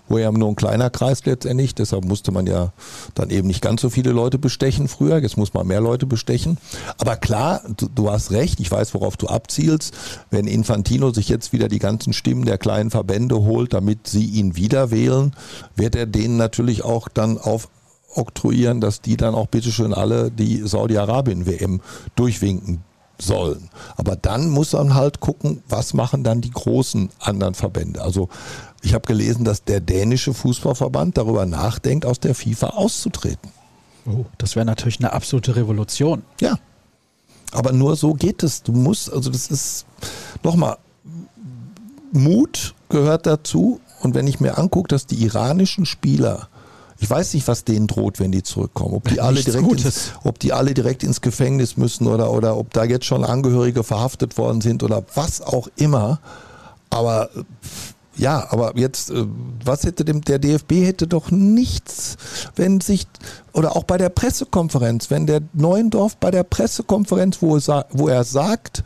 wo 0.07 0.17
ja 0.17 0.31
nur 0.31 0.49
ein 0.49 0.55
kleiner 0.55 0.89
Kreis 0.89 1.25
letztendlich, 1.25 1.75
deshalb 1.75 2.05
musste 2.05 2.31
man 2.31 2.47
ja 2.47 2.71
dann 3.15 3.29
eben 3.29 3.47
nicht 3.47 3.61
ganz 3.61 3.81
so 3.81 3.89
viele 3.89 4.11
Leute 4.11 4.37
bestechen 4.37 4.87
früher, 4.87 5.19
jetzt 5.19 5.37
muss 5.37 5.53
man 5.53 5.67
mehr 5.67 5.81
Leute 5.81 6.05
bestechen. 6.05 6.57
Aber 6.97 7.15
klar, 7.15 7.61
du, 7.75 7.87
du 7.93 8.11
hast 8.11 8.31
recht, 8.31 8.59
ich 8.59 8.71
weiß, 8.71 8.93
worauf 8.93 9.17
du 9.17 9.27
abzielst. 9.27 9.93
Wenn 10.29 10.47
Infantino 10.47 11.11
sich 11.11 11.29
jetzt 11.29 11.53
wieder 11.53 11.67
die 11.67 11.79
ganzen 11.79 12.13
Stimmen 12.13 12.45
der 12.45 12.57
kleinen 12.57 12.91
Verbände 12.91 13.35
holt, 13.35 13.73
damit 13.73 14.07
sie 14.07 14.25
ihn 14.25 14.55
wieder 14.55 14.91
wählen, 14.91 15.33
wird 15.75 15.95
er 15.95 16.05
denen 16.05 16.37
natürlich 16.37 16.83
auch 16.83 17.07
dann 17.07 17.37
auf 17.37 17.69
oktroyieren, 18.15 18.81
dass 18.81 19.01
die 19.01 19.17
dann 19.17 19.35
auch 19.35 19.47
bitteschön 19.47 19.93
alle 19.93 20.31
die 20.31 20.67
Saudi-Arabien-WM 20.67 21.81
durchwinken 22.15 22.83
sollen. 23.19 23.69
Aber 23.95 24.15
dann 24.15 24.49
muss 24.49 24.73
man 24.73 24.93
halt 24.93 25.19
gucken, 25.19 25.63
was 25.67 25.93
machen 25.93 26.23
dann 26.23 26.41
die 26.41 26.51
großen 26.51 27.09
anderen 27.19 27.53
Verbände. 27.53 28.01
Also 28.01 28.29
ich 28.81 28.93
habe 28.93 29.05
gelesen, 29.07 29.43
dass 29.43 29.63
der 29.63 29.79
dänische 29.79 30.33
Fußballverband 30.33 31.17
darüber 31.17 31.45
nachdenkt, 31.45 32.05
aus 32.05 32.19
der 32.19 32.35
FIFA 32.35 32.67
auszutreten. 32.69 33.51
Oh, 34.05 34.25
das 34.37 34.55
wäre 34.55 34.65
natürlich 34.65 34.99
eine 34.99 35.13
absolute 35.13 35.55
Revolution. 35.55 36.23
Ja. 36.39 36.57
Aber 37.51 37.71
nur 37.71 37.95
so 37.95 38.13
geht 38.13 38.43
es. 38.43 38.63
Du 38.63 38.71
musst, 38.71 39.11
also 39.11 39.29
das 39.29 39.47
ist, 39.47 39.85
nochmal, 40.43 40.77
Mut 42.11 42.75
gehört 42.89 43.25
dazu. 43.25 43.79
Und 44.01 44.15
wenn 44.15 44.27
ich 44.27 44.39
mir 44.39 44.57
angucke, 44.57 44.89
dass 44.89 45.07
die 45.07 45.23
iranischen 45.23 45.85
Spieler 45.85 46.49
ich 46.99 47.09
weiß 47.09 47.33
nicht, 47.35 47.47
was 47.47 47.63
denen 47.63 47.87
droht, 47.87 48.19
wenn 48.19 48.31
die 48.31 48.41
zurückkommen. 48.41 48.95
Ob 48.95 49.07
die, 49.07 49.21
alle 49.21 49.41
direkt 49.41 49.85
ins, 49.85 50.13
ob 50.23 50.39
die 50.39 50.51
alle 50.51 50.73
direkt 50.73 51.03
ins 51.03 51.21
Gefängnis 51.21 51.77
müssen 51.77 52.07
oder, 52.07 52.31
oder 52.31 52.57
ob 52.57 52.73
da 52.73 52.83
jetzt 52.85 53.05
schon 53.05 53.23
Angehörige 53.23 53.83
verhaftet 53.83 54.37
worden 54.37 54.61
sind 54.61 54.81
oder 54.81 55.03
was 55.13 55.41
auch 55.41 55.67
immer. 55.75 56.19
Aber 56.89 57.29
ja, 58.17 58.47
aber 58.49 58.77
jetzt, 58.77 59.11
äh, 59.11 59.25
was 59.63 59.83
hätte 59.83 60.03
dem, 60.03 60.21
der 60.21 60.39
DFB 60.39 60.85
hätte 60.85 61.07
doch 61.07 61.31
nichts, 61.31 62.17
wenn 62.55 62.81
sich, 62.81 63.07
oder 63.53 63.75
auch 63.75 63.83
bei 63.83 63.97
der 63.97 64.09
Pressekonferenz, 64.09 65.09
wenn 65.09 65.27
der 65.27 65.41
Neuendorf 65.53 66.17
bei 66.17 66.31
der 66.31 66.43
Pressekonferenz, 66.43 67.41
wo 67.41 67.57
er, 67.57 67.85
wo 67.91 68.07
er 68.07 68.23
sagt, 68.23 68.83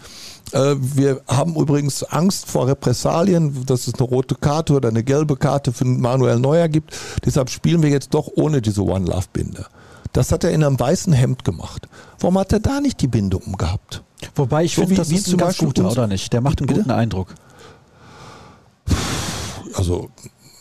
äh, 0.52 0.76
wir 0.78 1.22
haben 1.28 1.56
übrigens 1.56 2.04
Angst 2.04 2.48
vor 2.48 2.68
Repressalien, 2.68 3.66
dass 3.66 3.88
es 3.88 3.96
eine 3.96 4.04
rote 4.04 4.36
Karte 4.36 4.74
oder 4.74 4.90
eine 4.90 5.04
gelbe 5.04 5.38
Karte 5.38 5.72
für 5.72 5.86
Manuel 5.86 6.40
Neuer 6.40 6.68
gibt. 6.68 6.96
Deshalb 7.26 7.50
spielen 7.50 7.82
wir 7.82 7.90
jetzt 7.90 8.14
doch 8.14 8.30
ohne 8.36 8.62
diese 8.62 8.84
One 8.84 9.06
Love 9.06 9.28
Binde. 9.32 9.66
Das 10.14 10.32
hat 10.32 10.44
er 10.44 10.52
in 10.52 10.64
einem 10.64 10.80
weißen 10.80 11.14
Hemd 11.14 11.46
gemacht. 11.46 11.88
Warum 12.20 12.38
hat 12.38 12.52
er 12.52 12.60
da 12.60 12.82
nicht 12.82 13.02
die 13.02 13.08
Binde 13.08 13.38
umgehabt? 13.38 14.04
Wobei 14.36 14.66
ich 14.66 14.76
so 14.76 14.82
finde, 14.82 14.96
das 14.98 15.10
wie 15.10 15.16
ist 15.16 15.30
ein 15.30 15.38
ganz 15.38 15.58
guter, 15.58 15.90
oder 15.90 16.08
nicht? 16.08 16.34
Der 16.34 16.42
macht 16.42 16.60
einen 16.60 16.68
guten 16.68 16.92
Eindruck. 16.92 17.34
Also 19.76 20.10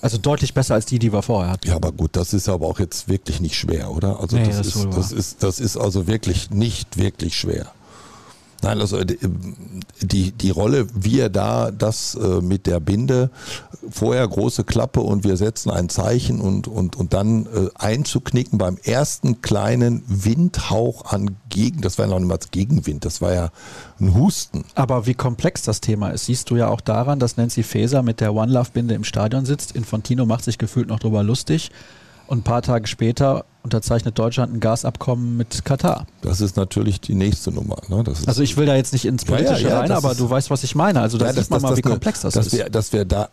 also 0.02 0.16
deutlich 0.16 0.54
besser 0.54 0.74
als 0.74 0.86
die, 0.86 0.98
die 0.98 1.12
wir 1.12 1.22
vorher 1.22 1.52
hatten. 1.52 1.68
Ja, 1.68 1.76
aber 1.76 1.92
gut, 1.92 2.16
das 2.16 2.32
ist 2.32 2.48
aber 2.48 2.66
auch 2.66 2.78
jetzt 2.78 3.08
wirklich 3.08 3.40
nicht 3.40 3.54
schwer, 3.54 3.90
oder? 3.90 4.18
Also 4.18 4.36
nee, 4.36 4.46
das, 4.46 4.56
das, 4.56 4.66
ist, 4.66 4.88
das, 4.96 5.12
ist, 5.12 5.42
das 5.42 5.60
ist 5.60 5.76
also 5.76 6.06
wirklich 6.06 6.50
nicht 6.50 6.96
wirklich 6.96 7.36
schwer. 7.36 7.72
Nein, 8.62 8.80
also 8.80 8.98
äh, 8.98 9.06
die, 10.00 10.32
die 10.32 10.50
Rolle, 10.50 10.86
wie 10.94 11.20
er 11.20 11.30
da 11.30 11.70
das 11.70 12.14
äh, 12.14 12.40
mit 12.40 12.66
der 12.66 12.80
Binde, 12.80 13.30
vorher 13.90 14.26
große 14.26 14.64
Klappe 14.64 15.00
und 15.00 15.24
wir 15.24 15.36
setzen 15.36 15.70
ein 15.70 15.88
Zeichen 15.88 16.40
und, 16.40 16.68
und, 16.68 16.96
und 16.96 17.12
dann 17.12 17.46
äh, 17.46 17.68
einzuknicken 17.74 18.58
beim 18.58 18.76
ersten 18.82 19.42
kleinen 19.42 20.02
Windhauch 20.06 21.06
an 21.06 21.36
Gegen, 21.48 21.80
das 21.80 21.98
war 21.98 22.06
ja 22.06 22.12
noch 22.12 22.18
nicht 22.18 22.28
mal 22.28 22.38
Gegenwind, 22.50 23.04
das 23.04 23.20
war 23.20 23.32
ja 23.32 23.50
ein 23.98 24.14
Husten. 24.14 24.64
Aber 24.74 25.06
wie 25.06 25.14
komplex 25.14 25.62
das 25.62 25.80
Thema 25.80 26.10
ist, 26.10 26.26
siehst 26.26 26.50
du 26.50 26.56
ja 26.56 26.68
auch 26.68 26.80
daran, 26.80 27.18
dass 27.18 27.36
Nancy 27.36 27.62
Faeser 27.62 28.02
mit 28.02 28.20
der 28.20 28.34
One 28.34 28.52
Love 28.52 28.70
Binde 28.72 28.94
im 28.94 29.04
Stadion 29.04 29.44
sitzt. 29.44 29.72
Infantino 29.72 30.26
macht 30.26 30.44
sich 30.44 30.58
gefühlt 30.58 30.88
noch 30.88 30.98
drüber 30.98 31.22
lustig. 31.22 31.70
Und 32.26 32.40
ein 32.40 32.44
paar 32.44 32.62
Tage 32.62 32.86
später 32.86 33.44
unterzeichnet 33.62 34.18
Deutschland 34.18 34.54
ein 34.54 34.60
Gasabkommen 34.60 35.36
mit 35.36 35.64
Katar. 35.64 36.06
Das 36.22 36.40
ist 36.40 36.56
natürlich 36.56 37.00
die 37.00 37.14
nächste 37.14 37.52
Nummer. 37.52 37.76
Ne? 37.88 38.04
also 38.26 38.42
ich 38.42 38.56
will 38.56 38.66
da 38.66 38.74
jetzt 38.74 38.92
nicht 38.92 39.04
ins 39.04 39.24
Politische 39.24 39.64
ja, 39.64 39.68
ja, 39.68 39.74
ja, 39.74 39.80
rein, 39.80 39.92
aber 39.92 40.14
du 40.14 40.28
weißt, 40.28 40.50
was 40.50 40.64
ich 40.64 40.74
meine. 40.74 41.00
Also 41.00 41.18
da 41.18 41.26
ja, 41.26 41.32
sieht 41.34 41.50
man 41.50 41.62
mal, 41.62 41.76
wie 41.76 41.82
komplex 41.82 42.22
das 42.22 42.34
dass 42.34 42.46
ist. 42.46 42.52
Wir, 42.52 42.70
dass 42.70 42.92
wir 42.92 43.04
da, 43.04 43.28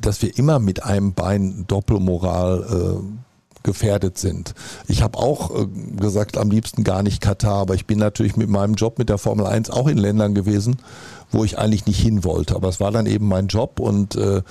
dass 0.00 0.22
wir 0.22 0.36
immer 0.38 0.58
mit 0.58 0.84
einem 0.84 1.14
Bein 1.14 1.64
Doppelmoral 1.66 3.00
äh, 3.00 3.26
gefährdet 3.66 4.16
sind. 4.16 4.54
Ich 4.86 5.02
habe 5.02 5.18
auch 5.18 5.50
äh, 5.50 5.66
gesagt, 5.96 6.38
am 6.38 6.50
liebsten 6.50 6.84
gar 6.84 7.02
nicht 7.02 7.20
Katar, 7.20 7.60
aber 7.62 7.74
ich 7.74 7.86
bin 7.86 7.98
natürlich 7.98 8.36
mit 8.36 8.48
meinem 8.48 8.74
Job 8.74 8.98
mit 8.98 9.08
der 9.08 9.18
Formel 9.18 9.46
1 9.46 9.70
auch 9.70 9.88
in 9.88 9.98
Ländern 9.98 10.34
gewesen, 10.34 10.76
wo 11.30 11.44
ich 11.44 11.58
eigentlich 11.58 11.84
nicht 11.86 12.00
hin 12.00 12.24
wollte. 12.24 12.54
Aber 12.54 12.68
es 12.68 12.80
war 12.80 12.92
dann 12.92 13.06
eben 13.06 13.26
mein 13.26 13.48
Job 13.48 13.80
und 13.80 14.14
äh, 14.16 14.42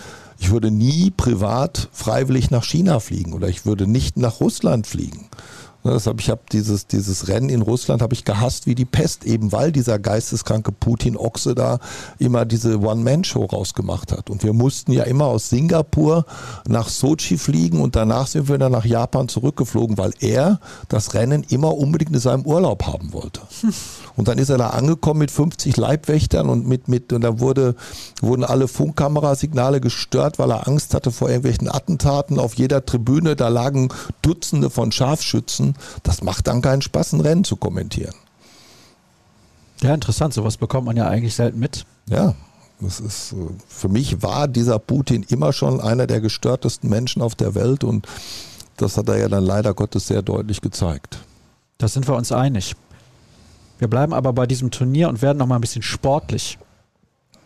ich 0.46 0.52
würde 0.52 0.70
nie 0.70 1.10
privat 1.10 1.90
freiwillig 1.92 2.52
nach 2.52 2.64
China 2.64 3.00
fliegen 3.00 3.34
oder 3.34 3.50
ich 3.50 3.66
würde 3.66 3.88
nicht 3.88 4.16
nach 4.16 4.42
Russland 4.42 4.86
fliegen. 4.86 5.28
Ne, 5.84 5.90
das 5.90 6.06
hab, 6.06 6.20
ich 6.20 6.30
habe 6.30 6.42
dieses, 6.52 6.86
dieses 6.86 7.28
Rennen 7.28 7.50
in 7.50 7.64
Russland 7.64 8.04
habe 8.04 8.14
ich 8.14 8.26
gehasst 8.26 8.68
wie 8.68 8.76
die 8.76 8.86
Pest, 8.86 9.26
eben 9.26 9.52
weil 9.52 9.72
dieser 9.72 9.98
geisteskranke 9.98 10.72
Putin-Ochse 10.72 11.56
da 11.56 11.80
immer 12.20 12.46
diese 12.46 12.80
One-Man-Show 12.80 13.46
rausgemacht 13.46 14.12
hat. 14.12 14.30
Und 14.30 14.44
wir 14.44 14.54
mussten 14.54 14.92
ja 14.92 15.06
immer 15.06 15.26
aus 15.26 15.50
Singapur 15.50 16.28
nach 16.68 16.90
Sochi 16.90 17.40
fliegen 17.40 17.82
und 17.82 17.96
danach 17.96 18.28
sind 18.28 18.48
wir 18.48 18.60
dann 18.60 18.72
nach 18.72 18.86
Japan 18.86 19.28
zurückgeflogen, 19.28 19.98
weil 19.98 20.14
er 20.20 20.60
das 20.90 21.16
Rennen 21.16 21.44
immer 21.50 21.76
unbedingt 21.76 22.14
in 22.14 22.20
seinem 22.20 22.46
Urlaub 22.46 22.86
haben 22.86 23.14
wollte. 23.14 23.42
Und 24.16 24.28
dann 24.28 24.38
ist 24.38 24.50
er 24.50 24.58
da 24.58 24.70
angekommen 24.70 25.20
mit 25.20 25.32
50 25.32 25.76
Leibwächtern 25.78 26.50
und 26.50 26.68
mit, 26.68 26.88
mit, 26.88 27.12
und 27.12 27.22
da 27.22 27.40
wurde, 27.40 27.76
wurden 28.22 28.44
alle 28.44 28.68
Funkkamerasignale 28.68 29.82
gestört, 29.82 30.40
weil 30.40 30.52
er 30.52 30.68
Angst 30.68 30.94
hatte 30.94 31.12
vor 31.12 31.30
irgendwelchen 31.30 31.70
Attentaten 31.70 32.40
auf 32.40 32.54
jeder 32.54 32.86
Tribüne. 32.86 33.36
Da 33.36 33.50
lagen 33.50 33.90
Dutzende 34.22 34.70
von 34.70 34.92
Scharfschützen 34.92 35.76
das 36.04 36.22
macht 36.22 36.48
dann 36.48 36.62
keinen 36.62 36.82
Spaß, 36.82 37.14
ein 37.14 37.22
Rennen 37.22 37.44
zu 37.44 37.56
kommentieren. 37.56 38.14
Ja, 39.82 39.94
interessant. 39.94 40.34
Sowas 40.34 40.58
bekommt 40.58 40.86
man 40.86 40.96
ja 40.96 41.08
eigentlich 41.08 41.36
selten 41.36 41.60
mit. 41.60 41.86
Ja, 42.10 42.36
das 42.80 43.00
ist, 43.00 43.34
äh, 43.34 43.36
für 43.68 43.90
mich 43.90 44.22
war 44.22 44.48
dieser 44.48 44.80
Putin 44.80 45.24
immer 45.24 45.54
schon 45.54 45.82
einer 45.82 46.08
der 46.08 46.22
gestörtesten 46.22 46.90
Menschen 46.90 47.22
auf 47.22 47.36
der 47.36 47.56
Welt 47.56 47.84
und 47.84 48.08
das 48.78 48.98
hat 48.98 49.08
er 49.10 49.18
ja 49.18 49.30
dann 49.30 49.46
leider 49.46 49.74
Gottes 49.74 50.08
sehr 50.08 50.22
deutlich 50.22 50.62
gezeigt. 50.62 51.20
Da 51.78 51.88
sind 51.88 52.08
wir 52.08 52.16
uns 52.16 52.32
einig. 52.32 52.76
Wir 53.80 53.88
bleiben 53.88 54.14
aber 54.14 54.34
bei 54.34 54.48
diesem 54.48 54.72
Turnier 54.72 55.10
und 55.10 55.22
werden 55.22 55.38
noch 55.38 55.48
mal 55.48 55.56
ein 55.56 55.62
bisschen 55.62 55.82
sportlich. 55.82 56.58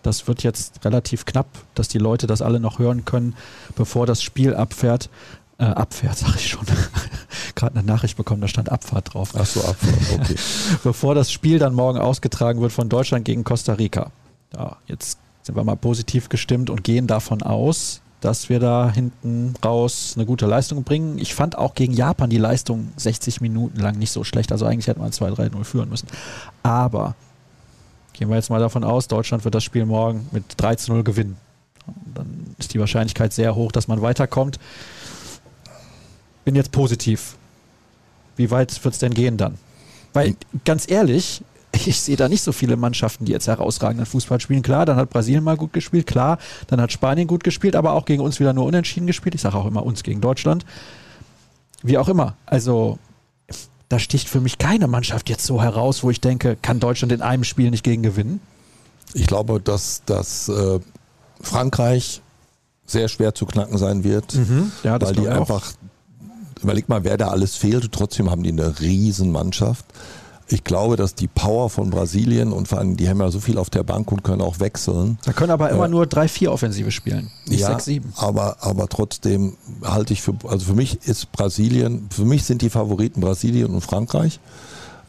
Das 0.04 0.28
wird 0.28 0.44
jetzt 0.44 0.86
relativ 0.86 1.26
knapp, 1.26 1.48
dass 1.76 1.88
die 1.88 1.98
Leute 1.98 2.28
das 2.28 2.42
alle 2.42 2.60
noch 2.60 2.80
hören 2.80 3.06
können, 3.06 3.36
bevor 3.76 4.06
das 4.06 4.22
Spiel 4.22 4.56
abfährt. 4.56 5.10
Äh, 5.58 5.66
abfährt, 5.66 6.18
sag 6.18 6.36
ich 6.36 6.48
schon. 6.48 6.66
Gerade 7.56 7.78
eine 7.78 7.86
Nachricht 7.86 8.16
bekommen, 8.16 8.42
da 8.42 8.48
stand 8.48 8.72
Abfahrt 8.72 9.14
drauf. 9.14 9.32
Ach 9.38 9.46
so, 9.46 9.62
Abfahrt, 9.62 10.22
okay. 10.22 10.36
Bevor 10.84 11.16
das 11.16 11.32
Spiel 11.32 11.60
dann 11.60 11.74
morgen 11.74 12.00
ausgetragen 12.00 12.62
wird 12.62 12.72
von 12.72 12.88
Deutschland 12.88 13.26
gegen 13.26 13.44
Costa 13.44 13.74
Rica. 13.74 14.12
Ja, 14.54 14.78
jetzt 14.88 15.20
sind 15.42 15.56
wir 15.56 15.64
mal 15.64 15.76
positiv 15.76 16.30
gestimmt 16.30 16.70
und 16.70 16.84
gehen 16.84 17.08
davon 17.08 17.44
aus, 17.44 18.02
dass 18.22 18.50
wir 18.50 18.60
da 18.60 18.92
hinten 18.92 19.54
raus 19.64 20.14
eine 20.16 20.26
gute 20.26 20.46
Leistung 20.46 20.84
bringen. 20.84 21.18
Ich 21.20 21.34
fand 21.34 21.58
auch 21.58 21.74
gegen 21.74 21.94
Japan 21.94 22.30
die 22.30 22.38
Leistung 22.38 22.92
60 22.98 23.42
Minuten 23.42 23.80
lang 23.80 23.98
nicht 23.98 24.12
so 24.12 24.24
schlecht. 24.24 24.52
Also 24.52 24.66
eigentlich 24.66 24.88
hätte 24.88 25.00
man 25.00 25.12
2-3-0 25.12 25.64
führen 25.64 25.90
müssen. 25.90 26.08
Aber 26.64 27.16
gehen 28.14 28.30
wir 28.30 28.36
jetzt 28.36 28.50
mal 28.50 28.60
davon 28.60 28.84
aus, 28.84 29.08
Deutschland 29.08 29.46
wird 29.46 29.56
das 29.56 29.64
Spiel 29.64 29.86
morgen 29.86 30.28
mit 30.32 30.44
13-0 30.58 31.04
gewinnen. 31.04 31.38
Und 31.88 32.18
dann 32.18 32.56
ist 32.58 32.74
die 32.74 32.80
Wahrscheinlichkeit 32.80 33.34
sehr 33.34 33.56
hoch, 33.56 33.72
dass 33.72 33.88
man 33.88 34.02
weiterkommt 34.02 34.60
bin 36.50 36.56
jetzt 36.56 36.72
positiv. 36.72 37.36
Wie 38.36 38.50
weit 38.50 38.84
wird 38.84 38.96
es 38.96 39.00
denn 39.00 39.14
gehen 39.14 39.38
dann? 39.38 39.60
Weil, 40.14 40.36
ganz 40.66 40.90
ehrlich, 40.90 41.44
ich 41.88 42.02
sehe 42.02 42.16
da 42.16 42.30
nicht 42.30 42.44
so 42.44 42.52
viele 42.52 42.78
Mannschaften, 42.78 43.26
die 43.26 43.32
jetzt 43.32 43.48
herausragenden 43.48 44.06
Fußball 44.06 44.40
spielen. 44.40 44.62
Klar, 44.62 44.86
dann 44.86 44.98
hat 44.98 45.10
Brasilien 45.10 45.44
mal 45.44 45.58
gut 45.58 45.74
gespielt, 45.74 46.08
klar, 46.08 46.38
dann 46.68 46.82
hat 46.82 46.92
Spanien 46.92 47.28
gut 47.28 47.44
gespielt, 47.44 47.76
aber 47.76 47.94
auch 47.94 48.06
gegen 48.06 48.22
uns 48.22 48.40
wieder 48.40 48.54
nur 48.54 48.66
unentschieden 48.66 49.08
gespielt. 49.08 49.36
Ich 49.36 49.42
sage 49.42 49.58
auch 49.58 49.66
immer 49.66 49.86
uns 49.86 50.04
gegen 50.04 50.22
Deutschland. 50.22 50.66
Wie 51.82 51.98
auch 51.98 52.10
immer. 52.10 52.36
Also, 52.46 53.00
da 53.88 54.00
sticht 54.00 54.30
für 54.30 54.42
mich 54.42 54.58
keine 54.58 54.88
Mannschaft 54.88 55.30
jetzt 55.30 55.46
so 55.46 55.62
heraus, 55.62 56.04
wo 56.04 56.10
ich 56.10 56.22
denke, 56.22 56.58
kann 56.62 56.80
Deutschland 56.80 57.12
in 57.12 57.22
einem 57.22 57.44
Spiel 57.44 57.72
nicht 57.72 57.84
gegen 57.84 58.04
gewinnen? 58.04 58.40
Ich 59.14 59.28
glaube, 59.28 59.60
dass, 59.60 60.04
dass 60.06 60.50
äh, 60.50 60.80
Frankreich 61.42 62.22
sehr 62.86 63.08
schwer 63.08 63.34
zu 63.34 63.46
knacken 63.46 63.78
sein 63.78 64.04
wird, 64.04 64.36
mhm. 64.36 64.72
ja, 64.84 65.00
weil 65.02 65.14
die 65.14 65.28
einfach 65.28 65.74
überleg 66.62 66.90
mal, 66.90 67.04
wer 67.04 67.18
da 67.18 67.30
alles 67.30 67.56
fehlt. 67.56 67.92
Trotzdem 67.92 68.30
haben 68.30 68.44
die 68.44 68.52
eine 68.52 68.80
riesen 68.80 69.32
Mannschaft. 69.32 69.86
Ich 70.52 70.64
glaube, 70.64 70.96
dass 70.96 71.16
die 71.16 71.28
Power 71.28 71.70
von 71.70 71.92
Brasilien 71.92 72.52
und 72.52 72.68
vor 72.68 72.80
allem, 72.80 72.98
die 72.98 73.08
haben 73.08 73.20
ja 73.20 73.30
so 73.30 73.40
viel 73.40 73.58
auf 73.58 73.70
der 73.70 73.84
Bank 73.84 74.12
und 74.12 74.24
können 74.24 74.42
auch 74.42 74.60
wechseln. 74.60 75.20
Da 75.24 75.32
können 75.32 75.52
aber 75.52 75.70
immer 75.70 75.86
äh, 75.86 75.90
nur 75.90 76.08
drei, 76.08 76.28
vier 76.28 76.52
Offensive 76.52 76.92
spielen, 76.92 77.30
nicht 77.46 77.62
ja, 77.62 77.68
sechs, 77.68 77.86
sieben. 77.86 78.12
Aber, 78.16 78.58
aber 78.62 78.88
trotzdem 78.88 79.58
halte 79.84 80.14
ich 80.14 80.22
für, 80.22 80.34
also 80.48 80.66
für 80.66 80.74
mich 80.74 81.08
ist 81.08 81.32
Brasilien, 81.32 82.10
für 82.12 82.26
mich 82.26 82.44
sind 82.46 82.62
die 82.64 82.70
Favoriten 82.70 83.22
Brasilien 83.22 83.72
und 83.74 83.82
Frankreich. 83.82 84.40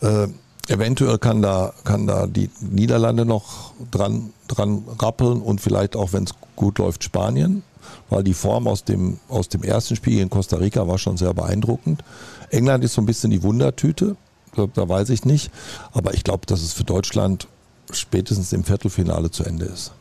Äh, 0.02 0.28
Eventuell 0.70 1.18
kann 1.18 1.42
da, 1.42 1.72
kann 1.82 2.06
da 2.06 2.28
die 2.28 2.48
Niederlande 2.60 3.24
noch 3.24 3.72
dran, 3.90 4.32
dran 4.46 4.84
rappeln 5.00 5.42
und 5.42 5.60
vielleicht 5.60 5.96
auch, 5.96 6.12
wenn 6.12 6.24
es 6.24 6.30
gut 6.54 6.78
läuft, 6.78 7.02
Spanien, 7.02 7.64
weil 8.08 8.22
die 8.22 8.34
Form 8.34 8.68
aus 8.68 8.84
dem, 8.84 9.18
aus 9.28 9.48
dem 9.48 9.64
ersten 9.64 9.96
Spiel 9.96 10.20
in 10.20 10.30
Costa 10.30 10.58
Rica 10.58 10.86
war 10.86 10.98
schon 10.98 11.16
sehr 11.16 11.34
beeindruckend. 11.34 12.04
England 12.50 12.84
ist 12.84 12.94
so 12.94 13.02
ein 13.02 13.06
bisschen 13.06 13.32
die 13.32 13.42
Wundertüte, 13.42 14.16
da, 14.54 14.88
weiß 14.88 15.10
ich 15.10 15.24
nicht. 15.24 15.50
Aber 15.92 16.14
ich 16.14 16.24
glaube, 16.24 16.46
dass 16.46 16.62
es 16.62 16.72
für 16.72 16.84
Deutschland 16.84 17.48
spätestens 17.92 18.52
im 18.52 18.64
Viertelfinale 18.64 19.30
zu 19.30 19.44
Ende 19.44 19.66
ist. 19.66 19.92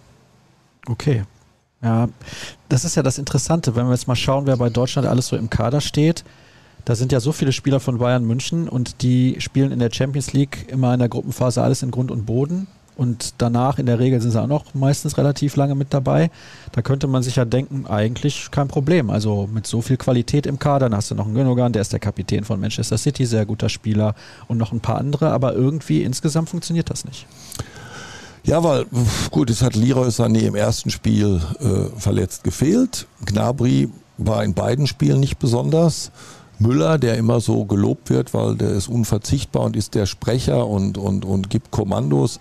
Okay. 0.87 1.23
Ja, 1.81 2.09
das 2.67 2.83
ist 2.83 2.95
ja 2.95 3.03
das 3.03 3.17
Interessante, 3.17 3.75
wenn 3.75 3.85
wir 3.85 3.93
jetzt 3.93 4.07
mal 4.07 4.15
schauen, 4.15 4.45
wer 4.45 4.57
bei 4.57 4.69
Deutschland 4.69 5.07
alles 5.07 5.27
so 5.27 5.37
im 5.37 5.49
Kader 5.49 5.81
steht. 5.81 6.25
Da 6.85 6.95
sind 6.95 7.11
ja 7.11 7.19
so 7.19 7.31
viele 7.31 7.51
Spieler 7.51 7.79
von 7.79 7.99
Bayern 7.99 8.25
München 8.25 8.67
und 8.67 9.01
die 9.01 9.35
spielen 9.39 9.71
in 9.71 9.79
der 9.79 9.91
Champions 9.91 10.33
League 10.33 10.67
immer 10.69 10.93
in 10.93 10.99
der 10.99 11.09
Gruppenphase 11.09 11.61
alles 11.61 11.83
in 11.83 11.91
Grund 11.91 12.11
und 12.11 12.25
Boden. 12.25 12.67
Und 12.99 13.35
danach 13.37 13.79
in 13.79 13.85
der 13.85 13.97
Regel 13.97 14.19
sind 14.19 14.31
sie 14.31 14.41
auch 14.41 14.47
noch 14.47 14.73
meistens 14.73 15.17
relativ 15.17 15.55
lange 15.55 15.73
mit 15.73 15.93
dabei. 15.93 16.29
Da 16.73 16.81
könnte 16.81 17.07
man 17.07 17.23
sich 17.23 17.37
ja 17.37 17.45
denken, 17.45 17.87
eigentlich 17.87 18.51
kein 18.51 18.67
Problem. 18.67 19.09
Also 19.09 19.47
mit 19.49 19.65
so 19.67 19.81
viel 19.81 19.95
Qualität 19.95 20.45
im 20.45 20.59
Kader, 20.59 20.89
dann 20.89 20.97
hast 20.97 21.09
du 21.09 21.15
noch 21.15 21.25
einen 21.25 21.33
Gündogan, 21.33 21.71
der 21.71 21.81
ist 21.81 21.93
der 21.93 22.01
Kapitän 22.01 22.43
von 22.43 22.59
Manchester 22.59 22.97
City, 22.97 23.25
sehr 23.25 23.45
guter 23.45 23.69
Spieler 23.69 24.15
und 24.49 24.57
noch 24.57 24.73
ein 24.73 24.81
paar 24.81 24.97
andere. 24.97 25.31
Aber 25.31 25.53
irgendwie 25.53 26.03
insgesamt 26.03 26.49
funktioniert 26.49 26.89
das 26.89 27.05
nicht. 27.05 27.25
Ja, 28.43 28.61
weil, 28.65 28.85
gut, 29.31 29.49
es 29.49 29.61
hat 29.61 29.77
Leroy 29.77 30.09
Sané 30.09 30.41
im 30.41 30.55
ersten 30.55 30.89
Spiel 30.89 31.39
äh, 31.61 31.97
verletzt 31.97 32.43
gefehlt. 32.43 33.07
Gnabry 33.25 33.87
war 34.17 34.43
in 34.43 34.53
beiden 34.53 34.87
Spielen 34.87 35.21
nicht 35.21 35.39
besonders. 35.39 36.11
Müller, 36.59 36.97
der 36.97 37.15
immer 37.15 37.39
so 37.39 37.63
gelobt 37.63 38.09
wird, 38.09 38.33
weil 38.33 38.55
der 38.55 38.71
ist 38.71 38.89
unverzichtbar 38.89 39.63
und 39.63 39.77
ist 39.77 39.95
der 39.95 40.05
Sprecher 40.05 40.67
und, 40.67 40.97
und, 40.97 41.23
und 41.23 41.49
gibt 41.49 41.71
Kommandos, 41.71 42.39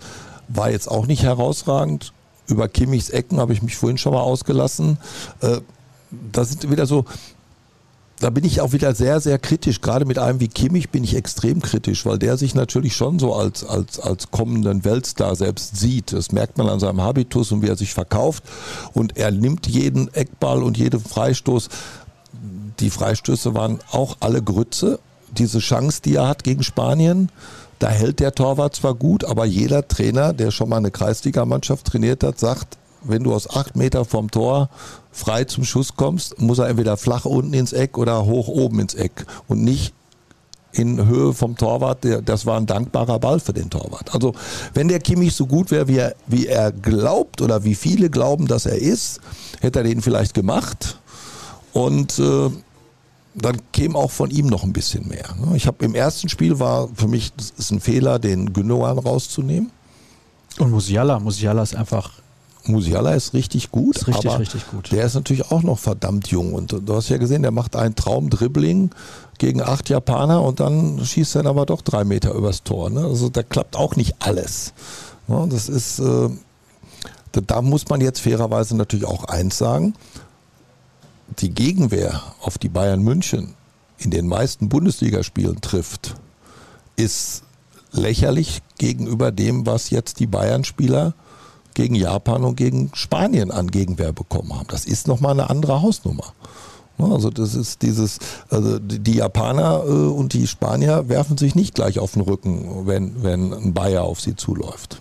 war 0.49 0.71
jetzt 0.71 0.89
auch 0.89 1.07
nicht 1.07 1.23
herausragend. 1.23 2.13
Über 2.47 2.67
Kimmichs 2.67 3.09
Ecken 3.09 3.39
habe 3.39 3.53
ich 3.53 3.61
mich 3.61 3.77
vorhin 3.77 3.97
schon 3.97 4.13
mal 4.13 4.21
ausgelassen. 4.21 4.97
Äh, 5.41 5.61
da 6.31 6.43
sind 6.43 6.69
wieder 6.69 6.87
so, 6.87 7.05
da 8.19 8.29
bin 8.29 8.43
ich 8.43 8.59
auch 8.59 8.73
wieder 8.73 8.93
sehr, 8.93 9.21
sehr 9.21 9.39
kritisch. 9.39 9.81
Gerade 9.81 10.05
mit 10.05 10.17
einem 10.17 10.39
wie 10.39 10.49
Kimmich 10.49 10.89
bin 10.89 11.03
ich 11.03 11.15
extrem 11.15 11.61
kritisch, 11.61 12.05
weil 12.05 12.19
der 12.19 12.37
sich 12.37 12.53
natürlich 12.53 12.95
schon 12.95 13.17
so 13.17 13.33
als, 13.33 13.63
als, 13.63 13.99
als 13.99 14.31
kommenden 14.31 14.83
Weltstar 14.83 15.35
selbst 15.35 15.77
sieht. 15.77 16.11
Das 16.11 16.31
merkt 16.31 16.57
man 16.57 16.67
an 16.67 16.79
seinem 16.79 17.01
Habitus 17.01 17.51
und 17.51 17.61
wie 17.61 17.67
er 17.67 17.77
sich 17.77 17.93
verkauft. 17.93 18.43
Und 18.93 19.17
er 19.17 19.31
nimmt 19.31 19.67
jeden 19.67 20.13
Eckball 20.13 20.63
und 20.63 20.77
jeden 20.77 20.99
Freistoß. 20.99 21.69
Die 22.79 22.89
Freistöße 22.89 23.53
waren 23.53 23.79
auch 23.91 24.17
alle 24.19 24.41
Grütze. 24.41 24.99
Diese 25.37 25.59
Chance, 25.59 26.01
die 26.03 26.15
er 26.15 26.27
hat 26.27 26.43
gegen 26.43 26.63
Spanien, 26.63 27.31
da 27.79 27.89
hält 27.89 28.19
der 28.19 28.35
Torwart 28.35 28.75
zwar 28.75 28.93
gut, 28.93 29.23
aber 29.23 29.45
jeder 29.45 29.87
Trainer, 29.87 30.33
der 30.33 30.51
schon 30.51 30.69
mal 30.69 30.77
eine 30.77 30.91
Kreisligamannschaft 30.91 31.87
trainiert 31.87 32.23
hat, 32.23 32.37
sagt, 32.39 32.77
wenn 33.01 33.23
du 33.23 33.33
aus 33.33 33.49
acht 33.49 33.77
Meter 33.77 34.03
vom 34.03 34.29
Tor 34.29 34.69
frei 35.11 35.45
zum 35.45 35.63
Schuss 35.63 35.95
kommst, 35.95 36.39
muss 36.41 36.59
er 36.59 36.67
entweder 36.67 36.97
flach 36.97 37.25
unten 37.25 37.53
ins 37.53 37.71
Eck 37.71 37.97
oder 37.97 38.25
hoch 38.25 38.49
oben 38.49 38.79
ins 38.79 38.93
Eck 38.93 39.25
und 39.47 39.63
nicht 39.63 39.93
in 40.71 41.07
Höhe 41.07 41.33
vom 41.33 41.55
Torwart. 41.55 42.05
Das 42.25 42.45
war 42.45 42.57
ein 42.57 42.65
dankbarer 42.65 43.19
Ball 43.19 43.39
für 43.39 43.53
den 43.53 43.69
Torwart. 43.69 44.13
Also 44.13 44.33
wenn 44.73 44.87
der 44.87 44.99
Kimmich 44.99 45.33
so 45.33 45.45
gut 45.45 45.71
wäre, 45.71 45.87
wie 45.87 45.97
er, 45.97 46.15
wie 46.27 46.47
er 46.47 46.71
glaubt 46.71 47.41
oder 47.41 47.63
wie 47.63 47.75
viele 47.75 48.09
glauben, 48.09 48.47
dass 48.47 48.65
er 48.65 48.77
ist, 48.77 49.19
hätte 49.61 49.79
er 49.79 49.83
den 49.83 50.01
vielleicht 50.01 50.33
gemacht. 50.33 50.99
Und 51.73 52.19
äh, 52.19 52.49
dann 53.35 53.57
käme 53.71 53.97
auch 53.97 54.11
von 54.11 54.31
ihm 54.31 54.47
noch 54.47 54.63
ein 54.63 54.73
bisschen 54.73 55.07
mehr. 55.07 55.35
Ne? 55.39 55.55
Ich 55.55 55.67
habe 55.67 55.83
im 55.85 55.95
ersten 55.95 56.29
Spiel 56.29 56.59
war 56.59 56.89
für 56.93 57.07
mich, 57.07 57.31
das 57.33 57.51
ist 57.51 57.71
ein 57.71 57.79
Fehler, 57.79 58.19
den 58.19 58.53
Gündogan 58.53 58.97
rauszunehmen. 58.97 59.71
Und 60.57 60.71
Musiala, 60.71 61.19
Musiala 61.19 61.63
ist 61.63 61.75
einfach 61.75 62.11
Musiala 62.65 63.13
ist 63.13 63.33
richtig 63.33 63.71
gut. 63.71 63.97
Ist 63.97 64.07
richtig, 64.07 64.37
richtig 64.37 64.69
gut. 64.69 64.91
Der 64.91 65.05
ist 65.05 65.15
natürlich 65.15 65.51
auch 65.51 65.63
noch 65.63 65.79
verdammt 65.79 66.27
jung. 66.27 66.53
Und 66.53 66.71
du 66.71 66.93
hast 66.93 67.09
ja 67.09 67.17
gesehen, 67.17 67.41
der 67.41 67.51
macht 67.51 67.75
einen 67.75 67.95
Traumdribbling 67.95 68.91
gegen 69.37 69.61
acht 69.61 69.89
Japaner 69.89 70.43
und 70.43 70.59
dann 70.59 71.03
schießt 71.03 71.35
er 71.35 71.45
aber 71.45 71.65
doch 71.65 71.81
drei 71.81 72.03
Meter 72.03 72.33
übers 72.33 72.63
Tor. 72.63 72.89
Ne? 72.89 73.01
Also 73.01 73.29
da 73.29 73.43
klappt 73.43 73.75
auch 73.75 73.95
nicht 73.95 74.15
alles. 74.19 74.73
Ja, 75.27 75.45
das 75.45 75.69
ist, 75.69 75.99
äh, 75.99 76.29
da 77.31 77.61
muss 77.61 77.87
man 77.87 78.01
jetzt 78.01 78.19
fairerweise 78.19 78.75
natürlich 78.75 79.05
auch 79.05 79.25
eins 79.25 79.57
sagen. 79.57 79.93
Die 81.37 81.51
Gegenwehr 81.51 82.21
auf 82.41 82.57
die 82.57 82.69
Bayern 82.69 83.01
München 83.01 83.53
in 83.97 84.11
den 84.11 84.27
meisten 84.27 84.69
Bundesligaspielen 84.69 85.61
trifft, 85.61 86.15
ist 86.95 87.43
lächerlich 87.91 88.61
gegenüber 88.77 89.31
dem, 89.31 89.65
was 89.65 89.89
jetzt 89.89 90.19
die 90.19 90.27
Bayern-Spieler 90.27 91.13
gegen 91.73 91.95
Japan 91.95 92.43
und 92.43 92.55
gegen 92.55 92.91
Spanien 92.93 93.51
an 93.51 93.71
Gegenwehr 93.71 94.11
bekommen 94.11 94.53
haben. 94.53 94.67
Das 94.69 94.85
ist 94.85 95.07
nochmal 95.07 95.31
eine 95.33 95.49
andere 95.49 95.81
Hausnummer. 95.81 96.33
Also 96.97 97.29
das 97.29 97.55
ist 97.55 97.81
dieses, 97.81 98.19
also 98.49 98.77
die 98.77 99.15
Japaner 99.15 99.83
äh, 99.85 99.89
und 99.89 100.33
die 100.33 100.47
Spanier 100.47 101.07
werfen 101.07 101.37
sich 101.37 101.55
nicht 101.55 101.75
gleich 101.75 101.97
auf 101.99 102.13
den 102.13 102.23
Rücken, 102.23 102.85
wenn, 102.87 103.23
wenn 103.23 103.53
ein 103.53 103.73
Bayer 103.73 104.03
auf 104.03 104.19
sie 104.19 104.35
zuläuft. 104.35 104.99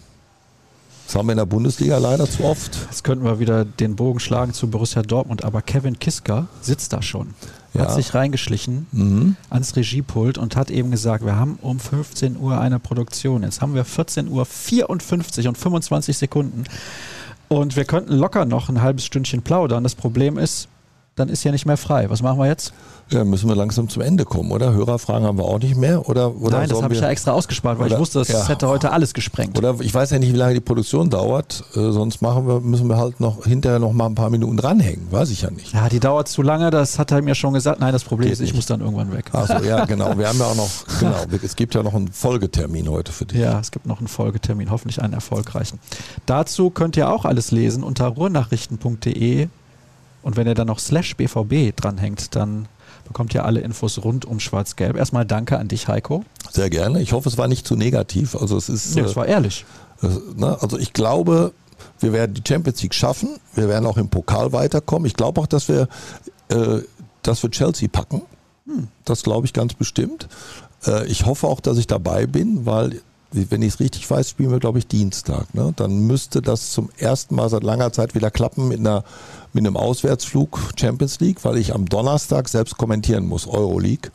Das 1.08 1.16
haben 1.16 1.26
wir 1.26 1.32
in 1.32 1.38
der 1.38 1.46
Bundesliga 1.46 1.96
leider 1.96 2.28
zu 2.28 2.44
oft. 2.44 2.76
Jetzt 2.90 3.02
könnten 3.02 3.24
wir 3.24 3.40
wieder 3.40 3.64
den 3.64 3.96
Bogen 3.96 4.20
schlagen 4.20 4.52
zu 4.52 4.68
Borussia 4.68 5.00
Dortmund, 5.00 5.42
aber 5.42 5.62
Kevin 5.62 5.98
Kiska 5.98 6.48
sitzt 6.60 6.92
da 6.92 7.00
schon 7.00 7.34
ja. 7.74 7.82
hat 7.82 7.94
sich 7.94 8.14
reingeschlichen 8.14 8.86
mhm. 8.92 9.36
ans 9.50 9.76
Regiepult 9.76 10.38
und 10.38 10.56
hat 10.56 10.70
eben 10.70 10.90
gesagt, 10.90 11.24
wir 11.24 11.36
haben 11.36 11.58
um 11.62 11.78
15 11.78 12.36
Uhr 12.36 12.60
eine 12.60 12.78
Produktion. 12.78 13.42
Jetzt 13.42 13.60
haben 13.60 13.74
wir 13.74 13.84
14 13.84 14.28
Uhr 14.28 14.44
54 14.44 15.48
und 15.48 15.58
25 15.58 16.16
Sekunden. 16.16 16.64
Und 17.48 17.76
wir 17.76 17.84
könnten 17.84 18.12
locker 18.14 18.44
noch 18.44 18.68
ein 18.68 18.82
halbes 18.82 19.06
Stündchen 19.06 19.42
plaudern. 19.42 19.82
Das 19.82 19.94
Problem 19.94 20.36
ist, 20.38 20.68
dann 21.18 21.28
ist 21.28 21.44
ja 21.44 21.52
nicht 21.52 21.66
mehr 21.66 21.76
frei. 21.76 22.10
Was 22.10 22.22
machen 22.22 22.38
wir 22.38 22.46
jetzt? 22.46 22.72
Ja, 23.10 23.24
müssen 23.24 23.48
wir 23.48 23.56
langsam 23.56 23.88
zum 23.88 24.02
Ende 24.02 24.26
kommen, 24.26 24.50
oder? 24.52 24.72
Hörerfragen 24.74 25.26
haben 25.26 25.38
wir 25.38 25.44
auch 25.44 25.58
nicht 25.58 25.76
mehr, 25.76 26.06
oder? 26.08 26.34
oder 26.36 26.58
Nein, 26.58 26.68
das 26.68 26.82
habe 26.82 26.92
ich 26.92 27.00
ja 27.00 27.08
extra 27.08 27.32
ausgespart, 27.32 27.78
weil 27.78 27.86
oder, 27.86 27.94
ich 27.94 28.00
wusste, 28.00 28.18
das 28.18 28.28
ja. 28.28 28.46
hätte 28.46 28.68
heute 28.68 28.92
alles 28.92 29.14
gesprengt. 29.14 29.56
Oder 29.56 29.76
ich 29.80 29.94
weiß 29.94 30.10
ja 30.10 30.18
nicht, 30.18 30.32
wie 30.34 30.36
lange 30.36 30.52
die 30.52 30.60
Produktion 30.60 31.08
dauert, 31.08 31.64
äh, 31.74 31.90
sonst 31.90 32.20
machen 32.20 32.46
wir, 32.46 32.60
müssen 32.60 32.86
wir 32.86 32.98
halt 32.98 33.18
noch 33.18 33.44
hinterher 33.44 33.78
noch 33.78 33.92
mal 33.92 34.06
ein 34.06 34.14
paar 34.14 34.28
Minuten 34.28 34.58
dranhängen, 34.58 35.10
weiß 35.10 35.30
ich 35.30 35.42
ja 35.42 35.50
nicht. 35.50 35.72
Ja, 35.72 35.88
die 35.88 36.00
dauert 36.00 36.28
zu 36.28 36.42
lange, 36.42 36.70
das 36.70 36.98
hat 36.98 37.10
er 37.10 37.22
mir 37.22 37.34
schon 37.34 37.54
gesagt. 37.54 37.80
Nein, 37.80 37.92
das 37.92 38.04
Problem 38.04 38.28
Geht 38.28 38.34
ist, 38.34 38.40
ich 38.40 38.46
nicht. 38.48 38.56
muss 38.56 38.66
dann 38.66 38.80
irgendwann 38.80 39.10
weg. 39.10 39.30
Achso, 39.32 39.64
ja, 39.64 39.84
genau. 39.86 40.18
Wir 40.18 40.28
haben 40.28 40.38
ja 40.38 40.46
auch 40.46 40.56
noch, 40.56 40.68
genau, 41.00 41.16
es 41.42 41.56
gibt 41.56 41.74
ja 41.74 41.82
noch 41.82 41.94
einen 41.94 42.08
Folgetermin 42.08 42.90
heute 42.90 43.12
für 43.12 43.24
dich. 43.24 43.38
Ja, 43.38 43.58
es 43.58 43.70
gibt 43.70 43.86
noch 43.86 44.00
einen 44.00 44.08
Folgetermin, 44.08 44.70
hoffentlich 44.70 45.00
einen 45.00 45.14
erfolgreichen. 45.14 45.78
Dazu 46.26 46.68
könnt 46.68 46.96
ihr 46.98 47.10
auch 47.10 47.24
alles 47.24 47.52
lesen 47.52 47.82
unter 47.82 48.06
ruhrnachrichten.de 48.06 49.48
und 50.28 50.36
wenn 50.36 50.46
ihr 50.46 50.52
dann 50.52 50.66
noch 50.66 50.78
slash 50.78 51.16
BVB 51.16 51.74
dranhängt, 51.74 52.36
dann 52.36 52.68
bekommt 53.06 53.32
ihr 53.32 53.46
alle 53.46 53.60
Infos 53.60 54.04
rund 54.04 54.26
um 54.26 54.40
Schwarz-Gelb. 54.40 54.94
Erstmal 54.94 55.24
danke 55.24 55.58
an 55.58 55.68
dich, 55.68 55.88
Heiko. 55.88 56.22
Sehr 56.52 56.68
gerne. 56.68 57.00
Ich 57.00 57.14
hoffe, 57.14 57.30
es 57.30 57.38
war 57.38 57.48
nicht 57.48 57.66
zu 57.66 57.76
negativ. 57.76 58.36
Also 58.36 58.58
es 58.58 58.68
ist. 58.68 58.94
Ja, 58.94 59.06
es 59.06 59.16
war 59.16 59.24
ehrlich. 59.24 59.64
Äh, 60.02 60.08
ne, 60.36 60.58
also 60.60 60.78
ich 60.78 60.92
glaube, 60.92 61.54
wir 62.00 62.12
werden 62.12 62.34
die 62.34 62.42
Champions 62.46 62.82
League 62.82 62.92
schaffen. 62.92 63.40
Wir 63.54 63.70
werden 63.70 63.86
auch 63.86 63.96
im 63.96 64.10
Pokal 64.10 64.52
weiterkommen. 64.52 65.06
Ich 65.06 65.14
glaube 65.14 65.40
auch, 65.40 65.46
dass 65.46 65.66
wir, 65.66 65.88
äh, 66.50 66.80
dass 67.22 67.42
wir 67.42 67.50
Chelsea 67.50 67.88
packen. 67.90 68.20
Hm. 68.66 68.88
Das 69.06 69.22
glaube 69.22 69.46
ich 69.46 69.54
ganz 69.54 69.72
bestimmt. 69.72 70.28
Äh, 70.86 71.06
ich 71.06 71.24
hoffe 71.24 71.46
auch, 71.46 71.60
dass 71.60 71.78
ich 71.78 71.86
dabei 71.86 72.26
bin, 72.26 72.66
weil 72.66 73.00
wenn 73.32 73.62
ich 73.62 73.74
es 73.74 73.80
richtig 73.80 74.10
weiß, 74.10 74.30
spielen 74.30 74.50
wir, 74.50 74.58
glaube 74.58 74.78
ich, 74.78 74.86
Dienstag. 74.86 75.54
Ne? 75.54 75.72
Dann 75.76 76.06
müsste 76.06 76.40
das 76.40 76.72
zum 76.72 76.88
ersten 76.96 77.34
Mal 77.34 77.50
seit 77.50 77.62
langer 77.62 77.92
Zeit 77.92 78.14
wieder 78.14 78.30
klappen 78.30 78.68
mit, 78.68 78.80
einer, 78.80 79.04
mit 79.52 79.66
einem 79.66 79.76
Auswärtsflug 79.76 80.58
Champions 80.78 81.20
League, 81.20 81.44
weil 81.44 81.58
ich 81.58 81.74
am 81.74 81.86
Donnerstag 81.86 82.48
selbst 82.48 82.78
kommentieren 82.78 83.26
muss, 83.26 83.46
Euroleague. 83.46 84.10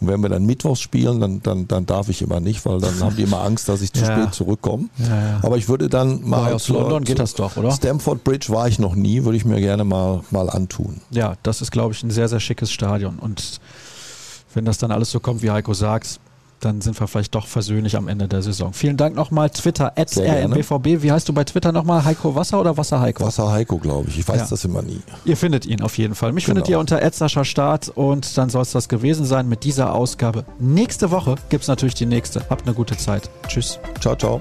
Und 0.00 0.06
wenn 0.06 0.20
wir 0.20 0.28
dann 0.28 0.46
Mittwochs 0.46 0.80
spielen, 0.80 1.20
dann, 1.20 1.42
dann, 1.42 1.66
dann 1.66 1.84
darf 1.84 2.08
ich 2.08 2.22
immer 2.22 2.38
nicht, 2.38 2.64
weil 2.64 2.80
dann 2.80 3.00
haben 3.00 3.16
die 3.16 3.22
immer 3.22 3.42
Angst, 3.42 3.68
dass 3.68 3.80
ich 3.80 3.92
zu 3.92 4.00
ja. 4.04 4.16
spät 4.16 4.34
zurückkomme. 4.34 4.88
Ja, 4.98 5.06
ja. 5.06 5.40
Aber 5.42 5.56
ich 5.56 5.68
würde 5.68 5.88
dann 5.88 6.28
mal. 6.28 6.52
aus 6.52 6.68
London 6.68 7.02
geht 7.02 7.18
das 7.18 7.34
doch, 7.34 7.56
oder? 7.56 7.72
Stamford 7.72 8.22
Bridge 8.22 8.46
war 8.50 8.68
ich 8.68 8.78
noch 8.78 8.94
nie, 8.94 9.24
würde 9.24 9.36
ich 9.36 9.44
mir 9.44 9.60
gerne 9.60 9.84
mal, 9.84 10.22
mal 10.30 10.50
antun. 10.50 11.00
Ja, 11.10 11.34
das 11.42 11.62
ist, 11.62 11.72
glaube 11.72 11.94
ich, 11.94 12.02
ein 12.04 12.10
sehr, 12.10 12.28
sehr 12.28 12.40
schickes 12.40 12.70
Stadion. 12.70 13.18
Und 13.18 13.60
wenn 14.54 14.64
das 14.64 14.78
dann 14.78 14.92
alles 14.92 15.10
so 15.10 15.18
kommt, 15.18 15.42
wie 15.42 15.50
Heiko 15.50 15.74
sagt, 15.74 16.20
dann 16.60 16.80
sind 16.80 16.98
wir 16.98 17.06
vielleicht 17.06 17.34
doch 17.34 17.46
versöhnlich 17.46 17.96
am 17.96 18.08
Ende 18.08 18.28
der 18.28 18.42
Saison. 18.42 18.72
Vielen 18.72 18.96
Dank 18.96 19.14
nochmal. 19.14 19.50
Twitter, 19.50 19.92
rmbvb. 19.96 21.02
Wie 21.02 21.12
heißt 21.12 21.28
du 21.28 21.32
bei 21.32 21.44
Twitter 21.44 21.72
nochmal? 21.72 22.04
Heiko 22.04 22.34
Wasser 22.34 22.60
oder 22.60 22.76
Wasser 22.76 23.00
Heiko? 23.00 23.24
Wasser 23.24 23.50
Heiko, 23.50 23.78
glaube 23.78 24.08
ich. 24.08 24.18
Ich 24.18 24.28
weiß 24.28 24.40
ja. 24.40 24.46
das 24.48 24.64
immer 24.64 24.82
nie. 24.82 25.00
Ihr 25.24 25.36
findet 25.36 25.66
ihn 25.66 25.82
auf 25.82 25.98
jeden 25.98 26.14
Fall. 26.14 26.32
Mich 26.32 26.44
genau. 26.44 26.56
findet 26.56 26.70
ihr 26.70 26.78
unter 26.78 27.00
Edsascher 27.02 27.44
Start 27.44 27.88
und 27.88 28.36
dann 28.36 28.50
soll 28.50 28.62
es 28.62 28.72
das 28.72 28.88
gewesen 28.88 29.24
sein 29.24 29.48
mit 29.48 29.64
dieser 29.64 29.94
Ausgabe. 29.94 30.44
Nächste 30.58 31.10
Woche 31.10 31.36
gibt 31.48 31.62
es 31.62 31.68
natürlich 31.68 31.94
die 31.94 32.06
nächste. 32.06 32.42
Habt 32.50 32.66
eine 32.66 32.74
gute 32.74 32.96
Zeit. 32.96 33.30
Tschüss. 33.46 33.78
Ciao, 34.00 34.16
ciao. 34.16 34.40